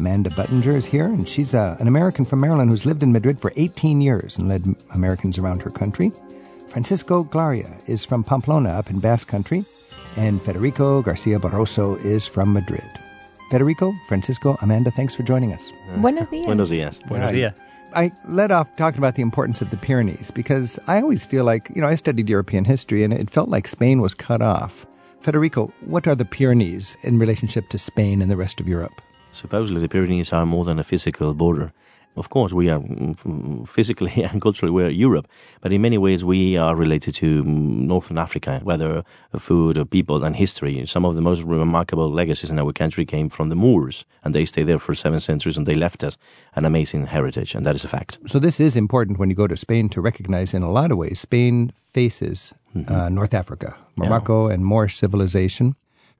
Amanda 0.00 0.30
Buttinger 0.30 0.74
is 0.74 0.86
here, 0.86 1.04
and 1.04 1.28
she's 1.28 1.52
a, 1.52 1.76
an 1.78 1.86
American 1.86 2.24
from 2.24 2.40
Maryland 2.40 2.70
who's 2.70 2.86
lived 2.86 3.02
in 3.02 3.12
Madrid 3.12 3.38
for 3.38 3.52
18 3.56 4.00
years 4.00 4.38
and 4.38 4.48
led 4.48 4.64
Americans 4.94 5.36
around 5.36 5.60
her 5.60 5.70
country. 5.70 6.10
Francisco 6.68 7.22
Glaria 7.22 7.86
is 7.86 8.06
from 8.06 8.24
Pamplona 8.24 8.70
up 8.70 8.88
in 8.88 8.98
Basque 8.98 9.28
Country, 9.28 9.62
and 10.16 10.40
Federico 10.40 11.02
Garcia 11.02 11.38
Barroso 11.38 12.02
is 12.02 12.26
from 12.26 12.50
Madrid. 12.50 12.88
Federico, 13.50 13.92
Francisco, 14.08 14.56
Amanda, 14.62 14.90
thanks 14.90 15.14
for 15.14 15.22
joining 15.22 15.52
us. 15.52 15.70
Buenos 15.98 16.28
dias. 16.30 16.46
Buenos 16.46 16.70
dias. 16.70 16.98
Buenos 17.06 17.32
dias. 17.32 17.52
I 17.94 18.10
led 18.26 18.50
off 18.52 18.74
talking 18.76 18.98
about 18.98 19.16
the 19.16 19.22
importance 19.22 19.60
of 19.60 19.68
the 19.68 19.76
Pyrenees 19.76 20.30
because 20.30 20.78
I 20.86 21.02
always 21.02 21.26
feel 21.26 21.44
like, 21.44 21.70
you 21.74 21.82
know, 21.82 21.88
I 21.88 21.96
studied 21.96 22.26
European 22.26 22.64
history 22.64 23.04
and 23.04 23.12
it 23.12 23.28
felt 23.28 23.50
like 23.50 23.68
Spain 23.68 24.00
was 24.00 24.14
cut 24.14 24.40
off. 24.40 24.86
Federico, 25.20 25.70
what 25.84 26.06
are 26.06 26.14
the 26.14 26.24
Pyrenees 26.24 26.96
in 27.02 27.18
relationship 27.18 27.68
to 27.68 27.78
Spain 27.78 28.22
and 28.22 28.30
the 28.30 28.36
rest 28.38 28.60
of 28.60 28.66
Europe? 28.66 29.02
Supposedly, 29.32 29.80
the 29.80 29.88
Pyrenees 29.88 30.32
are 30.32 30.46
more 30.46 30.64
than 30.64 30.78
a 30.78 30.84
physical 30.84 31.34
border. 31.34 31.72
Of 32.16 32.28
course, 32.28 32.52
we 32.52 32.68
are 32.68 32.80
mm, 32.80 33.68
physically 33.68 34.24
and 34.30 34.42
culturally 34.42 34.72
we 34.72 34.82
are 34.82 34.88
Europe, 34.88 35.28
but 35.60 35.72
in 35.72 35.80
many 35.80 35.96
ways 35.96 36.24
we 36.24 36.56
are 36.56 36.74
related 36.74 37.14
to 37.16 37.44
mm, 37.44 37.86
Northern 37.86 38.18
Africa, 38.18 38.60
whether 38.64 39.04
food 39.38 39.78
or 39.78 39.84
people 39.84 40.24
and 40.24 40.34
history. 40.34 40.84
Some 40.86 41.04
of 41.04 41.14
the 41.14 41.20
most 41.20 41.42
remarkable 41.42 42.10
legacies 42.10 42.50
in 42.50 42.58
our 42.58 42.72
country 42.72 43.04
came 43.06 43.28
from 43.28 43.48
the 43.48 43.54
Moors, 43.54 44.04
and 44.24 44.34
they 44.34 44.44
stayed 44.44 44.66
there 44.66 44.80
for 44.80 44.94
seven 44.94 45.20
centuries, 45.20 45.56
and 45.56 45.66
they 45.66 45.76
left 45.76 46.02
us 46.02 46.16
an 46.56 46.64
amazing 46.64 47.06
heritage, 47.06 47.54
and 47.54 47.64
that 47.64 47.76
is 47.76 47.84
a 47.84 47.88
fact. 47.88 48.18
So 48.26 48.40
this 48.40 48.58
is 48.58 48.76
important 48.76 49.18
when 49.18 49.30
you 49.30 49.36
go 49.36 49.46
to 49.46 49.56
Spain 49.56 49.88
to 49.90 50.00
recognize, 50.00 50.52
in 50.52 50.62
a 50.62 50.70
lot 50.70 50.90
of 50.90 50.98
ways, 50.98 51.20
Spain 51.20 51.72
faces 51.76 52.52
mm-hmm. 52.74 52.92
uh, 52.92 53.08
North 53.08 53.34
Africa, 53.34 53.76
Morocco, 53.96 54.48
yeah. 54.48 54.54
and 54.54 54.66
Moorish 54.66 54.98
civilization. 54.98 55.76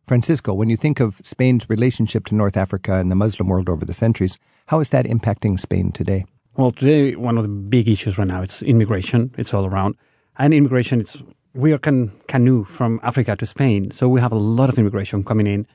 Francisco, 0.07 0.53
when 0.55 0.69
you 0.69 0.77
think 0.77 1.01
of 1.01 1.21
Spain's 1.23 1.69
relationship 1.71 2.27
to 2.27 2.35
North 2.35 2.57
Africa 2.57 2.95
and 2.95 3.11
the 3.11 3.15
Muslim 3.15 3.49
world 3.49 3.69
over 3.69 3.85
the 3.85 3.95
centuries, 3.95 4.39
how 4.67 4.81
is 4.81 4.91
that 4.91 5.07
impacting 5.07 5.59
Spain 5.59 5.93
today? 5.93 6.25
Well, 6.57 6.73
today 6.73 7.15
one 7.17 7.39
of 7.39 7.43
the 7.43 7.49
big 7.49 7.89
issues 7.89 8.19
right 8.19 8.27
now 8.27 8.43
it's 8.43 8.63
immigration. 8.63 9.33
It's 9.39 9.55
all 9.55 9.67
around, 9.67 9.97
and 10.39 10.53
immigration. 10.53 11.01
It's 11.01 11.17
we 11.55 11.73
are 11.73 11.79
can 11.79 12.13
canoe 12.29 12.65
from 12.65 13.01
Africa 13.03 13.37
to 13.37 13.47
Spain, 13.47 13.91
so 13.91 14.09
we 14.09 14.21
have 14.21 14.33
a 14.33 14.39
lot 14.39 14.69
of 14.69 14.79
immigration 14.79 15.25
coming 15.25 15.47
in. 15.47 15.67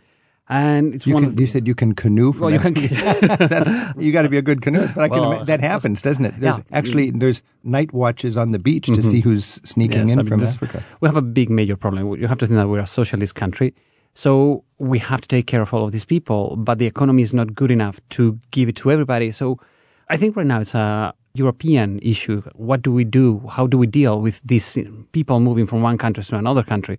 And 0.48 0.94
it's 0.94 1.08
you, 1.08 1.16
one 1.16 1.24
can, 1.24 1.32
of, 1.34 1.40
you 1.40 1.48
said 1.48 1.66
you 1.66 1.74
can 1.74 1.96
canoe 1.96 2.32
from 2.32 2.42
well, 2.42 2.52
you 2.52 2.60
can. 2.60 2.76
you 3.98 4.12
got 4.12 4.22
to 4.22 4.30
be 4.30 4.38
a 4.38 4.44
good 4.44 4.62
canoeist, 4.62 4.94
but 4.94 5.06
I 5.06 5.08
well, 5.08 5.38
can 5.38 5.46
that 5.48 5.60
happens, 5.60 6.04
doesn't 6.04 6.24
it? 6.24 6.40
There's 6.40 6.58
yeah. 6.58 6.64
actually 6.72 7.10
there's 7.10 7.42
night 7.64 7.94
watches 7.94 8.38
on 8.38 8.52
the 8.52 8.60
beach 8.60 8.86
mm-hmm. 8.86 9.02
to 9.02 9.02
see 9.02 9.22
who's 9.22 9.60
sneaking 9.64 10.08
yes, 10.08 10.12
in 10.12 10.20
I 10.20 10.22
mean, 10.22 10.30
from 10.30 10.40
this, 10.42 10.54
Africa. 10.54 10.84
We 11.02 11.08
have 11.08 11.18
a 11.18 11.24
big 11.24 11.50
major 11.50 11.76
problem. 11.76 12.22
You 12.22 12.28
have 12.28 12.38
to 12.40 12.48
think 12.48 12.58
that 12.58 12.68
we're 12.68 12.80
a 12.80 12.86
socialist 12.86 13.34
country, 13.34 13.74
so 14.16 14.64
we 14.80 14.98
have 15.00 15.22
to 15.22 15.28
take 15.28 15.46
care 15.46 15.62
of 15.62 15.74
all 15.74 15.86
of 15.86 15.92
these 15.92 16.06
people, 16.06 16.56
but 16.58 16.80
the 16.80 16.86
economy 16.86 17.22
is 17.22 17.34
not 17.34 17.54
good 17.54 17.70
enough 17.70 18.00
to 18.12 18.40
give 18.52 18.70
it 18.70 18.78
to 18.78 18.92
everybody. 18.92 19.30
So 19.30 19.60
I 20.10 20.18
think 20.18 20.36
right 20.38 20.46
now 20.46 20.62
it's 20.62 20.74
a 20.74 21.14
European 21.34 22.00
issue. 22.00 22.42
What 22.56 22.82
do 22.82 22.94
we 22.94 23.04
do? 23.04 23.46
How 23.50 23.68
do 23.68 23.78
we 23.78 23.88
deal 23.88 24.22
with 24.22 24.40
these 24.44 24.78
people 25.12 25.42
moving 25.42 25.68
from 25.68 25.82
one 25.82 25.98
country 25.98 26.24
to 26.24 26.38
another 26.38 26.64
country? 26.64 26.98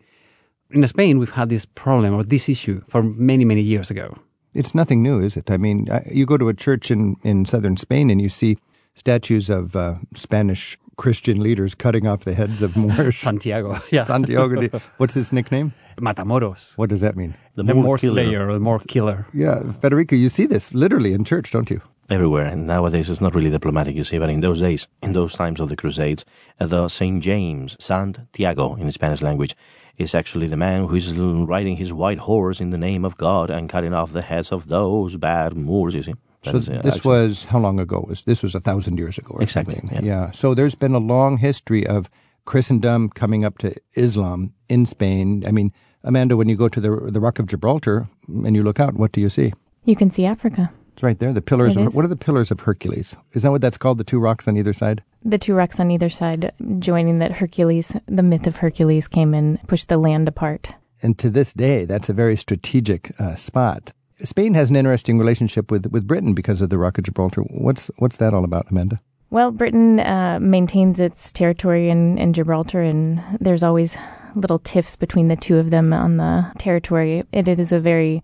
In 0.71 0.87
Spain, 0.87 1.19
we've 1.19 1.33
had 1.33 1.49
this 1.49 1.65
problem 1.65 2.15
or 2.15 2.23
this 2.23 2.49
issue 2.49 2.83
for 2.89 3.03
many, 3.03 3.45
many 3.45 3.63
years 3.63 3.91
ago. 3.91 4.19
It's 4.53 4.75
nothing 4.75 5.03
new, 5.03 5.21
is 5.21 5.37
it? 5.37 5.51
I 5.51 5.57
mean, 5.57 5.89
you 6.11 6.27
go 6.27 6.37
to 6.37 6.49
a 6.49 6.55
church 6.55 6.91
in, 6.91 7.17
in 7.23 7.47
southern 7.47 7.77
Spain 7.77 8.11
and 8.11 8.21
you 8.21 8.29
see 8.29 8.59
statues 8.95 9.49
of 9.49 9.75
uh, 9.75 9.97
Spanish 10.15 10.79
Christian 10.97 11.43
leaders 11.43 11.75
cutting 11.75 12.07
off 12.07 12.25
the 12.25 12.35
heads 12.35 12.63
of 12.63 12.77
Moors. 12.77 13.19
Santiago, 13.29 13.81
yeah. 13.91 14.05
Santiago. 14.05 14.81
What's 14.97 15.15
his 15.15 15.33
nickname? 15.33 15.75
Matamoros. 15.99 16.77
What 16.77 16.89
does 16.89 17.01
that 17.01 17.17
mean? 17.17 17.35
The, 17.55 17.63
the 17.63 17.75
Moor, 17.75 17.99
slayer 17.99 18.49
or 18.49 18.55
the 18.55 18.61
Moor 18.61 18.79
killer. 18.79 19.27
Yeah, 19.33 19.73
Federico, 19.73 20.17
you 20.17 20.29
see 20.29 20.47
this 20.47 20.73
literally 20.73 21.13
in 21.13 21.25
church, 21.25 21.51
don't 21.51 21.71
you? 21.71 21.81
Everywhere, 22.09 22.47
and 22.47 22.67
nowadays 22.67 23.11
it's 23.11 23.21
not 23.21 23.35
really 23.35 23.51
diplomatic, 23.51 23.97
you 23.97 24.05
see, 24.05 24.19
but 24.19 24.31
in 24.31 24.41
those 24.41 24.61
days, 24.61 24.87
in 25.03 25.13
those 25.13 25.35
times 25.35 25.59
of 25.59 25.69
the 25.69 25.77
Crusades, 25.77 26.25
uh, 26.61 26.67
the 26.67 26.89
Saint 26.89 27.23
James, 27.23 27.77
Santiago 27.81 28.77
in 28.77 28.87
the 28.87 28.93
Spanish 28.93 29.23
language, 29.23 29.57
is 29.99 30.15
actually 30.15 30.47
the 30.47 30.57
man 30.57 30.87
who 30.87 30.95
is 30.95 31.13
riding 31.13 31.77
his 31.77 31.93
white 31.93 32.19
horse 32.19 32.61
in 32.61 32.71
the 32.71 32.79
name 32.79 33.05
of 33.05 33.17
God 33.17 33.51
and 33.51 33.69
cutting 33.69 33.93
off 33.93 34.13
the 34.13 34.23
heads 34.23 34.53
of 34.53 34.69
those 34.69 35.17
bad 35.17 35.57
Moors, 35.57 35.95
you 35.95 36.03
see. 36.03 36.15
That 36.47 36.53
so 36.53 36.57
is, 36.59 36.67
this 36.83 36.97
actually. 36.97 37.11
was 37.11 37.45
how 37.47 37.59
long 37.59 37.79
ago? 37.81 38.05
Was 38.09 38.23
this 38.23 38.43
was 38.43 38.55
a 38.55 38.61
thousand 38.61 38.99
years 38.99 39.19
ago? 39.19 39.37
exactly. 39.41 39.81
Yeah. 39.93 40.01
yeah. 40.03 40.31
So 40.31 40.55
there's 40.55 40.75
been 40.75 40.95
a 40.95 40.99
long 40.99 41.39
history 41.39 41.87
of 41.87 42.09
Christendom 42.45 43.11
coming 43.11 43.45
up 43.45 43.59
to 43.59 43.75
Islam 43.95 44.55
in 44.69 44.87
Spain. 44.87 45.45
I 45.47 45.51
mean, 45.51 45.73
Amanda, 46.05 46.37
when 46.37 46.49
you 46.49 46.57
go 46.57 46.69
to 46.69 46.81
the 46.81 47.11
the 47.11 47.21
Rock 47.21 47.39
of 47.39 47.47
Gibraltar 47.47 48.09
and 48.29 48.55
you 48.57 48.63
look 48.63 48.81
out, 48.81 48.95
what 48.95 49.13
do 49.13 49.21
you 49.21 49.29
see? 49.29 49.53
You 49.85 49.97
can 49.97 50.11
see 50.11 50.25
Africa. 50.25 50.71
It's 50.97 51.03
right 51.03 51.19
there. 51.19 51.33
The 51.35 51.43
pillars. 51.43 51.77
Of, 51.77 51.95
what 51.95 52.07
are 52.07 52.09
the 52.09 52.17
pillars 52.17 52.51
of 52.51 52.61
Hercules? 52.61 53.17
Is 53.33 53.43
that 53.43 53.51
what 53.51 53.61
that's 53.61 53.77
called? 53.77 53.99
The 53.99 54.05
two 54.05 54.19
rocks 54.19 54.49
on 54.49 54.57
either 54.57 54.73
side. 54.73 55.03
The 55.25 55.37
two 55.37 55.55
rocks 55.55 55.79
on 55.79 55.91
either 55.91 56.09
side, 56.09 56.53
joining 56.79 57.19
that 57.19 57.33
Hercules, 57.33 57.95
the 58.07 58.23
myth 58.23 58.47
of 58.47 58.57
Hercules, 58.57 59.07
came 59.07 59.35
and 59.35 59.61
pushed 59.69 59.89
the 59.89 59.99
land 59.99 60.27
apart. 60.27 60.71
And 61.03 61.19
to 61.19 61.29
this 61.29 61.53
day, 61.53 61.85
that's 61.85 62.09
a 62.09 62.15
very 62.15 62.37
strategic 62.37 63.13
uh, 63.21 63.35
spot. 63.35 63.93
Spain 64.23 64.55
has 64.55 64.71
an 64.71 64.77
interesting 64.77 65.19
relationship 65.19 65.71
with, 65.71 65.87
with 65.87 66.07
Britain 66.07 66.35
because 66.35 66.61
of 66.61 66.71
the 66.71 66.79
Rock 66.79 66.99
of 66.99 67.05
Gibraltar. 67.05 67.43
What's 67.43 67.91
what's 67.99 68.17
that 68.17 68.33
all 68.33 68.45
about, 68.45 68.67
Amanda? 68.71 69.01
Well, 69.31 69.51
Britain 69.51 70.01
uh, 70.01 70.39
maintains 70.41 71.01
its 71.01 71.33
territory 71.33 71.91
in, 71.91 72.17
in 72.17 72.33
Gibraltar, 72.33 72.81
and 72.81 73.23
there's 73.41 73.63
always 73.63 73.97
little 74.37 74.61
tiffs 74.61 74.95
between 74.95 75.29
the 75.29 75.37
two 75.37 75.57
of 75.57 75.71
them 75.71 75.93
on 75.93 76.17
the 76.17 76.53
territory. 76.59 77.25
It, 77.33 77.49
it 77.49 77.59
is 77.59 77.73
a 77.73 77.81
very 77.81 78.23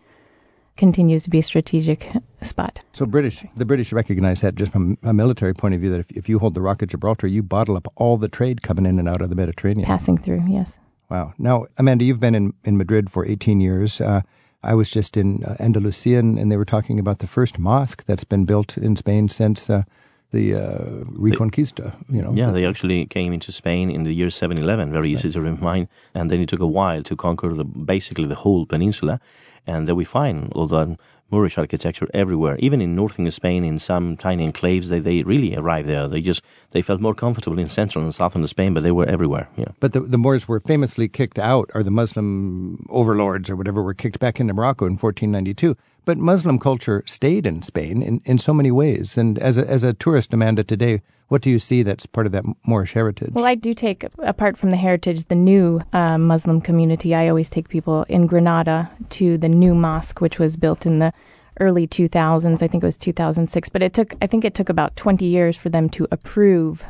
continues 0.76 1.22
to 1.24 1.30
be 1.30 1.40
a 1.40 1.42
strategic 1.42 2.08
spot. 2.40 2.82
So 2.92 3.04
British, 3.04 3.44
the 3.56 3.64
British 3.64 3.92
recognize 3.92 4.40
that 4.40 4.54
just 4.54 4.72
from 4.72 4.96
a 5.02 5.12
military 5.12 5.54
point 5.54 5.74
of 5.74 5.80
view 5.80 5.90
that 5.90 6.00
if, 6.00 6.10
if 6.12 6.28
you 6.28 6.38
hold 6.38 6.54
the 6.54 6.62
Rock 6.62 6.82
of 6.82 6.88
Gibraltar, 6.88 7.26
you 7.26 7.42
bottle 7.42 7.76
up 7.76 7.92
all 7.96 8.16
the 8.16 8.28
trade 8.28 8.62
coming 8.62 8.86
in 8.86 8.98
and 8.98 9.08
out 9.08 9.20
of 9.20 9.28
the 9.28 9.36
Mediterranean. 9.36 9.86
Passing 9.86 10.16
through, 10.16 10.44
yes. 10.48 10.78
Wow. 11.10 11.34
Now, 11.36 11.66
Amanda, 11.76 12.04
you've 12.04 12.20
been 12.20 12.34
in, 12.34 12.54
in 12.64 12.78
Madrid 12.78 13.10
for 13.10 13.26
18 13.26 13.60
years. 13.60 14.00
Uh, 14.00 14.22
I 14.62 14.74
was 14.74 14.90
just 14.90 15.16
in 15.16 15.44
uh, 15.44 15.56
Andalusia, 15.58 16.18
and, 16.18 16.38
and, 16.38 16.50
they 16.50 16.56
were 16.56 16.64
talking 16.64 16.98
about 16.98 17.18
the 17.18 17.26
first 17.26 17.58
mosque 17.58 18.04
that's 18.06 18.24
been 18.24 18.44
built 18.44 18.78
in 18.78 18.96
Spain 18.96 19.28
since 19.28 19.68
uh, 19.68 19.82
the 20.30 20.54
uh, 20.54 21.04
Reconquista. 21.18 21.94
You 22.08 22.22
know, 22.22 22.32
yeah, 22.34 22.50
they 22.50 22.64
actually 22.64 23.06
came 23.06 23.32
into 23.32 23.52
Spain 23.52 23.90
in 23.90 24.04
the 24.04 24.14
year 24.14 24.30
711. 24.30 24.92
Very 24.92 25.10
easy 25.10 25.28
right. 25.28 25.34
to 25.34 25.40
remind, 25.40 25.88
and 26.14 26.30
then 26.30 26.40
it 26.40 26.48
took 26.48 26.60
a 26.60 26.66
while 26.66 27.02
to 27.02 27.16
conquer 27.16 27.52
the 27.54 27.64
basically 27.64 28.26
the 28.26 28.36
whole 28.36 28.66
peninsula. 28.66 29.20
And 29.66 29.86
there 29.86 29.94
we 29.94 30.04
find 30.04 30.52
all 30.54 30.66
the 30.66 30.96
Moorish 31.32 31.56
architecture 31.56 32.08
everywhere, 32.12 32.56
even 32.58 32.82
in 32.82 32.94
northern 32.94 33.30
Spain, 33.30 33.64
in 33.64 33.78
some 33.78 34.16
tiny 34.16 34.46
enclaves. 34.50 34.88
They, 34.88 35.00
they 35.00 35.22
really 35.22 35.56
arrived 35.56 35.88
there. 35.88 36.06
They 36.06 36.20
just 36.20 36.42
they 36.72 36.82
felt 36.82 37.00
more 37.00 37.14
comfortable 37.14 37.58
in 37.58 37.68
central 37.68 38.04
and 38.04 38.14
southern 38.14 38.46
Spain, 38.46 38.74
but 38.74 38.82
they 38.82 38.92
were 38.92 39.06
everywhere. 39.06 39.48
Yeah. 39.56 39.72
But 39.80 39.94
the, 39.94 40.00
the 40.00 40.18
Moors 40.18 40.46
were 40.46 40.60
famously 40.60 41.08
kicked 41.08 41.38
out, 41.38 41.70
or 41.74 41.82
the 41.82 41.90
Muslim 41.90 42.86
overlords 42.90 43.48
or 43.48 43.56
whatever 43.56 43.82
were 43.82 43.94
kicked 43.94 44.18
back 44.18 44.38
into 44.38 44.52
Morocco 44.52 44.84
in 44.84 44.92
1492. 44.92 45.76
But 46.04 46.18
Muslim 46.18 46.58
culture 46.58 47.04
stayed 47.06 47.46
in 47.46 47.62
Spain 47.62 48.02
in, 48.02 48.20
in 48.24 48.38
so 48.38 48.52
many 48.52 48.70
ways. 48.70 49.16
And 49.16 49.38
as 49.38 49.56
a, 49.56 49.68
as 49.68 49.84
a 49.84 49.92
tourist, 49.92 50.32
Amanda, 50.32 50.64
today, 50.64 51.02
what 51.28 51.42
do 51.42 51.50
you 51.50 51.58
see 51.58 51.82
that's 51.82 52.06
part 52.06 52.26
of 52.26 52.32
that 52.32 52.44
Moorish 52.66 52.92
heritage? 52.92 53.30
Well, 53.32 53.44
I 53.44 53.54
do 53.54 53.72
take, 53.72 54.04
apart 54.18 54.58
from 54.58 54.70
the 54.70 54.76
heritage, 54.76 55.26
the 55.26 55.34
new 55.34 55.80
uh, 55.92 56.18
Muslim 56.18 56.60
community. 56.60 57.14
I 57.14 57.28
always 57.28 57.48
take 57.48 57.68
people 57.68 58.04
in 58.08 58.26
Granada 58.26 58.90
to 59.10 59.38
the 59.38 59.48
new 59.48 59.74
mosque, 59.74 60.20
which 60.20 60.38
was 60.38 60.56
built 60.56 60.84
in 60.84 60.98
the 60.98 61.12
early 61.60 61.86
2000s. 61.86 62.62
I 62.62 62.68
think 62.68 62.82
it 62.82 62.86
was 62.86 62.96
2006. 62.96 63.68
But 63.68 63.82
it 63.82 63.94
took, 63.94 64.14
I 64.20 64.26
think 64.26 64.44
it 64.44 64.54
took 64.54 64.68
about 64.68 64.96
20 64.96 65.24
years 65.24 65.56
for 65.56 65.68
them 65.68 65.88
to 65.90 66.08
approve 66.10 66.84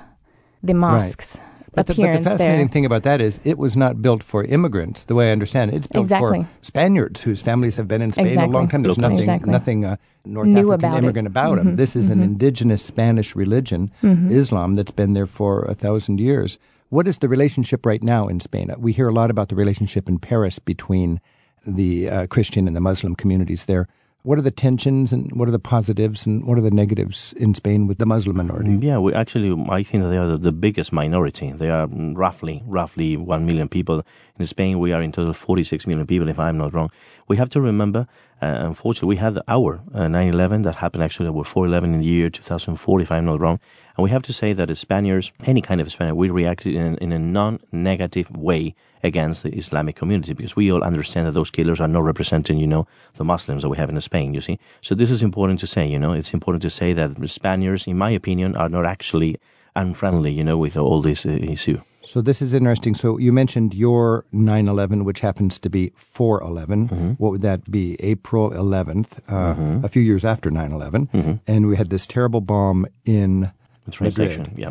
the 0.63 0.75
mosques. 0.75 1.37
Right. 1.37 1.52
But 1.75 1.87
the, 1.87 1.95
but 1.95 2.13
the, 2.13 2.23
fascinating 2.23 2.67
there. 2.67 2.69
thing 2.69 2.85
about 2.85 3.03
that 3.05 3.21
is 3.21 3.41
it 3.45 3.57
was 3.57 3.77
not 3.77 4.03
built 4.03 4.23
for 4.23 4.45
immigrants, 4.45 5.05
the 5.05 5.15
way 5.15 5.31
I 5.31 5.33
understand 5.33 5.73
it. 5.73 5.77
It's 5.77 5.87
built 5.87 6.05
exactly. 6.05 6.43
for 6.43 6.49
Spaniards 6.61 7.23
whose 7.23 7.41
families 7.41 7.77
have 7.77 7.89
been 7.89 8.03
in 8.03 8.13
Spain 8.13 8.27
exactly. 8.27 8.51
a 8.51 8.53
long 8.53 8.69
time. 8.69 8.83
There's 8.83 8.99
nothing, 8.99 9.21
exactly. 9.21 9.51
nothing 9.51 9.85
uh, 9.87 9.97
North 10.27 10.49
New 10.49 10.73
African 10.73 10.91
about 10.91 10.99
immigrant 10.99 11.27
it. 11.27 11.31
about 11.31 11.59
mm-hmm. 11.59 11.69
them. 11.69 11.77
This 11.77 11.97
is 11.97 12.05
mm-hmm. 12.05 12.13
an 12.13 12.23
indigenous 12.23 12.85
Spanish 12.85 13.35
religion, 13.35 13.91
mm-hmm. 14.03 14.31
Islam, 14.31 14.75
that's 14.75 14.91
been 14.91 15.15
there 15.15 15.27
for 15.27 15.63
a 15.63 15.75
thousand 15.75 16.21
years. 16.21 16.59
What 16.91 17.09
is 17.09 17.19
the 17.19 17.29
relationship 17.29 17.87
right 17.87 18.03
now 18.03 18.29
in 18.29 18.39
Spain? 18.41 18.71
We 18.77 18.93
hear 18.93 19.09
a 19.09 19.15
lot 19.15 19.31
about 19.31 19.49
the 19.49 19.55
relationship 19.55 20.11
in 20.11 20.19
Paris 20.19 20.59
between 20.59 21.23
the 21.67 22.11
uh, 22.11 22.27
Christian 22.27 22.67
and 22.67 22.77
the 22.77 22.81
Muslim 22.81 23.15
communities 23.15 23.65
there. 23.65 23.89
What 24.25 24.39
are 24.39 24.43
the 24.43 24.53
tensions 24.53 25.13
and 25.13 25.33
what 25.33 25.49
are 25.49 25.53
the 25.53 25.59
positives 25.59 26.27
and 26.27 26.45
what 26.45 26.57
are 26.57 26.61
the 26.61 26.71
negatives 26.71 27.33
in 27.37 27.57
Spain 27.57 27.89
with 27.89 27.99
the 27.99 28.07
Muslim 28.07 28.37
minority? 28.37 28.79
Yeah, 28.81 28.99
we 28.99 29.13
actually, 29.13 29.51
I 29.69 29.83
think 29.83 30.05
they 30.05 30.17
are 30.17 30.37
the, 30.37 30.53
biggest 30.53 30.93
minority. 30.93 31.51
They 31.51 31.71
are 31.71 31.89
roughly, 31.89 32.63
roughly 32.65 33.17
1 33.17 33.45
million 33.45 33.69
people. 33.69 34.07
In 34.39 34.47
Spain, 34.47 34.79
we 34.79 34.93
are 34.93 35.03
in 35.03 35.11
total 35.11 35.33
46 35.33 35.89
million 35.89 36.07
people, 36.07 36.29
if 36.29 36.39
I'm 36.39 36.57
not 36.57 36.73
wrong. 36.73 36.93
We 37.27 37.37
have 37.37 37.51
to 37.51 37.61
remember, 37.61 38.07
unfortunately, 38.43 39.09
we 39.09 39.17
had 39.17 39.39
our 39.47 39.81
uh, 39.95 40.01
9-11 40.01 40.65
that 40.65 40.77
happened 40.77 41.05
actually 41.05 41.31
with 41.31 41.47
4-11 41.47 41.85
in 41.85 42.01
the 42.01 42.07
year 42.07 42.29
2004, 42.29 43.01
if 43.01 43.13
I'm 43.13 43.25
not 43.27 43.41
wrong. 43.41 43.61
And 43.97 44.03
we 44.03 44.11
have 44.11 44.23
to 44.23 44.33
say 44.33 44.53
that 44.53 44.69
the 44.69 44.75
Spaniards, 44.75 45.33
any 45.45 45.61
kind 45.61 45.81
of 45.81 45.93
Spaniard, 45.93 46.17
we 46.17 46.31
reacted 46.31 46.75
in, 46.75 46.97
in 46.97 47.13
a 47.13 47.19
non-negative 47.19 48.37
way 48.37 48.75
against 49.03 49.43
the 49.43 49.51
Islamic 49.51 49.97
community 49.97 50.33
because 50.33 50.57
we 50.57 50.73
all 50.73 50.83
understand 50.83 51.27
that 51.27 51.33
those 51.33 51.51
killers 51.51 51.81
are 51.81 51.89
not 51.89 52.05
representing, 52.05 52.59
you 52.59 52.67
know, 52.67 52.87
the 53.15 53.25
Muslims 53.25 53.63
that 53.63 53.69
we 53.69 53.77
have 53.77 53.91
in 53.91 54.01
Spain, 54.01 54.35
you 54.35 54.41
see. 54.41 54.59
So 54.81 54.95
this 54.95 55.11
is 55.11 55.23
important 55.23 55.61
to 55.61 55.67
say, 55.67 55.87
you 55.87 55.99
know, 55.99 56.13
it's 56.13 56.33
important 56.33 56.63
to 56.63 56.71
say 56.71 56.93
that 56.95 57.17
Spaniards, 57.31 57.87
in 57.87 57.99
my 57.99 58.11
opinion, 58.11 58.57
are 58.57 58.69
not 58.69 58.87
actually 58.87 59.37
unfriendly, 59.77 60.33
you 60.33 60.45
know, 60.45 60.59
with 60.59 60.77
all 60.77 61.03
this 61.03 61.27
uh, 61.27 61.31
issue. 61.31 61.81
So 62.05 62.21
this 62.21 62.43
is 62.43 62.53
interesting. 62.53 62.95
So 62.95 63.19
you 63.19 63.33
mentioned 63.33 63.75
your 63.75 64.25
9/11, 64.33 65.05
which 65.05 65.21
happens 65.21 65.59
to 65.61 65.71
be 65.71 65.91
4/11. 65.97 66.89
Mm-hmm. 66.89 67.11
What 67.13 67.33
would 67.33 67.43
that 67.43 67.71
be? 67.71 67.97
April 68.01 68.51
11th, 68.51 69.21
uh, 69.29 69.55
mm-hmm. 69.55 69.85
a 69.85 69.89
few 69.89 70.03
years 70.03 70.25
after 70.25 70.51
9/11, 70.51 71.11
mm-hmm. 71.11 71.33
and 71.47 71.67
we 71.67 71.77
had 71.77 71.91
this 71.91 72.07
terrible 72.07 72.41
bomb 72.41 72.87
in 73.05 73.53
the 73.85 73.91
train 73.91 74.09
Madrid. 74.09 74.33
station. 74.33 74.55
Yeah. 74.57 74.71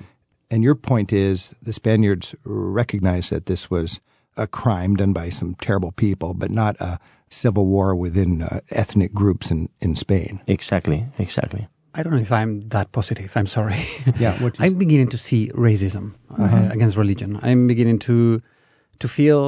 And 0.50 0.64
your 0.64 0.76
point 0.76 1.14
is 1.14 1.56
the 1.62 1.72
Spaniards 1.72 2.36
recognized 2.44 3.32
that 3.32 3.46
this 3.46 3.72
was 3.72 4.02
a 4.36 4.48
crime 4.48 4.96
done 4.96 5.14
by 5.14 5.30
some 5.30 5.56
terrible 5.56 5.92
people, 5.92 6.34
but 6.34 6.52
not 6.52 6.76
a 6.80 7.00
civil 7.30 7.66
war 7.66 7.96
within 7.96 8.42
uh, 8.42 8.60
ethnic 8.70 9.14
groups 9.14 9.52
in, 9.52 9.70
in 9.80 9.96
Spain. 9.96 10.42
Exactly, 10.48 11.08
exactly. 11.18 11.68
I 11.94 12.04
don't 12.04 12.14
know 12.14 12.22
if 12.22 12.32
I'm 12.32 12.62
that 12.70 12.92
positive. 12.92 13.32
I'm 13.36 13.48
sorry. 13.48 13.86
Yeah, 14.20 14.38
I'm 14.60 14.76
beginning 14.76 15.10
to 15.10 15.18
see 15.18 15.52
racism 15.54 16.14
uh, 16.32 16.44
Uh-huh. 16.44 16.70
against 16.72 16.96
religion. 16.98 17.40
I'm 17.42 17.68
beginning 17.68 18.00
to 18.08 18.42
to 19.00 19.08
feel 19.08 19.40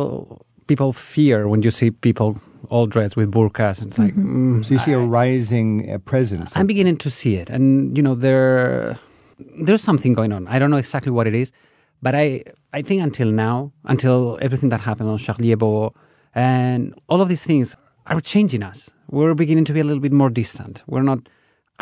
people 0.67 0.93
fear 0.93 1.47
when 1.47 1.61
you 1.63 1.71
see 1.71 1.91
people 1.91 2.41
all 2.69 2.87
dressed 2.87 3.15
with 3.15 3.29
burqas. 3.31 3.81
And 3.81 3.87
it's 3.91 3.99
like, 3.99 4.15
mm, 4.15 4.63
So 4.65 4.73
you 4.73 4.79
see 4.79 4.93
a 4.93 4.99
rising 4.99 5.69
uh, 5.91 5.97
presence. 5.99 6.51
I'm 6.57 6.67
beginning 6.67 6.97
to 6.97 7.09
see 7.09 7.35
it, 7.41 7.49
and 7.49 7.95
you 7.97 8.03
know 8.03 8.15
there 8.15 8.97
there's 9.65 9.81
something 9.83 10.13
going 10.13 10.31
on. 10.33 10.47
I 10.47 10.59
don't 10.59 10.69
know 10.69 10.77
exactly 10.85 11.11
what 11.11 11.27
it 11.27 11.35
is, 11.35 11.51
but 12.01 12.13
I 12.15 12.43
I 12.77 12.81
think 12.81 13.01
until 13.03 13.29
now, 13.31 13.71
until 13.85 14.37
everything 14.41 14.69
that 14.69 14.81
happened 14.81 15.09
on 15.09 15.17
Charlie 15.17 15.49
Hebdo 15.55 15.93
and 16.35 16.93
all 17.07 17.21
of 17.21 17.29
these 17.29 17.43
things 17.43 17.75
are 18.07 18.19
changing 18.21 18.63
us. 18.63 18.89
We're 19.09 19.35
beginning 19.35 19.65
to 19.65 19.73
be 19.73 19.79
a 19.79 19.83
little 19.83 20.01
bit 20.01 20.11
more 20.11 20.29
distant. 20.29 20.83
We're 20.87 21.03
not 21.11 21.19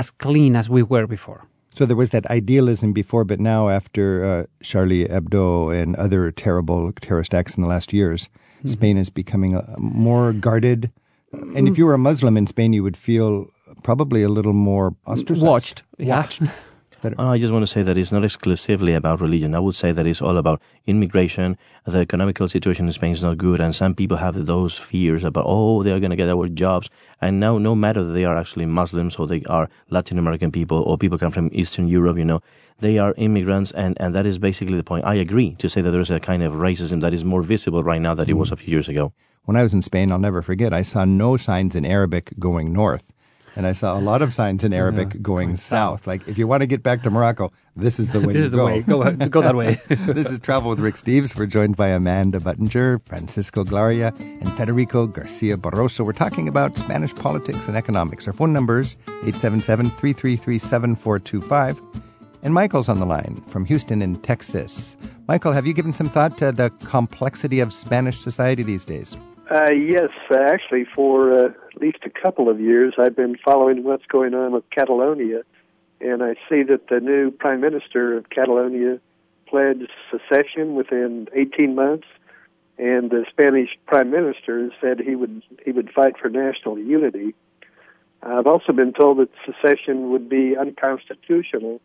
as 0.02 0.12
clean 0.26 0.56
as 0.56 0.66
we 0.76 0.84
were 0.84 1.08
before. 1.08 1.42
So 1.78 1.86
there 1.86 2.00
was 2.04 2.10
that 2.10 2.26
idealism 2.40 2.90
before, 2.94 3.24
but 3.32 3.40
now 3.40 3.70
after 3.70 4.06
uh, 4.26 4.44
Charlie 4.70 5.06
Hebdo 5.08 5.72
and 5.82 5.96
other 5.96 6.32
terrible 6.32 6.92
terrorist 7.06 7.34
acts 7.34 7.56
in 7.56 7.64
the 7.64 7.70
last 7.76 7.94
years, 7.94 8.30
Mm-hmm. 8.62 8.74
Spain 8.74 8.98
is 8.98 9.10
becoming 9.10 9.56
uh, 9.56 9.66
more 9.80 10.34
guarded. 10.34 10.92
And 11.56 11.68
if 11.68 11.78
you 11.80 11.86
were 11.88 11.96
a 11.96 11.98
Muslim 11.98 12.38
in 12.38 12.46
Spain, 12.46 12.74
you 12.74 12.84
would 12.84 12.98
feel 12.98 13.48
probably 13.82 14.22
a 14.22 14.30
little 14.30 14.54
more 14.54 14.94
ostracized. 15.08 15.42
Watched, 15.46 15.84
yeah. 15.98 16.18
Watched. 16.18 16.42
But- 17.02 17.20
I 17.20 17.38
just 17.40 17.52
want 17.52 17.64
to 17.64 17.68
say 17.68 17.82
that 17.82 17.98
it's 17.98 18.12
not 18.12 18.24
exclusively 18.24 18.94
about 18.94 19.22
religion. 19.22 19.56
I 19.56 19.60
would 19.60 19.76
say 19.76 19.92
that 19.92 20.06
it's 20.06 20.22
all 20.22 20.38
about 20.38 20.62
immigration. 20.86 21.58
The 21.86 21.98
economical 21.98 22.48
situation 22.48 22.86
in 22.86 22.94
Spain 22.94 23.14
is 23.14 23.24
not 23.24 23.38
good, 23.38 23.60
and 23.60 23.76
some 23.76 23.96
people 23.96 24.18
have 24.18 24.46
those 24.46 24.78
fears 24.78 25.24
about, 25.24 25.46
oh, 25.48 25.82
they 25.82 25.92
are 25.92 26.00
going 26.00 26.12
to 26.12 26.16
get 26.16 26.30
our 26.30 26.48
jobs. 26.48 26.90
And 27.20 27.40
now, 27.40 27.58
no 27.58 27.74
matter 27.76 28.04
that 28.04 28.14
they 28.14 28.26
are 28.26 28.38
actually 28.38 28.68
Muslims 28.68 29.16
or 29.16 29.26
they 29.26 29.44
are 29.50 29.70
Latin 29.90 30.20
American 30.20 30.52
people 30.52 30.82
or 30.84 30.98
people 30.98 31.18
come 31.18 31.32
from 31.32 31.50
Eastern 31.52 31.88
Europe, 31.88 32.18
you 32.18 32.26
know, 32.26 32.42
they 32.80 32.98
are 32.98 33.14
immigrants, 33.18 33.72
and, 33.72 33.96
and 34.00 34.14
that 34.16 34.26
is 34.26 34.38
basically 34.38 34.78
the 34.78 34.84
point. 34.84 35.06
I 35.06 35.16
agree 35.16 35.56
to 35.56 35.70
say 35.70 35.82
that 35.82 35.92
there's 35.92 36.12
a 36.12 36.20
kind 36.20 36.44
of 36.44 36.54
racism 36.54 37.02
that 37.02 37.14
is 37.14 37.24
more 37.24 37.42
visible 37.42 37.84
right 37.84 38.02
now 38.02 38.14
than 38.14 38.30
it 38.30 38.34
was 38.34 38.50
mm. 38.50 38.54
a 38.54 38.58
few 38.58 38.72
years 38.72 38.90
ago. 38.90 39.14
When 39.46 39.58
I 39.58 39.64
was 39.64 39.74
in 39.74 39.82
Spain, 39.82 40.12
I'll 40.12 40.20
never 40.20 40.44
forget, 40.44 40.72
I 40.74 40.84
saw 40.84 41.06
no 41.06 41.36
signs 41.38 41.76
in 41.76 41.86
Arabic 41.86 42.34
going 42.38 42.72
north. 42.72 43.12
And 43.56 43.68
I 43.68 43.74
saw 43.74 43.98
a 43.98 44.00
lot 44.00 44.22
of 44.22 44.34
signs 44.34 44.64
in 44.64 44.72
Arabic 44.72 45.22
going, 45.22 45.58
south. 45.58 46.08
Like, 46.08 46.26
if 46.28 46.38
you 46.38 46.48
want 46.48 46.62
to 46.62 46.68
get 46.68 46.84
back 46.84 47.04
to 47.04 47.10
Morocco, 47.12 47.52
this 47.76 48.00
is 48.00 48.12
the 48.12 48.20
way 48.22 48.28
This 48.34 48.44
to 48.44 48.46
is 48.46 48.52
the 48.52 48.58
go. 48.58 48.66
way. 48.66 48.82
Go- 48.82 49.04
uh, 49.04 49.12
go 49.12 49.42
that 49.42 49.56
way. 49.56 49.82
this 49.90 50.30
is 50.30 50.40
Travel 50.40 50.70
with 50.70 50.80
Rick 50.80 50.96
Steves. 50.96 51.38
We're 51.38 51.48
joined 51.48 51.76
by 51.76 51.90
Amanda 51.90 52.40
Buttinger, 52.40 53.06
Francisco 53.06 53.66
Glaria, 53.66 54.18
and 54.20 54.52
Federico 54.54 55.06
Garcia 55.06 55.58
Barroso. 55.58 56.06
We're 56.06 56.14
talking 56.14 56.48
about 56.48 56.78
Spanish 56.78 57.14
politics 57.14 57.68
and 57.68 57.76
economics. 57.76 58.26
Our 58.26 58.34
phone 58.34 58.54
numbers 58.54 58.96
877-333-7425. 59.24 62.04
And 62.44 62.54
Michael's 62.54 62.90
on 62.90 63.00
the 63.00 63.06
line 63.06 63.36
from 63.48 63.66
Houston 63.66 64.02
in 64.02 64.16
Texas. 64.22 64.98
Michael, 65.28 65.52
have 65.52 65.68
you 65.68 65.74
given 65.74 65.94
some 65.94 66.10
thought 66.10 66.38
to 66.40 66.52
the 66.52 66.70
complexity 66.86 67.60
of 67.60 67.72
Spanish 67.72 68.18
society 68.18 68.64
these 68.64 68.86
days? 68.86 69.16
Uh, 69.52 69.70
yes, 69.72 70.12
uh, 70.30 70.40
actually, 70.40 70.86
for 70.96 71.34
uh, 71.34 71.46
at 71.76 71.82
least 71.82 71.98
a 72.06 72.10
couple 72.10 72.48
of 72.48 72.62
years, 72.62 72.94
I've 72.98 73.18
been 73.18 73.36
following 73.36 73.84
what's 73.84 74.06
going 74.06 74.34
on 74.34 74.54
with 74.54 74.64
Catalonia, 74.70 75.42
and 76.00 76.24
I 76.24 76.36
see 76.48 76.64
that 76.64 76.88
the 76.88 77.02
new 77.02 77.32
prime 77.32 77.60
minister 77.60 78.16
of 78.16 78.30
Catalonia 78.30 79.02
pledged 79.48 79.92
secession 80.10 80.76
within 80.76 81.28
18 81.36 81.76
months, 81.76 82.08
and 82.78 83.10
the 83.10 83.26
Spanish 83.30 83.78
prime 83.88 84.10
minister 84.10 84.72
said 84.80 85.02
he 85.02 85.18
would 85.18 85.44
he 85.66 85.74
would 85.74 85.92
fight 85.92 86.18
for 86.18 86.30
national 86.30 86.80
unity. 86.80 87.36
I've 88.24 88.48
also 88.48 88.72
been 88.72 88.94
told 88.94 89.18
that 89.18 89.32
secession 89.46 90.12
would 90.12 90.30
be 90.30 90.56
unconstitutional, 90.56 91.82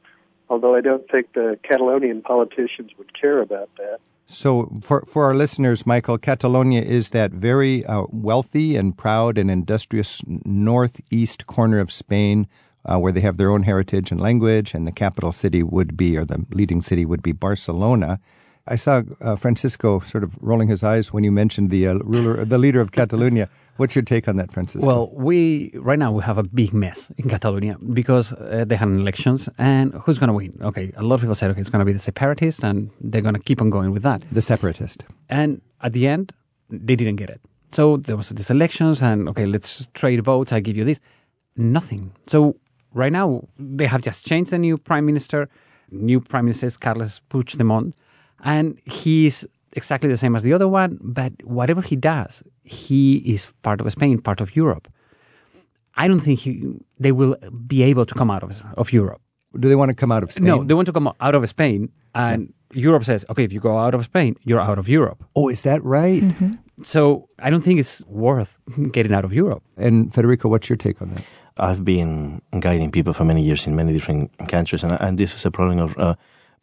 although 0.48 0.76
I 0.76 0.82
don't 0.82 1.10
think 1.10 1.32
the 1.32 1.58
Catalonian 1.64 2.22
politicians 2.22 2.92
would 2.96 3.12
care 3.20 3.40
about 3.40 3.70
that. 3.78 3.98
So, 4.28 4.72
for, 4.82 5.02
for 5.02 5.24
our 5.24 5.34
listeners, 5.34 5.86
Michael, 5.86 6.18
Catalonia 6.18 6.82
is 6.82 7.10
that 7.10 7.30
very 7.30 7.84
uh, 7.86 8.06
wealthy 8.10 8.74
and 8.74 8.96
proud 8.96 9.38
and 9.38 9.48
industrious 9.50 10.20
northeast 10.26 11.46
corner 11.46 11.78
of 11.78 11.92
Spain 11.92 12.48
uh, 12.84 12.98
where 12.98 13.12
they 13.12 13.20
have 13.20 13.36
their 13.36 13.50
own 13.50 13.64
heritage 13.64 14.10
and 14.10 14.20
language, 14.20 14.74
and 14.74 14.86
the 14.86 14.92
capital 14.92 15.32
city 15.32 15.62
would 15.62 15.96
be, 15.96 16.16
or 16.16 16.24
the 16.24 16.44
leading 16.50 16.80
city 16.80 17.04
would 17.04 17.22
be 17.22 17.32
Barcelona. 17.32 18.20
I 18.68 18.76
saw 18.76 19.02
uh, 19.20 19.36
Francisco 19.36 20.00
sort 20.00 20.24
of 20.24 20.36
rolling 20.40 20.68
his 20.68 20.82
eyes 20.82 21.12
when 21.12 21.22
you 21.24 21.30
mentioned 21.30 21.70
the 21.70 21.86
uh, 21.86 21.94
ruler, 21.98 22.44
the 22.44 22.58
leader 22.58 22.80
of 22.80 22.90
Catalonia. 22.90 23.48
What's 23.76 23.94
your 23.94 24.02
take 24.02 24.26
on 24.26 24.36
that, 24.36 24.52
Francisco? 24.52 24.86
Well, 24.86 25.10
we 25.12 25.70
right 25.74 25.98
now 25.98 26.10
we 26.10 26.22
have 26.22 26.38
a 26.38 26.42
big 26.42 26.72
mess 26.72 27.10
in 27.18 27.28
Catalonia 27.28 27.76
because 27.92 28.32
uh, 28.32 28.64
they 28.66 28.74
had 28.74 28.88
elections, 28.88 29.48
and 29.58 29.94
who's 29.94 30.18
going 30.18 30.28
to 30.28 30.32
win? 30.34 30.58
Okay, 30.62 30.92
a 30.96 31.02
lot 31.02 31.16
of 31.16 31.20
people 31.20 31.34
said, 31.34 31.50
okay, 31.50 31.60
it's 31.60 31.70
going 31.70 31.80
to 31.80 31.84
be 31.84 31.92
the 31.92 31.98
separatists, 31.98 32.62
and 32.62 32.90
they're 33.00 33.20
going 33.20 33.34
to 33.34 33.40
keep 33.40 33.60
on 33.60 33.70
going 33.70 33.92
with 33.92 34.02
that. 34.02 34.22
the 34.32 34.42
separatist. 34.42 35.04
And 35.28 35.60
at 35.82 35.92
the 35.92 36.06
end, 36.06 36.32
they 36.70 36.96
didn't 36.96 37.16
get 37.16 37.30
it. 37.30 37.40
So 37.72 37.98
there 37.98 38.16
was 38.16 38.30
these 38.30 38.50
elections, 38.50 39.02
and 39.02 39.28
okay, 39.28 39.46
let's 39.46 39.88
trade 39.94 40.24
votes. 40.24 40.52
I 40.52 40.60
give 40.60 40.76
you 40.76 40.84
this. 40.84 40.98
Nothing. 41.56 42.12
So 42.26 42.56
right 42.94 43.12
now 43.12 43.46
they 43.58 43.86
have 43.86 44.00
just 44.02 44.26
changed 44.26 44.50
the 44.50 44.58
new 44.58 44.78
prime 44.78 45.06
minister. 45.06 45.48
New 45.90 46.20
prime 46.20 46.46
minister 46.46 46.66
is 46.66 46.76
Carles 46.76 47.20
Puigdemont, 47.30 47.92
and 48.44 48.78
he's 48.84 49.46
exactly 49.72 50.08
the 50.08 50.16
same 50.16 50.36
as 50.36 50.42
the 50.42 50.52
other 50.52 50.68
one. 50.68 50.98
But 51.02 51.32
whatever 51.44 51.82
he 51.82 51.96
does, 51.96 52.42
he 52.64 53.16
is 53.18 53.52
part 53.62 53.80
of 53.80 53.90
Spain, 53.92 54.20
part 54.20 54.40
of 54.40 54.56
Europe. 54.56 54.88
I 55.96 56.08
don't 56.08 56.20
think 56.20 56.40
he, 56.40 56.62
they 56.98 57.12
will 57.12 57.36
be 57.66 57.82
able 57.82 58.04
to 58.06 58.14
come 58.14 58.30
out 58.30 58.42
of 58.42 58.62
of 58.76 58.92
Europe. 58.92 59.20
Do 59.58 59.68
they 59.68 59.76
want 59.76 59.90
to 59.90 59.94
come 59.94 60.12
out 60.12 60.22
of 60.22 60.32
Spain? 60.32 60.44
No, 60.44 60.64
they 60.64 60.74
want 60.74 60.86
to 60.86 60.92
come 60.92 61.10
out 61.20 61.34
of 61.34 61.48
Spain, 61.48 61.90
and 62.14 62.52
Europe 62.72 63.04
says, 63.04 63.24
okay, 63.30 63.44
if 63.44 63.52
you 63.52 63.60
go 63.60 63.78
out 63.78 63.94
of 63.94 64.04
Spain, 64.04 64.36
you're 64.42 64.60
out 64.60 64.78
of 64.78 64.88
Europe. 64.88 65.24
Oh, 65.34 65.48
is 65.48 65.62
that 65.62 65.82
right? 65.84 66.22
So 66.84 67.28
I 67.38 67.48
don't 67.48 67.62
think 67.62 67.80
it's 67.80 68.04
worth 68.06 68.58
getting 68.92 69.14
out 69.14 69.24
of 69.24 69.32
Europe. 69.32 69.62
And 69.78 70.12
Federico, 70.12 70.48
what's 70.48 70.68
your 70.68 70.76
take 70.76 71.00
on 71.00 71.10
that? 71.14 71.24
I've 71.56 71.84
been 71.84 72.42
guiding 72.60 72.90
people 72.90 73.14
for 73.14 73.24
many 73.24 73.42
years 73.42 73.66
in 73.66 73.74
many 73.74 73.92
different 73.92 74.30
countries, 74.48 74.84
and, 74.84 74.92
and 75.00 75.16
this 75.16 75.34
is 75.34 75.46
a 75.46 75.50
problem 75.50 75.78
of 75.78 75.96
uh, 75.96 76.14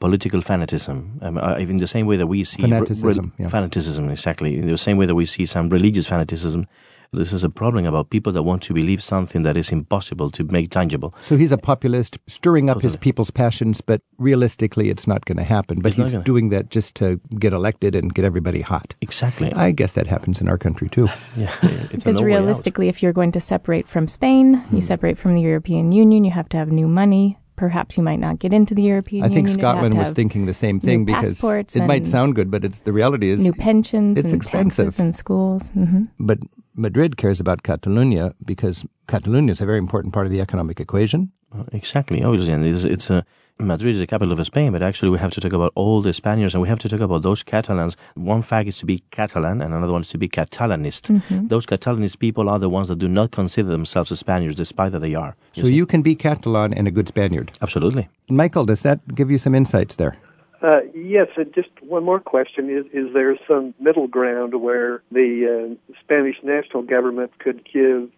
political 0.04 0.42
fanatism. 0.42 0.98
Um, 1.24 1.38
uh, 1.38 1.56
in 1.56 1.78
the 1.78 1.88
same 1.88 2.06
way 2.06 2.18
that 2.18 2.28
we 2.28 2.44
see 2.44 2.62
Fanaticism, 2.62 3.32
yeah. 3.40 3.48
fanaticism, 3.48 4.10
exactly. 4.10 4.58
In 4.58 4.68
the 4.68 4.78
same 4.78 4.98
way 4.98 5.06
that 5.06 5.16
we 5.16 5.26
see 5.26 5.46
some 5.46 5.70
religious 5.70 6.08
fanaticism, 6.08 6.68
this 7.14 7.32
is 7.32 7.42
a 7.44 7.50
problem 7.50 7.86
about 7.86 8.10
people 8.10 8.34
that 8.34 8.44
want 8.44 8.62
to 8.64 8.74
believe 8.74 9.02
something 9.02 9.44
that 9.44 9.56
is 9.56 9.70
impossible 9.72 10.30
to 10.32 10.44
make 10.56 10.72
tangible. 10.72 11.14
So 11.22 11.38
he's 11.38 11.54
a 11.54 11.58
populist, 11.58 12.18
stirring 12.28 12.70
up 12.70 12.82
his 12.82 12.98
people's 12.98 13.32
passions, 13.32 13.80
but 13.80 14.02
realistically, 14.18 14.90
it's 14.90 15.08
not 15.08 15.24
going 15.24 15.38
to 15.38 15.44
happen. 15.46 15.80
But 15.80 15.90
It's 15.90 15.96
he's 15.98 16.12
gonna- 16.12 16.26
doing 16.26 16.50
that 16.50 16.70
just 16.70 16.96
to 16.96 17.22
get 17.40 17.54
elected 17.54 17.96
and 17.96 18.14
get 18.14 18.26
everybody 18.26 18.60
hot. 18.60 18.96
Exactly. 19.00 19.54
I 19.54 19.72
guess 19.72 19.94
that 19.94 20.08
happens 20.08 20.42
in 20.42 20.50
our 20.50 20.58
country 20.58 20.90
too. 20.90 21.08
Yeah, 21.38 21.56
Because 21.92 22.20
no 22.20 22.26
realistically, 22.26 22.90
if 22.90 23.02
you're 23.02 23.14
going 23.14 23.32
to 23.32 23.40
separate 23.40 23.88
from 23.88 24.08
Spain, 24.10 24.64
you 24.74 24.82
separate 24.82 25.18
from 25.18 25.34
the 25.36 25.42
European 25.42 25.94
Union, 25.94 26.26
you 26.26 26.32
have 26.32 26.50
to 26.50 26.58
have 26.58 26.72
new 26.72 26.90
money. 26.90 27.38
Perhaps 27.56 27.98
you 27.98 28.04
might 28.04 28.20
not 28.20 28.40
get 28.40 28.52
into 28.54 28.74
the 28.74 28.82
European 28.82 29.24
I 29.24 29.28
think 29.28 29.48
Union. 29.48 29.60
Scotland 29.60 29.98
was 29.98 30.12
thinking 30.12 30.46
the 30.48 30.54
same 30.54 30.80
thing 30.80 31.06
because 31.06 31.44
it 31.76 31.86
might 31.86 32.08
sound 32.08 32.36
good, 32.36 32.50
but 32.50 32.66
it's 32.66 32.80
the 32.82 32.92
reality 32.92 33.30
is 33.30 33.42
new 33.42 33.54
pensions 33.54 34.18
it's 34.18 34.32
and 34.32 34.42
expensive. 34.42 34.86
taxes 34.86 35.00
and 35.00 35.16
schools. 35.16 35.68
hmm 35.70 36.06
But 36.20 36.40
Madrid 36.76 37.18
cares 37.18 37.40
about 37.40 37.62
Catalonia 37.64 38.34
because 38.44 38.86
Catalonia 39.08 39.52
is 39.52 39.62
a 39.62 39.66
very 39.66 39.78
important 39.78 40.14
part 40.14 40.26
of 40.26 40.32
the 40.32 40.42
economic 40.42 40.80
equation. 40.80 41.32
Exactly. 41.72 42.24
Obviously, 42.24 42.54
and 42.54 42.66
it's, 42.66 42.84
it's 42.84 43.10
a 43.12 43.24
Madrid 43.60 43.94
is 43.94 44.00
the 44.00 44.08
capital 44.08 44.38
of 44.38 44.46
Spain, 44.46 44.72
but 44.72 44.82
actually 44.82 45.10
we 45.10 45.20
have 45.20 45.32
to 45.32 45.40
talk 45.40 45.54
about 45.54 45.72
all 45.76 46.02
the 46.02 46.12
Spaniards 46.12 46.56
and 46.56 46.62
we 46.62 46.68
have 46.68 46.80
to 46.80 46.90
talk 46.90 47.00
about 47.00 47.22
those 47.22 47.44
Catalans. 47.44 47.96
One 48.16 48.42
fact 48.42 48.68
is 48.68 48.78
to 48.80 48.86
be 48.86 49.04
Catalan 49.12 49.62
and 49.62 49.74
another 49.74 49.94
one 49.94 50.02
is 50.02 50.10
to 50.10 50.18
be 50.18 50.28
Catalanist. 50.28 51.04
Mm-hmm. 51.04 51.48
Those 51.48 51.66
Catalanist 51.66 52.20
people 52.20 52.50
are 52.50 52.60
the 52.60 52.70
ones 52.70 52.88
that 52.88 52.98
do 52.98 53.08
not 53.08 53.32
consider 53.32 53.70
themselves 53.70 54.12
as 54.12 54.20
Spaniards 54.20 54.56
despite 54.56 54.92
that 54.94 55.00
they 55.00 55.14
are. 55.14 55.36
So 55.54 55.68
you 55.68 55.86
can 55.86 56.02
be 56.02 56.16
Catalan 56.16 56.74
and 56.74 56.88
a 56.88 56.92
good 56.92 57.08
Spaniard. 57.08 57.52
Absolutely. 57.62 58.10
Michael, 58.30 58.66
does 58.66 58.82
that 58.82 59.16
give 59.16 59.30
you 59.30 59.38
some 59.38 59.54
insights 59.54 59.96
there? 59.96 60.18
Uh, 60.64 60.80
yes, 60.96 61.28
and 61.36 61.54
just 61.54 61.70
one 61.82 62.06
more 62.06 62.22
question: 62.22 62.70
Is 62.70 62.86
is 62.94 63.14
there 63.14 63.38
some 63.46 63.74
middle 63.82 64.08
ground 64.08 64.62
where 64.62 65.04
the 65.12 65.76
uh, 65.78 65.94
Spanish 66.00 66.38
national 66.42 66.84
government 66.84 67.38
could 67.40 67.66
give 67.66 68.10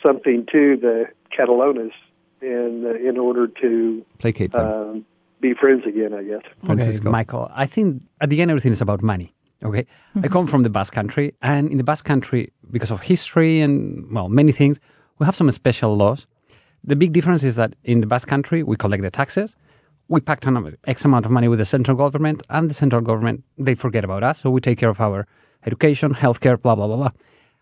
something 0.00 0.46
to 0.52 0.76
the 0.76 1.06
Catalonists 1.36 1.90
in 2.42 2.84
uh, 2.86 3.08
in 3.08 3.18
order 3.18 3.46
to 3.46 4.04
Placate 4.18 4.52
them. 4.52 4.66
um, 4.66 5.06
be 5.40 5.54
friends 5.54 5.82
again? 5.86 6.12
I 6.14 6.22
guess. 6.22 6.42
Francisco. 6.64 7.08
Okay, 7.08 7.10
Michael, 7.10 7.50
I 7.54 7.66
think 7.66 8.02
at 8.20 8.30
the 8.30 8.40
end 8.42 8.50
everything 8.50 8.72
is 8.72 8.80
about 8.80 9.02
money. 9.02 9.34
Okay, 9.62 9.86
I 10.22 10.28
come 10.28 10.46
from 10.46 10.62
the 10.62 10.70
Basque 10.70 10.94
Country, 10.94 11.34
and 11.42 11.70
in 11.70 11.76
the 11.76 11.84
Basque 11.84 12.06
Country, 12.06 12.50
because 12.70 12.90
of 12.90 13.00
history 13.02 13.60
and 13.60 14.10
well, 14.10 14.28
many 14.30 14.52
things, 14.52 14.80
we 15.18 15.26
have 15.26 15.36
some 15.36 15.50
special 15.50 15.96
laws. 15.96 16.26
The 16.82 16.96
big 16.96 17.12
difference 17.12 17.44
is 17.44 17.56
that 17.56 17.74
in 17.84 18.00
the 18.00 18.06
Basque 18.06 18.26
Country, 18.26 18.62
we 18.62 18.76
collect 18.76 19.02
the 19.02 19.10
taxes, 19.10 19.56
we 20.08 20.20
pact 20.20 20.46
on 20.46 20.76
X 20.86 21.04
amount 21.04 21.26
of 21.26 21.30
money 21.30 21.46
with 21.46 21.58
the 21.58 21.66
central 21.66 21.94
government, 21.96 22.42
and 22.48 22.70
the 22.70 22.74
central 22.74 23.02
government 23.02 23.44
they 23.58 23.74
forget 23.74 24.02
about 24.02 24.22
us, 24.22 24.40
so 24.40 24.50
we 24.50 24.62
take 24.62 24.78
care 24.78 24.88
of 24.88 25.00
our 25.00 25.26
education, 25.66 26.14
healthcare, 26.14 26.60
blah 26.60 26.74
blah 26.74 26.86
blah 26.86 26.96
blah, 26.96 27.10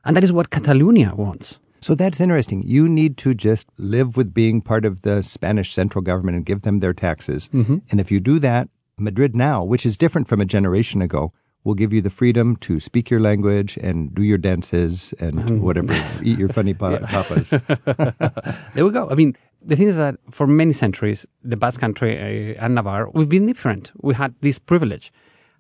and 0.05 0.17
that 0.17 0.23
is 0.23 0.33
what 0.33 0.51
Catalonia 0.51 1.15
wants. 1.17 1.59
So 1.81 1.95
that's 1.95 2.21
interesting. 2.21 2.63
You 2.67 2.89
need 2.89 3.17
to 3.19 3.35
just 3.35 3.69
live 3.79 4.17
with 4.17 4.35
being 4.35 4.61
part 4.61 4.85
of 4.85 5.03
the 5.03 5.23
Spanish 5.23 5.73
central 5.73 6.03
government 6.03 6.37
and 6.37 6.45
give 6.45 6.63
them 6.63 6.79
their 6.79 6.93
taxes. 6.93 7.49
Mhm. 7.53 7.83
And 7.91 8.01
if 8.01 8.11
you 8.11 8.21
do 8.21 8.39
that, 8.41 8.69
Madrid 8.99 9.37
now, 9.37 9.63
which 9.63 9.87
is 9.87 9.97
different 9.97 10.27
from 10.29 10.41
a 10.41 10.45
generation 10.45 11.01
ago, 11.03 11.33
will 11.65 11.75
give 11.75 11.93
you 11.93 12.01
the 12.01 12.11
freedom 12.11 12.57
to 12.57 12.81
speak 12.81 13.11
your 13.11 13.21
language 13.21 13.79
and 13.83 14.15
do 14.15 14.23
your 14.23 14.39
dances 14.39 15.13
and 15.21 15.35
Mhm. 15.39 15.61
whatever, 15.61 15.95
eat 16.23 16.39
your 16.39 16.49
funny 16.49 16.75
pa- 16.75 16.99
papas. 17.15 17.51
there 18.75 18.85
we 18.85 18.91
go. 18.91 19.09
I 19.11 19.15
mean, 19.15 19.37
the 19.65 19.77
thing 19.77 19.89
is 19.89 19.97
that 19.97 20.17
for 20.31 20.47
many 20.47 20.73
centuries, 20.73 21.27
the 21.45 21.57
Basque 21.57 21.81
Country 21.81 22.17
uh, 22.57 22.65
and 22.65 22.75
Navarre, 22.75 23.11
we've 23.11 23.29
been 23.29 23.47
different. 23.47 23.93
We 24.01 24.15
had 24.15 24.35
this 24.41 24.59
privilege, 24.59 25.13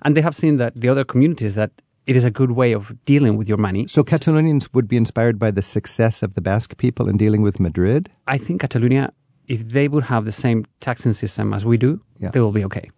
and 0.02 0.16
they 0.16 0.22
have 0.22 0.34
seen 0.34 0.56
that 0.58 0.72
the 0.80 0.88
other 0.88 1.04
communities 1.04 1.54
that 1.56 1.70
it 2.08 2.16
is 2.16 2.24
a 2.24 2.30
good 2.30 2.52
way 2.52 2.72
of 2.72 2.92
dealing 3.04 3.36
with 3.36 3.48
your 3.48 3.58
money. 3.58 3.86
So 3.86 4.02
Catalonians 4.02 4.70
would 4.72 4.88
be 4.88 4.96
inspired 4.96 5.38
by 5.38 5.50
the 5.50 5.62
success 5.62 6.22
of 6.22 6.34
the 6.34 6.40
Basque 6.40 6.76
people 6.78 7.08
in 7.10 7.16
dealing 7.18 7.42
with 7.42 7.60
Madrid? 7.60 8.08
I 8.26 8.38
think 8.38 8.62
Catalonia, 8.62 9.12
if 9.46 9.60
they 9.68 9.86
would 9.88 10.04
have 10.04 10.24
the 10.24 10.32
same 10.32 10.64
taxing 10.80 11.12
system 11.12 11.52
as 11.52 11.64
we 11.64 11.76
do, 11.76 12.00
Yeah. 12.18 12.30
they 12.32 12.40
will 12.40 12.52
be 12.60 12.64
okay. 12.64 12.90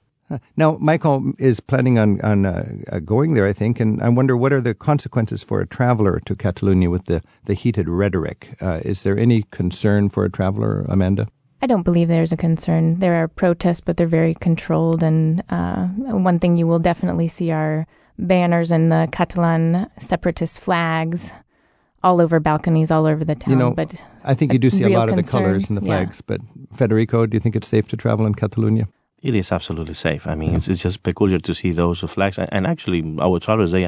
Now, 0.56 0.78
Michael 0.80 1.32
is 1.38 1.58
planning 1.58 1.98
on, 1.98 2.20
on 2.20 2.46
uh, 2.46 2.72
uh, 2.92 3.00
going 3.00 3.34
there, 3.34 3.48
I 3.48 3.52
think, 3.52 3.80
and 3.80 4.00
I 4.00 4.08
wonder 4.08 4.36
what 4.36 4.52
are 4.52 4.60
the 4.60 4.74
consequences 4.74 5.42
for 5.42 5.60
a 5.60 5.66
traveler 5.66 6.20
to 6.26 6.36
Catalonia 6.36 6.88
with 6.88 7.06
the, 7.06 7.20
the 7.46 7.54
heated 7.54 7.88
rhetoric? 7.88 8.54
Uh, 8.60 8.78
is 8.84 9.02
there 9.02 9.18
any 9.18 9.42
concern 9.50 10.08
for 10.08 10.24
a 10.24 10.30
traveler, 10.30 10.86
Amanda? 10.88 11.26
I 11.62 11.66
don't 11.66 11.82
believe 11.82 12.06
there's 12.06 12.30
a 12.30 12.36
concern. 12.36 13.00
There 13.00 13.16
are 13.20 13.26
protests, 13.26 13.80
but 13.80 13.96
they're 13.96 14.06
very 14.06 14.34
controlled. 14.34 15.02
And 15.02 15.42
uh, 15.50 15.88
one 15.88 16.38
thing 16.38 16.56
you 16.56 16.68
will 16.68 16.78
definitely 16.78 17.26
see 17.26 17.50
are 17.50 17.88
banners 18.26 18.70
and 18.70 18.90
the 18.90 19.08
Catalan 19.12 19.90
separatist 19.98 20.60
flags 20.60 21.32
all 22.02 22.20
over 22.20 22.40
balconies, 22.40 22.90
all 22.90 23.06
over 23.06 23.24
the 23.24 23.34
town. 23.34 23.52
you 23.52 23.58
know, 23.58 23.70
but 23.72 23.94
I 24.24 24.34
think 24.34 24.52
you 24.52 24.58
do 24.58 24.70
see 24.70 24.84
a 24.84 24.88
lot 24.88 25.10
of 25.10 25.16
the 25.16 25.22
colors 25.22 25.68
and 25.68 25.76
the 25.76 25.80
concerns, 25.80 25.86
yeah. 25.86 25.96
flags, 25.96 26.20
but 26.20 26.40
Federico, 26.74 27.26
do 27.26 27.36
you 27.36 27.40
think 27.40 27.56
it's 27.56 27.68
safe 27.68 27.88
to 27.88 27.96
travel 27.96 28.26
in 28.26 28.34
Catalonia? 28.34 28.88
It 29.22 29.34
is 29.34 29.52
absolutely 29.52 29.94
safe. 29.94 30.26
I 30.26 30.34
mean, 30.34 30.54
it's, 30.54 30.66
it's 30.66 30.82
just 30.82 31.02
peculiar 31.02 31.38
to 31.38 31.54
see 31.54 31.72
those 31.72 32.00
flags. 32.00 32.38
And, 32.38 32.48
and 32.52 32.66
actually, 32.66 33.18
our 33.20 33.38
travelers, 33.38 33.72
they 33.72 33.86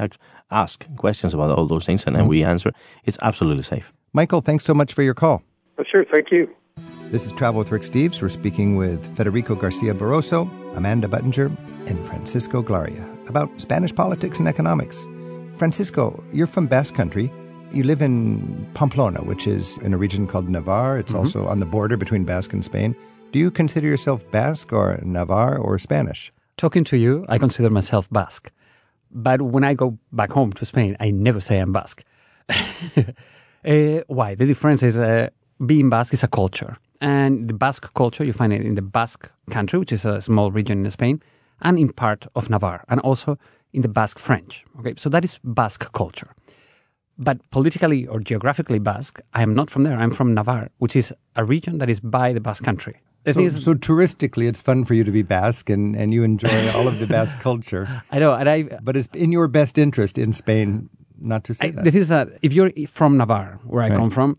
ask 0.51 0.87
questions 0.97 1.33
about 1.33 1.57
all 1.57 1.67
those 1.67 1.87
things, 1.87 2.05
and 2.05 2.15
then 2.15 2.25
mm-hmm. 2.25 2.31
we 2.31 2.45
answer. 2.45 2.71
It's 3.05 3.17
absolutely 3.23 3.63
safe. 3.63 3.93
Michael, 4.13 4.43
thanks 4.43 4.65
so 4.65 4.75
much 4.75 4.93
for 4.93 5.03
your 5.03 5.15
call. 5.15 5.43
Oh, 5.79 5.85
sure, 5.91 6.05
thank 6.13 6.31
you. 6.31 6.51
This 7.11 7.25
is 7.25 7.33
Travel 7.33 7.61
with 7.61 7.71
Rick 7.71 7.83
Steves. 7.83 8.21
We're 8.21 8.29
speaking 8.29 8.77
with 8.77 9.17
Federico 9.17 9.55
Garcia 9.55 9.95
Barroso, 9.95 10.51
Amanda 10.77 11.09
Buttinger, 11.09 11.47
and 11.89 12.07
Francisco 12.07 12.63
Glaria 12.63 13.12
about 13.29 13.49
Spanish 13.61 13.95
politics 13.95 14.39
and 14.39 14.49
economics. 14.49 15.07
Francisco, 15.57 16.23
you're 16.33 16.47
from 16.47 16.67
Basque 16.67 16.95
Country. 16.95 17.31
You 17.73 17.85
live 17.85 18.03
in 18.03 18.67
Pamplona, 18.75 19.21
which 19.23 19.47
is 19.47 19.79
in 19.79 19.95
a 19.95 19.97
region 19.99 20.27
called 20.27 20.49
Navarre. 20.49 20.99
It's 20.99 21.13
Mhm. 21.13 21.19
also 21.19 21.47
on 21.47 21.61
the 21.61 21.67
border 21.67 21.97
between 21.97 22.25
Basque 22.25 22.53
and 22.53 22.65
Spain. 22.65 22.95
Do 23.33 23.39
you 23.39 23.51
consider 23.51 23.87
yourself 23.87 24.23
Basque 24.31 24.73
or 24.73 24.99
Navarre 25.05 25.57
or 25.59 25.79
Spanish? 25.79 26.33
Talking 26.59 26.85
to 26.85 26.97
you, 26.97 27.25
I 27.29 27.39
consider 27.39 27.71
myself 27.71 28.09
Basque. 28.11 28.51
But 29.11 29.41
when 29.43 29.65
I 29.65 29.75
go 29.75 29.99
back 30.13 30.31
home 30.31 30.53
to 30.53 30.65
Spain, 30.65 30.97
I 31.01 31.11
never 31.11 31.41
say 31.41 31.59
I'm 31.59 31.73
Basque. 31.73 32.05
Uh, 33.65 34.01
why? 34.09 34.35
The 34.35 34.47
difference 34.47 34.83
is 34.83 34.99
uh, 34.99 35.29
being 35.65 35.89
Basque 35.91 36.15
is 36.15 36.23
a 36.23 36.29
culture. 36.29 36.77
And 37.01 37.49
the 37.49 37.55
Basque 37.55 37.93
culture, 37.95 38.25
you 38.25 38.33
find 38.33 38.53
it 38.53 38.63
in 38.63 38.75
the 38.75 38.83
Basque 38.83 39.29
country, 39.51 39.79
which 39.79 39.93
is 39.93 40.05
a 40.05 40.21
small 40.21 40.51
region 40.53 40.85
in 40.85 40.91
Spain, 40.91 41.21
and 41.63 41.79
in 41.79 41.93
part 41.93 42.27
of 42.35 42.51
Navarre, 42.51 42.85
and 42.89 43.01
also 43.01 43.39
in 43.73 43.83
the 43.83 43.89
Basque 43.89 44.19
French. 44.19 44.65
Okay, 44.81 44.95
so 44.97 45.09
that 45.09 45.25
is 45.25 45.39
Basque 45.45 45.91
culture. 45.93 46.31
But 47.19 47.39
politically 47.51 48.07
or 48.07 48.21
geographically 48.21 48.79
Basque, 48.79 49.21
I 49.35 49.43
am 49.43 49.55
not 49.55 49.71
from 49.71 49.83
there. 49.85 49.97
I'm 49.97 50.11
from 50.11 50.35
Navarre, 50.35 50.69
which 50.79 50.97
is 50.97 51.13
a 51.37 51.45
region 51.45 51.79
that 51.79 51.89
is 51.91 52.01
by 52.01 52.33
the 52.33 52.41
Basque 52.41 52.65
country. 52.65 53.01
So, 53.33 53.41
is- 53.41 53.63
so 53.65 53.75
touristically, 53.75 54.49
it's 54.49 54.61
fun 54.61 54.85
for 54.85 54.95
you 54.95 55.05
to 55.05 55.13
be 55.13 55.23
Basque 55.23 55.71
and, 55.71 55.95
and 55.95 56.13
you 56.13 56.25
enjoy 56.25 56.71
all 56.73 56.89
of 56.89 56.99
the 56.99 57.07
Basque 57.07 57.39
culture. 57.41 57.87
I 58.11 58.19
know, 58.19 58.33
and 58.35 58.49
I. 58.49 58.63
But 58.83 58.97
it's 58.97 59.09
in 59.15 59.31
your 59.31 59.47
best 59.49 59.79
interest 59.79 60.19
in 60.19 60.33
Spain 60.33 60.89
not 61.21 61.45
to 61.45 61.55
say 61.55 61.67
I, 61.69 61.71
that. 61.71 61.85
the 61.85 61.91
thing 61.93 62.01
is 62.01 62.09
that 62.09 62.29
if 62.43 62.53
you're 62.53 62.73
from 62.89 63.17
Navarre, 63.17 63.61
where 63.65 63.85
I 63.85 63.91
Right. 63.91 63.97
come 63.97 64.11
from, 64.11 64.39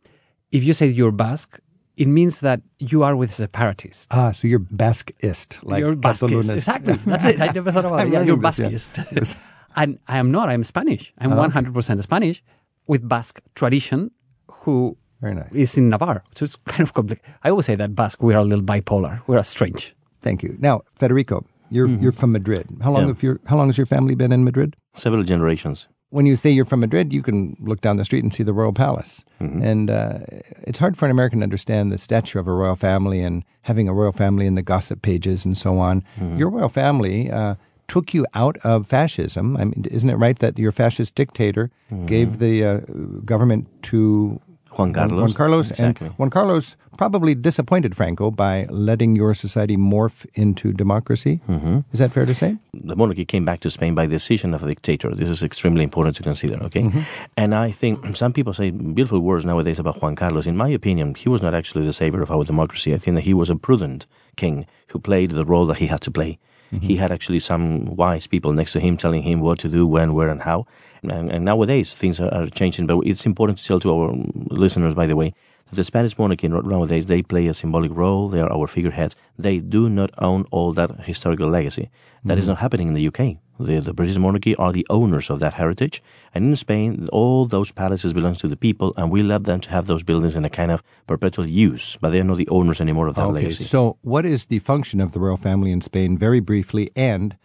if 0.52 0.64
you 0.66 0.74
say 0.74 0.88
you're 0.88 1.12
Basque, 1.14 1.60
it 1.96 2.08
means 2.08 2.40
that 2.40 2.62
you 2.80 3.04
are 3.04 3.16
with 3.16 3.32
separatists. 3.34 4.08
Ah, 4.12 4.32
so 4.32 4.48
you're 4.48 4.60
Basqueist, 4.60 5.60
like 5.64 5.80
you're 5.80 5.96
Basquist. 5.96 6.30
Catalunas. 6.30 6.54
Exactly. 6.54 6.94
That's 7.06 7.26
it. 7.26 7.42
I 7.42 7.48
never 7.48 7.72
thought 7.72 7.86
about 7.86 8.00
I'm 8.00 8.08
it. 8.08 8.14
Yeah, 8.14 8.22
you're 8.24 8.38
this, 8.38 8.92
yeah. 8.98 9.24
And 9.76 9.98
I 10.08 10.18
am 10.18 10.32
not. 10.32 10.50
I'm 10.50 10.64
Spanish. 10.64 11.14
I'm 11.18 11.34
Oh, 11.34 11.38
100% 11.50 12.04
Spanish 12.04 12.44
with 12.88 13.08
Basque 13.08 13.42
tradition 13.56 14.12
who 14.48 14.98
Very 15.22 15.34
nice. 15.36 15.52
is 15.52 15.78
in 15.78 15.90
Navarre. 15.90 16.24
So 16.36 16.46
it's 16.46 16.56
kind 16.66 16.82
of 16.82 16.94
complicated. 16.94 17.28
I 17.44 17.50
always 17.50 17.66
say 17.66 17.76
that 17.76 17.96
Basque, 17.96 18.22
we 18.22 18.34
are 18.36 18.40
a 18.42 18.44
little 18.44 18.64
bipolar. 18.64 19.22
We're 19.28 19.38
a 19.38 19.44
strange. 19.44 19.96
Thank 20.22 20.44
you. 20.44 20.56
Now, 20.60 20.82
Federico, 20.96 21.46
you're 21.70 21.88
Mm-hmm. 21.88 22.04
you're 22.04 22.12
from 22.12 22.32
Madrid. 22.32 22.68
How 22.82 22.92
long 22.92 23.02
Yeah. 23.04 23.08
have 23.10 23.24
your 23.24 23.40
How 23.48 23.58
long 23.58 23.68
has 23.68 23.78
your 23.78 23.88
family 23.88 24.16
been 24.16 24.32
in 24.32 24.44
Madrid? 24.44 24.76
Several 24.96 25.24
generations. 25.24 25.88
When 26.14 26.28
you 26.28 26.36
say 26.36 26.52
you're 26.52 26.64
from 26.64 26.82
Madrid, 26.82 27.12
you 27.12 27.24
can 27.24 27.58
look 27.60 27.82
down 27.82 27.98
the 27.98 28.06
street 28.06 28.24
and 28.24 28.32
see 28.32 28.44
the 28.44 28.54
royal 28.54 28.72
palace. 28.72 29.24
Mm-hmm. 29.42 29.64
And 29.64 29.90
uh, 29.90 30.20
it's 30.62 30.78
hard 30.78 30.96
for 30.96 31.06
an 31.06 31.12
American 31.12 31.40
to 31.40 31.44
understand 31.44 31.92
the 31.92 31.98
stature 31.98 32.38
of 32.38 32.48
a 32.48 32.54
royal 32.54 32.76
family 32.76 33.22
and 33.22 33.44
having 33.64 33.90
a 33.90 33.94
royal 33.94 34.12
family 34.12 34.46
in 34.46 34.54
the 34.54 34.62
gossip 34.62 35.02
pages 35.02 35.44
and 35.44 35.58
so 35.58 35.80
on. 35.80 36.02
Mm-hmm. 36.20 36.38
Your 36.38 36.52
royal 36.52 36.70
family 36.70 37.32
uh, 37.32 37.56
took 37.88 38.14
you 38.14 38.28
out 38.36 38.58
of 38.58 38.86
fascism. 38.86 39.58
I 39.58 39.66
mean, 39.66 39.88
isn't 39.90 40.08
it 40.08 40.18
right 40.18 40.38
that 40.38 40.60
your 40.60 40.72
fascist 40.72 41.16
dictator 41.16 41.72
gave 42.06 42.38
the 42.38 42.64
uh, 42.64 42.78
government 43.26 43.68
to 43.84 44.40
Mm-hmm. 44.44 44.53
Juan 44.78 44.92
Carlos. 44.94 45.20
Juan 45.22 45.34
Carlos, 45.34 45.72
Exactly. 45.72 46.08
and 46.08 46.16
Juan 46.18 46.30
Carlos 46.30 46.76
probably 46.98 47.36
disappointed 47.36 47.96
Franco 47.96 48.32
by 48.32 48.66
letting 48.70 49.16
your 49.16 49.34
society 49.34 49.78
morph 49.78 50.26
into 50.34 50.74
democracy. 50.74 51.42
Mm-hmm. 51.48 51.80
Is 51.92 52.00
that 52.00 52.12
fair 52.14 52.26
to 52.26 52.36
say? 52.36 52.58
the 52.74 52.96
monarchy 52.96 53.24
came 53.24 53.46
back 53.46 53.60
to 53.62 53.70
Spain 53.72 53.96
by 53.96 54.06
decision 54.08 54.54
of 54.54 54.62
a 54.64 54.68
dictator. 54.68 55.14
This 55.16 55.30
is 55.30 55.42
extremely 55.44 55.84
important 55.84 56.16
to 56.18 56.24
consider, 56.24 56.62
okay? 56.64 56.82
Mm-hmm. 56.82 57.02
And 57.38 57.56
I 57.56 57.72
think 57.72 58.16
some 58.18 58.34
people 58.34 58.54
say 58.54 58.72
beautiful 58.72 59.20
words 59.20 59.46
nowadays 59.46 59.80
about 59.80 60.02
Juan 60.02 60.16
Carlos. 60.16 60.46
In 60.48 60.58
my 60.58 60.70
opinion, 60.70 61.16
he 61.16 61.30
was 61.30 61.42
not 61.42 61.54
actually 61.54 61.86
the 61.86 61.94
savior 61.94 62.22
of 62.22 62.30
our 62.32 62.44
democracy. 62.44 62.94
I 62.94 62.98
think 62.98 63.16
that 63.16 63.22
he 63.24 63.34
was 63.34 63.50
a 63.50 63.56
prudent 63.56 64.06
king 64.36 64.66
who 64.88 65.00
played 65.00 65.32
the 65.32 65.46
role 65.46 65.66
that 65.68 65.78
he 65.78 65.88
had 65.88 66.02
to 66.02 66.12
play. 66.12 66.40
Mm-hmm. 66.74 66.88
He 66.88 66.96
had 66.98 67.12
actually 67.12 67.40
some 67.40 67.96
wise 67.96 68.26
people 68.28 68.52
next 68.52 68.74
to 68.74 68.80
him 68.80 68.98
telling 68.98 69.22
him 69.24 69.40
what 69.40 69.60
to 69.60 69.70
do, 69.70 69.86
when, 69.88 70.14
where, 70.14 70.30
and 70.30 70.42
how. 70.42 70.66
And, 71.04 71.32
and 71.32 71.44
nowadays 71.46 71.94
things 71.94 72.20
are, 72.20 72.34
are 72.34 72.48
changing, 72.48 72.88
but 72.88 73.00
it's 73.06 73.26
important 73.26 73.58
to 73.60 73.66
tell 73.66 73.80
to 73.82 73.92
our 73.94 74.16
listeners, 74.50 74.94
by 74.96 75.06
the 75.08 75.16
way, 75.16 75.34
that 75.70 75.76
the 75.76 75.84
Spanish 75.84 76.18
monarchy 76.18 76.48
nowadays 76.48 77.06
they 77.08 77.22
play 77.22 77.48
a 77.48 77.54
symbolic 77.54 77.92
role. 77.94 78.30
They 78.30 78.40
are 78.42 78.52
our 78.52 78.68
figureheads. 78.68 79.16
They 79.38 79.60
do 79.60 79.90
not 79.90 80.12
own 80.18 80.46
all 80.52 80.74
that 80.74 81.02
historical 81.06 81.50
legacy. 81.50 81.90
That 82.26 82.38
is 82.38 82.44
Mm-hmm. 82.46 82.52
not 82.52 82.60
happening 82.60 82.88
in 82.90 82.94
the 82.94 83.08
UK. 83.08 83.38
The, 83.60 83.80
the 83.80 83.94
British 83.94 84.18
monarchy 84.18 84.56
are 84.56 84.72
the 84.72 84.86
owners 84.90 85.30
of 85.30 85.40
that 85.42 85.54
heritage, 85.56 86.02
and 86.34 86.46
in 86.46 86.56
Spain, 86.56 87.08
all 87.12 87.46
those 87.46 87.72
palaces 87.72 88.12
belong 88.12 88.36
to 88.38 88.48
the 88.48 88.56
people, 88.56 88.94
and 88.98 89.12
we 89.12 89.22
let 89.22 89.44
them 89.44 89.60
to 89.62 89.70
have 89.70 89.86
those 89.86 90.04
buildings 90.04 90.36
in 90.36 90.44
a 90.44 90.50
kind 90.50 90.72
of 90.72 90.82
perpetual 91.06 91.46
use, 91.46 91.98
but 92.02 92.10
they 92.12 92.20
are 92.20 92.24
not 92.24 92.38
the 92.38 92.48
owners 92.50 92.82
anymore 92.82 93.08
of 93.08 93.16
that 93.16 93.26
okay, 93.26 93.34
legacy. 93.34 93.64
so 93.66 93.98
what 94.02 94.26
is 94.26 94.46
the 94.46 94.58
function 94.60 95.00
of 95.00 95.12
the 95.12 95.20
royal 95.20 95.38
family 95.38 95.72
in 95.72 95.82
Spain, 95.82 96.18
very 96.18 96.40
briefly, 96.40 96.90
and 96.96 97.36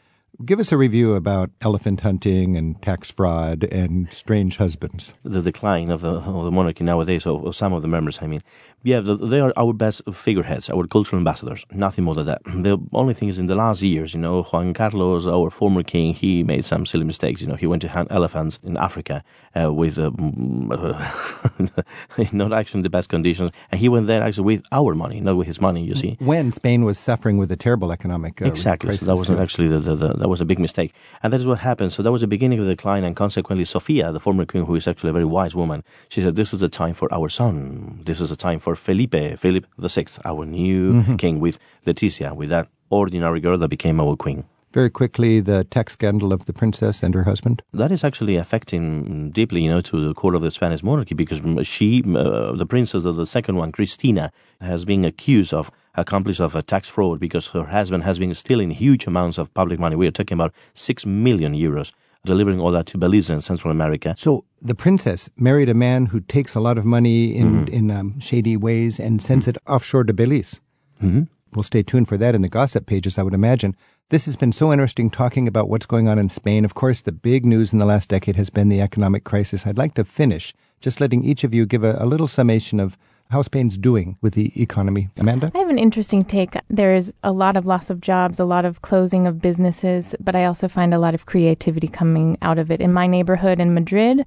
give 0.45 0.61
us 0.61 0.73
a 0.73 0.77
review 0.77 1.15
about 1.15 1.51
elephant 1.61 2.01
hunting 2.01 2.57
and 2.57 2.81
tax 2.83 3.11
fraud 3.11 3.65
and 3.65 4.13
strange 4.13 4.57
husbands. 4.59 5.15
the 5.25 5.43
decline 5.43 5.91
of 5.91 6.01
the, 6.01 6.09
of 6.11 6.45
the 6.45 6.51
monarchy 6.51 6.85
nowadays, 6.85 7.27
of, 7.27 7.45
of 7.45 7.57
some 7.57 7.73
of 7.73 7.83
the 7.83 7.89
members, 7.89 8.19
I 8.23 8.27
mean. 8.27 8.43
Yeah, 8.85 9.01
the, 9.01 9.17
they 9.17 9.41
are 9.41 9.53
our 9.57 9.73
best 9.73 10.03
figureheads, 10.13 10.71
our 10.71 10.87
cultural 10.87 11.19
ambassadors, 11.19 11.65
nothing 11.73 12.05
more 12.05 12.15
than 12.15 12.27
that. 12.27 12.43
The 12.45 12.79
only 12.93 13.13
thing 13.13 13.29
is 13.29 13.37
in 13.37 13.47
the 13.47 13.57
last 13.57 13.83
years, 13.83 14.15
you 14.15 14.21
know, 14.21 14.45
Juan 14.45 14.73
Carlos, 14.73 15.27
our 15.27 15.51
former 15.51 15.83
king, 15.83 16.15
he 16.15 16.45
made 16.45 16.65
some 16.65 16.87
silly 16.87 17.05
mistakes. 17.05 17.41
You 17.41 17.49
know, 17.49 17.57
he 17.57 17.67
went 17.67 17.83
to 17.83 17.89
hunt 17.89 18.13
elephants 18.13 18.61
in 18.63 18.77
Africa 18.77 19.25
uh, 19.61 19.73
with 19.73 19.99
um, 19.99 20.69
not 22.33 22.53
actually 22.53 22.79
in 22.79 22.83
the 22.83 22.89
best 22.89 23.09
conditions, 23.09 23.51
and 23.73 23.81
he 23.81 23.89
went 23.89 24.07
there 24.07 24.23
actually 24.23 24.45
with 24.45 24.63
our 24.71 24.95
money, 24.95 25.21
not 25.21 25.37
with 25.37 25.49
his 25.49 25.61
money, 25.61 25.83
you 25.85 25.97
see. 25.97 26.17
When 26.21 26.53
Spain 26.53 26.85
was 26.85 26.99
suffering 26.99 27.37
with 27.37 27.51
a 27.51 27.57
terrible 27.57 27.91
economic 27.91 28.41
uh, 28.41 28.47
Exactly. 28.47 28.89
crisis. 28.89 29.01
So 29.01 29.07
that 29.07 29.17
was 29.17 29.31
actually 29.31 29.69
the, 29.69 29.81
the, 29.81 29.97
the 30.15 30.28
that 30.29 30.31
was 30.31 30.41
a 30.43 30.45
big 30.45 30.59
mistake, 30.59 30.93
and 31.23 31.33
that 31.33 31.41
is 31.41 31.47
what 31.47 31.61
happened. 31.61 31.93
So 31.93 32.03
that 32.03 32.13
was 32.13 32.21
the 32.21 32.27
beginning 32.27 32.59
of 32.59 32.67
the 32.67 32.73
decline, 32.73 33.03
and 33.03 33.17
consequently, 33.17 33.65
Sofia, 33.65 34.13
the 34.13 34.21
former 34.21 34.45
queen, 34.45 34.65
who 34.67 34.75
is 34.75 34.87
actually 34.87 35.11
a 35.11 35.15
very 35.15 35.25
wise 35.25 35.55
woman, 35.57 35.83
she 36.11 36.21
said, 36.21 36.37
"This 36.37 36.53
is 36.53 36.61
the 36.61 36.69
time 36.69 36.95
for 36.95 37.09
our 37.13 37.29
son. 37.31 38.03
This 38.05 38.21
is 38.21 38.29
the 38.29 38.37
time 38.37 38.59
for 38.59 38.77
Felipe, 38.77 39.39
Philip 39.39 39.65
VI, 39.81 40.05
our 40.27 40.45
new 40.45 41.03
Mhm. 41.03 41.19
king, 41.19 41.41
with 41.41 41.59
Letizia, 41.87 42.37
with 42.37 42.51
that 42.51 42.69
ordinary 42.91 43.41
girl 43.41 43.57
that 43.59 43.69
became 43.69 44.01
our 44.01 44.17
queen." 44.17 44.45
Very 44.75 44.91
quickly, 44.91 45.41
the 45.41 45.65
tax 45.65 45.95
scandal 45.95 46.31
of 46.31 46.45
the 46.45 46.53
princess 46.53 47.03
and 47.03 47.15
her 47.15 47.25
husband. 47.25 47.63
That 47.73 47.91
is 47.91 48.05
actually 48.05 48.37
affecting 48.37 49.31
deeply, 49.31 49.63
you 49.63 49.71
know, 49.71 49.81
to 49.81 50.09
the 50.09 50.13
core 50.13 50.35
of 50.35 50.43
the 50.43 50.51
Spanish 50.51 50.83
monarchy 50.83 51.15
because 51.15 51.41
she, 51.67 52.03
uh, 52.05 52.53
the 52.53 52.67
princess 52.67 53.07
of 53.07 53.17
the 53.17 53.25
second 53.25 53.57
one, 53.57 53.73
Cristina, 53.73 54.31
has 54.61 54.85
been 54.85 55.07
accused 55.07 55.55
of 55.55 55.71
accomplice 56.01 56.41
of 56.41 56.55
a 56.57 56.63
tax 56.63 56.89
fraud 56.89 57.19
because 57.21 57.49
her 57.49 57.65
husband 57.65 58.05
has 58.05 58.19
been 58.19 58.35
stealing 58.35 58.71
huge 58.71 59.07
amounts 59.07 59.39
of 59.39 59.53
public 59.55 59.79
money. 59.79 59.97
We 59.97 60.07
are 60.07 60.11
talking 60.13 60.37
about 60.37 60.53
six 60.75 61.05
million 61.05 61.55
euros 61.55 61.93
delivering 62.25 62.61
all 62.61 62.73
that 62.73 62.87
to 62.87 62.99
Belize 62.99 63.31
and 63.31 63.43
Central 63.45 63.71
America. 63.71 64.15
So 64.19 64.45
the 64.61 64.75
princess 64.75 65.29
married 65.37 65.69
a 65.69 65.75
man 65.75 66.07
who 66.07 66.21
takes 66.21 66.55
a 66.55 66.61
lot 66.61 66.77
of 66.79 66.85
money 66.85 67.35
in, 67.35 67.67
Mhm. 67.67 67.69
in 67.69 67.91
um, 67.91 68.21
shady 68.21 68.57
ways 68.57 68.99
and 69.01 69.23
sends 69.23 69.47
it 69.49 69.57
offshore 69.67 70.05
to 70.05 70.13
Belize. 70.13 70.61
Mm-hmm. 71.03 71.23
We'll 71.55 71.63
stay 71.63 71.83
tuned 71.83 72.09
for 72.09 72.19
that 72.19 72.35
in 72.35 72.43
the 72.43 72.49
gossip 72.49 72.85
pages, 72.87 73.19
I 73.19 73.23
would 73.23 73.35
imagine. 73.35 73.75
This 74.11 74.27
has 74.27 74.37
been 74.37 74.53
so 74.53 74.73
interesting 74.73 75.11
talking 75.11 75.47
about 75.49 75.69
what's 75.71 75.87
going 75.87 76.09
on 76.09 76.19
in 76.19 76.29
Spain. 76.29 76.65
Of 76.65 76.75
course, 76.75 77.01
the 77.01 77.13
big 77.13 77.47
news 77.47 77.73
in 77.73 77.79
the 77.79 77.87
last 77.87 78.09
decade 78.09 78.37
has 78.37 78.51
been 78.51 78.69
the 78.69 78.81
economic 78.83 79.25
crisis. 79.25 79.67
I'd 79.67 79.79
like 79.79 79.95
to 79.95 80.05
finish 80.05 80.53
just 80.81 81.01
letting 81.01 81.25
each 81.25 81.45
of 81.45 81.55
you 81.55 81.67
give 81.67 81.85
a, 81.85 81.97
a 81.99 82.07
little 82.07 82.29
summation 82.29 82.81
of 82.81 82.99
how 83.31 83.43
Spain's 83.43 83.77
doing 83.77 84.17
with 84.23 84.35
the 84.35 84.53
economy. 84.61 85.09
Amanda? 85.19 85.51
I 85.55 85.59
have 85.59 85.69
an 85.69 85.79
interesting 85.79 86.25
take. 86.25 86.55
There's 86.69 87.13
a 87.23 87.33
lot 87.33 87.57
of 87.57 87.67
loss 87.67 87.91
of 87.91 88.01
jobs, 88.01 88.41
a 88.41 88.45
lot 88.45 88.65
of 88.65 88.83
closing 88.83 89.27
of 89.27 89.41
businesses, 89.41 90.15
but 90.21 90.35
I 90.35 90.45
also 90.45 90.69
find 90.69 90.95
a 90.95 90.99
lot 90.99 91.15
of 91.15 91.27
creativity 91.27 91.89
coming 91.89 92.39
out 92.43 92.59
of 92.59 92.71
it. 92.71 92.81
In 92.81 92.93
my 92.93 93.07
neighborhood 93.07 93.61
in 93.61 93.75
Madrid, 93.75 94.25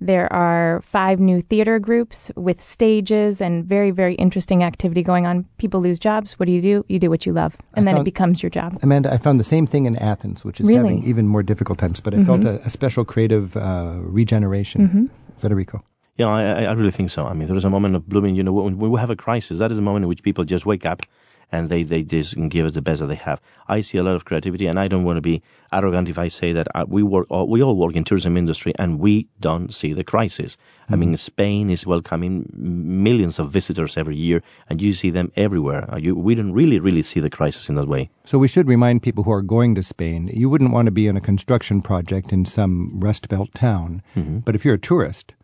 there 0.00 0.30
are 0.32 0.80
five 0.82 1.20
new 1.20 1.40
theater 1.40 1.78
groups 1.78 2.30
with 2.34 2.60
stages 2.62 3.40
and 3.40 3.64
very, 3.64 3.92
very 3.92 4.14
interesting 4.16 4.64
activity 4.64 5.02
going 5.02 5.26
on. 5.26 5.44
People 5.58 5.80
lose 5.80 6.00
jobs. 6.00 6.32
What 6.40 6.46
do 6.46 6.52
you 6.52 6.60
do? 6.60 6.84
You 6.88 6.98
do 6.98 7.08
what 7.08 7.24
you 7.24 7.32
love, 7.32 7.56
and 7.74 7.88
I 7.88 7.92
then 7.92 8.00
it 8.00 8.04
becomes 8.04 8.42
your 8.42 8.50
job. 8.50 8.78
Amanda, 8.82 9.12
I 9.12 9.16
found 9.18 9.38
the 9.38 9.44
same 9.44 9.64
thing 9.66 9.86
in 9.86 9.96
Athens, 9.96 10.44
which 10.44 10.60
is 10.60 10.66
Really? 10.66 10.76
having 10.96 11.04
even 11.04 11.28
more 11.28 11.42
difficult 11.44 11.78
times, 11.78 12.00
but 12.00 12.14
I 12.14 12.24
felt 12.24 12.40
Mhm. 12.40 12.62
a, 12.62 12.66
a 12.66 12.70
special 12.70 13.04
creative 13.04 13.56
uh, 13.56 13.94
regeneration. 14.00 14.88
Mhm. 14.88 15.38
Federico. 15.38 15.80
Yeah, 16.16 16.26
I, 16.28 16.64
I- 16.64 16.72
really 16.72 16.90
think 16.90 17.10
so. 17.10 17.26
I 17.26 17.32
mean, 17.32 17.48
there 17.48 17.56
is 17.56 17.64
a 17.64 17.70
moment 17.70 17.96
of 17.96 18.08
blooming. 18.08 18.34
You 18.34 18.42
know, 18.42 18.52
when 18.52 18.78
we 18.78 19.00
have 19.00 19.10
a 19.10 19.16
crisis, 19.16 19.58
that 19.58 19.72
is 19.72 19.78
a 19.78 19.82
moment 19.82 20.04
in 20.04 20.08
which 20.08 20.22
people 20.22 20.44
just 20.44 20.66
wake 20.66 20.84
up 20.84 21.02
and 21.54 21.68
they, 21.68 21.82
they 21.82 22.02
just 22.02 22.34
give 22.48 22.64
us 22.64 22.72
the 22.72 22.80
best 22.80 23.00
that 23.00 23.08
they 23.08 23.14
have. 23.14 23.38
I 23.68 23.82
see 23.82 23.98
a 23.98 24.02
lot 24.02 24.14
of 24.16 24.24
creativity, 24.24 24.66
and 24.66 24.80
I 24.80 24.88
don't 24.88 25.04
want 25.04 25.18
to 25.18 25.20
be 25.20 25.42
arrogant 25.70 26.08
if 26.08 26.16
I 26.16 26.28
say 26.28 26.50
that 26.54 26.66
uh, 26.74 26.86
we 26.88 27.02
work, 27.02 27.26
all- 27.28 27.46
we 27.46 27.62
all 27.62 27.76
work 27.76 27.94
in 27.94 28.04
tourism 28.04 28.38
industry, 28.38 28.72
and 28.78 28.98
we 28.98 29.28
don't 29.38 29.72
see 29.74 29.92
the 29.92 30.02
crisis. 30.04 30.56
I 30.88 30.96
mean, 30.96 31.14
Spain 31.18 31.68
is 31.68 31.86
welcoming 31.86 32.48
millions 32.54 33.38
of 33.38 33.50
visitors 33.50 33.96
every 33.98 34.16
year, 34.16 34.42
and 34.70 34.80
you 34.80 34.94
see 34.94 35.10
them 35.10 35.30
everywhere. 35.36 35.92
Uh, 35.92 35.98
You, 35.98 36.14
we 36.14 36.34
don't 36.34 36.52
really, 36.52 36.78
really 36.78 37.02
see 37.02 37.20
the 37.20 37.28
crisis 37.30 37.68
in 37.68 37.74
that 37.74 37.86
way. 37.88 38.08
So 38.24 38.38
we 38.38 38.48
should 38.48 38.66
remind 38.66 39.02
people 39.02 39.24
who 39.24 39.32
are 39.32 39.42
going 39.42 39.74
to 39.74 39.82
Spain, 39.82 40.30
you 40.32 40.48
wouldn't 40.48 40.72
want 40.72 40.86
to 40.86 40.92
be 40.92 41.06
on 41.08 41.16
a 41.18 41.20
construction 41.20 41.82
project 41.82 42.32
in 42.32 42.46
some 42.46 42.98
Rust 42.98 43.28
Belt 43.28 43.52
town. 43.52 44.00
Mhm. 44.16 44.42
But 44.44 44.54
if 44.54 44.64
you're 44.64 44.74
a 44.76 44.78
tourist, 44.78 45.34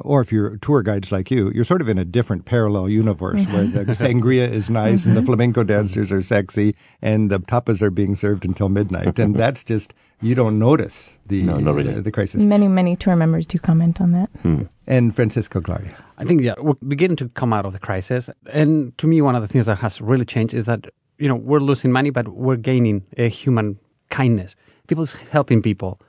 or 0.00 0.20
if 0.20 0.30
you're 0.32 0.56
tour 0.58 0.82
guides 0.82 1.10
like 1.10 1.30
you, 1.30 1.50
you're 1.54 1.64
sort 1.64 1.80
of 1.80 1.88
in 1.88 1.98
a 1.98 2.04
different 2.04 2.44
parallel 2.44 2.88
universe 2.88 3.44
where 3.46 3.66
the 3.66 3.84
sangria 3.94 4.48
is 4.48 4.68
nice 4.68 5.06
and 5.06 5.16
the 5.16 5.22
flamenco 5.22 5.64
dancers 5.64 6.12
are 6.12 6.22
sexy 6.22 6.74
and 7.00 7.30
the 7.30 7.38
tapas 7.40 7.80
are 7.82 7.90
being 7.90 8.14
served 8.16 8.44
until 8.44 8.68
midnight. 8.68 9.18
And 9.18 9.34
that's 9.42 9.64
just, 9.64 9.94
you 10.20 10.34
don't 10.34 10.58
notice 10.58 11.16
the, 11.26 11.42
No, 11.42 11.58
not 11.58 11.74
really. 11.74 11.94
uh, 11.94 12.00
the 12.00 12.12
crisis. 12.12 12.44
Many, 12.44 12.68
many 12.68 12.96
tour 12.96 13.16
members 13.16 13.46
do 13.46 13.58
comment 13.58 14.00
on 14.00 14.12
that. 14.12 14.30
And 14.86 15.14
Francisco 15.16 15.60
Glaria. 15.60 15.94
I 16.18 16.24
think 16.24 16.40
yeah, 16.42 16.54
we're 16.58 16.74
beginning 16.86 17.16
to 17.18 17.28
come 17.30 17.52
out 17.52 17.64
of 17.64 17.72
the 17.72 17.78
crisis, 17.78 18.28
and 18.52 18.96
to 18.98 19.06
me, 19.06 19.20
one 19.22 19.36
of 19.36 19.42
the 19.42 19.48
things 19.48 19.66
that 19.66 19.76
has 19.78 20.00
really 20.00 20.24
changed 20.24 20.52
is 20.54 20.64
that 20.64 20.86
you 21.18 21.28
know 21.28 21.36
we're 21.36 21.60
losing 21.60 21.92
money, 21.92 22.10
but 22.10 22.28
we're 22.28 22.56
gaining 22.56 23.04
a 23.16 23.28
human 23.28 23.78
kindness. 24.10 24.56
People's 24.88 25.12
helping 25.30 25.62
people. 25.62 26.00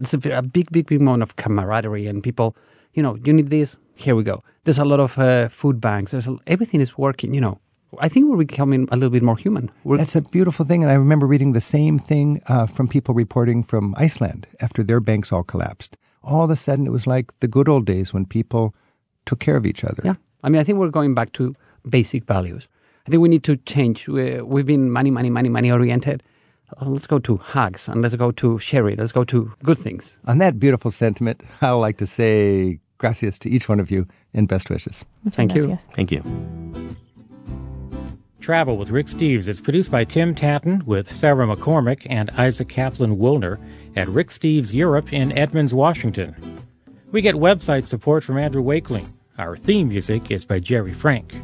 It's 0.00 0.14
a, 0.14 0.30
a 0.38 0.40
big, 0.42 0.70
big, 0.72 0.86
big 0.86 1.00
moment 1.02 1.22
of 1.24 1.36
camaraderie, 1.36 2.06
and 2.06 2.22
people, 2.22 2.56
you 2.98 3.02
know, 3.02 3.16
you 3.24 3.32
need 3.32 3.48
this. 3.48 3.76
Here 3.94 4.16
we 4.16 4.24
go. 4.24 4.42
There's 4.64 4.78
a 4.78 4.84
lot 4.84 4.98
of 4.98 5.16
uh, 5.18 5.48
food 5.48 5.80
banks. 5.80 6.10
There's 6.10 6.26
a, 6.26 6.36
everything 6.48 6.80
is 6.80 6.98
working. 6.98 7.32
You 7.32 7.40
know, 7.40 7.60
I 8.00 8.08
think 8.08 8.26
we're 8.26 8.44
becoming 8.44 8.88
a 8.90 8.96
little 8.96 9.10
bit 9.10 9.22
more 9.22 9.36
human. 9.36 9.70
We're, 9.84 9.98
That's 9.98 10.16
a 10.16 10.20
beautiful 10.20 10.64
thing. 10.64 10.82
And 10.82 10.90
I 10.90 10.96
remember 10.96 11.26
reading 11.26 11.52
the 11.52 11.60
same 11.60 11.96
thing 11.96 12.42
uh, 12.48 12.66
from 12.66 12.88
people 12.88 13.14
reporting 13.14 13.62
from 13.62 13.94
Iceland 13.96 14.48
after 14.60 14.82
their 14.82 14.98
banks 14.98 15.30
all 15.32 15.44
collapsed. 15.44 15.96
All 16.24 16.42
of 16.42 16.50
a 16.50 16.56
sudden, 16.56 16.86
it 16.88 16.90
was 16.90 17.06
like 17.06 17.26
the 17.38 17.46
good 17.46 17.68
old 17.68 17.86
days 17.86 18.12
when 18.12 18.26
people 18.26 18.74
took 19.26 19.38
care 19.38 19.56
of 19.56 19.64
each 19.64 19.84
other. 19.84 20.02
Yeah. 20.04 20.14
I 20.42 20.48
mean, 20.48 20.60
I 20.60 20.64
think 20.64 20.78
we're 20.78 20.90
going 20.90 21.14
back 21.14 21.32
to 21.34 21.54
basic 21.88 22.24
values. 22.24 22.66
I 23.06 23.10
think 23.10 23.22
we 23.22 23.28
need 23.28 23.44
to 23.44 23.56
change. 23.58 24.08
We, 24.08 24.42
we've 24.42 24.66
been 24.66 24.90
money, 24.90 25.12
money, 25.12 25.30
money, 25.30 25.48
money 25.48 25.70
oriented. 25.70 26.24
Uh, 26.80 26.86
let's 26.86 27.06
go 27.06 27.20
to 27.20 27.36
hugs 27.36 27.88
and 27.88 28.02
let's 28.02 28.16
go 28.16 28.32
to 28.32 28.58
sherry. 28.58 28.96
Let's 28.96 29.12
go 29.12 29.24
to 29.24 29.52
good 29.62 29.78
things. 29.78 30.18
On 30.26 30.38
that 30.38 30.58
beautiful 30.58 30.90
sentiment, 30.90 31.42
I 31.60 31.72
would 31.72 31.80
like 31.80 31.98
to 31.98 32.06
say 32.06 32.80
gracias 32.98 33.38
to 33.40 33.48
each 33.48 33.68
one 33.68 33.80
of 33.80 33.90
you 33.90 34.06
and 34.34 34.48
best 34.48 34.70
wishes. 34.70 35.04
Thank 35.30 35.54
you. 35.54 35.68
gracias. 35.68 35.88
Thank 35.94 36.12
you. 36.12 36.22
Travel 38.40 38.78
with 38.78 38.90
Rick 38.90 39.08
Steves 39.08 39.46
is 39.46 39.60
produced 39.60 39.90
by 39.90 40.04
Tim 40.04 40.34
Tatton 40.34 40.82
with 40.86 41.12
Sarah 41.12 41.46
McCormick 41.46 42.06
and 42.08 42.30
Isaac 42.30 42.68
Kaplan 42.68 43.18
Woolner 43.18 43.58
at 43.94 44.08
Rick 44.08 44.28
Steves 44.28 44.72
Europe 44.72 45.12
in 45.12 45.36
Edmonds, 45.36 45.74
Washington. 45.74 46.34
We 47.10 47.20
get 47.20 47.34
website 47.34 47.86
support 47.86 48.24
from 48.24 48.38
Andrew 48.38 48.62
Wakeling. 48.62 49.12
Our 49.38 49.56
theme 49.56 49.88
music 49.88 50.30
is 50.30 50.44
by 50.44 50.60
Jerry 50.60 50.92
Frank. 50.92 51.34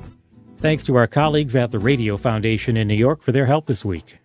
Thanks 0.59 0.83
to 0.85 0.95
our 0.97 1.07
colleagues 1.07 1.55
at 1.55 1.73
the 1.73 1.79
Radio 1.79 2.17
Foundation 2.17 2.77
in 2.77 2.89
New 2.89 2.95
York 2.95 3.23
for 3.23 3.33
their 3.33 3.47
help 3.47 3.67
this 3.67 3.85
week. 3.85 4.19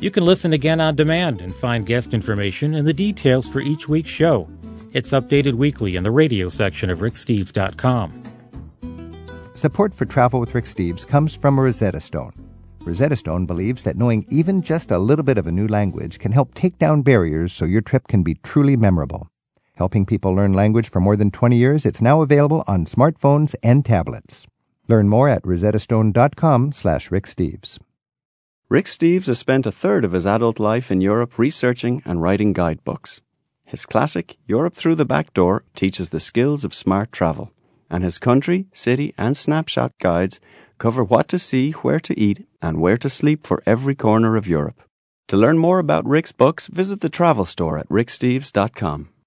You 0.00 0.10
can 0.10 0.24
listen 0.24 0.52
again 0.52 0.80
on 0.80 0.96
demand 0.96 1.40
and 1.40 1.54
find 1.54 1.86
guest 1.86 2.14
information 2.14 2.74
and 2.74 2.86
the 2.86 2.94
details 2.94 3.48
for 3.48 3.60
each 3.60 3.88
week's 3.88 4.10
show. 4.10 4.48
It's 4.96 5.10
updated 5.10 5.52
weekly 5.56 5.96
in 5.96 6.04
the 6.04 6.10
radio 6.10 6.48
section 6.48 6.88
of 6.88 7.00
ricksteves.com. 7.00 8.22
Support 9.52 9.94
for 9.94 10.06
Travel 10.06 10.40
with 10.40 10.54
Rick 10.54 10.64
Steves 10.64 11.06
comes 11.06 11.34
from 11.34 11.60
Rosetta 11.60 12.00
Stone. 12.00 12.32
Rosetta 12.80 13.14
Stone 13.14 13.44
believes 13.44 13.82
that 13.82 13.98
knowing 13.98 14.24
even 14.30 14.62
just 14.62 14.90
a 14.90 14.98
little 14.98 15.22
bit 15.22 15.36
of 15.36 15.46
a 15.46 15.52
new 15.52 15.68
language 15.68 16.18
can 16.18 16.32
help 16.32 16.54
take 16.54 16.78
down 16.78 17.02
barriers 17.02 17.52
so 17.52 17.66
your 17.66 17.82
trip 17.82 18.08
can 18.08 18.22
be 18.22 18.36
truly 18.36 18.74
memorable. 18.74 19.28
Helping 19.74 20.06
people 20.06 20.32
learn 20.32 20.54
language 20.54 20.88
for 20.88 21.00
more 21.00 21.14
than 21.14 21.30
20 21.30 21.58
years, 21.58 21.84
it's 21.84 22.00
now 22.00 22.22
available 22.22 22.64
on 22.66 22.86
smartphones 22.86 23.54
and 23.62 23.84
tablets. 23.84 24.46
Learn 24.88 25.10
more 25.10 25.28
at 25.28 25.42
rosettastone.com 25.42 26.72
slash 26.72 27.10
Rick 27.10 27.26
Steves. 27.26 27.78
Rick 28.70 28.86
Steves 28.86 29.26
has 29.26 29.38
spent 29.38 29.66
a 29.66 29.72
third 29.72 30.06
of 30.06 30.12
his 30.12 30.24
adult 30.24 30.58
life 30.58 30.90
in 30.90 31.02
Europe 31.02 31.38
researching 31.38 32.00
and 32.06 32.22
writing 32.22 32.54
guidebooks. 32.54 33.20
His 33.66 33.84
classic, 33.84 34.36
Europe 34.46 34.74
Through 34.74 34.94
the 34.94 35.04
Back 35.04 35.34
Door, 35.34 35.64
teaches 35.74 36.10
the 36.10 36.20
skills 36.20 36.64
of 36.64 36.72
smart 36.72 37.10
travel, 37.10 37.52
and 37.90 38.04
his 38.04 38.18
country, 38.18 38.66
city, 38.72 39.12
and 39.18 39.36
snapshot 39.36 39.92
guides 40.00 40.38
cover 40.78 41.02
what 41.02 41.28
to 41.28 41.38
see, 41.38 41.72
where 41.72 42.00
to 42.00 42.18
eat, 42.18 42.46
and 42.62 42.80
where 42.80 42.96
to 42.96 43.10
sleep 43.10 43.44
for 43.46 43.62
every 43.66 43.94
corner 43.94 44.36
of 44.36 44.46
Europe. 44.46 44.82
To 45.28 45.36
learn 45.36 45.58
more 45.58 45.80
about 45.80 46.06
Rick's 46.06 46.30
books, 46.30 46.68
visit 46.68 47.00
the 47.00 47.08
travel 47.08 47.44
store 47.44 47.76
at 47.78 47.88
ricksteves.com. 47.88 49.08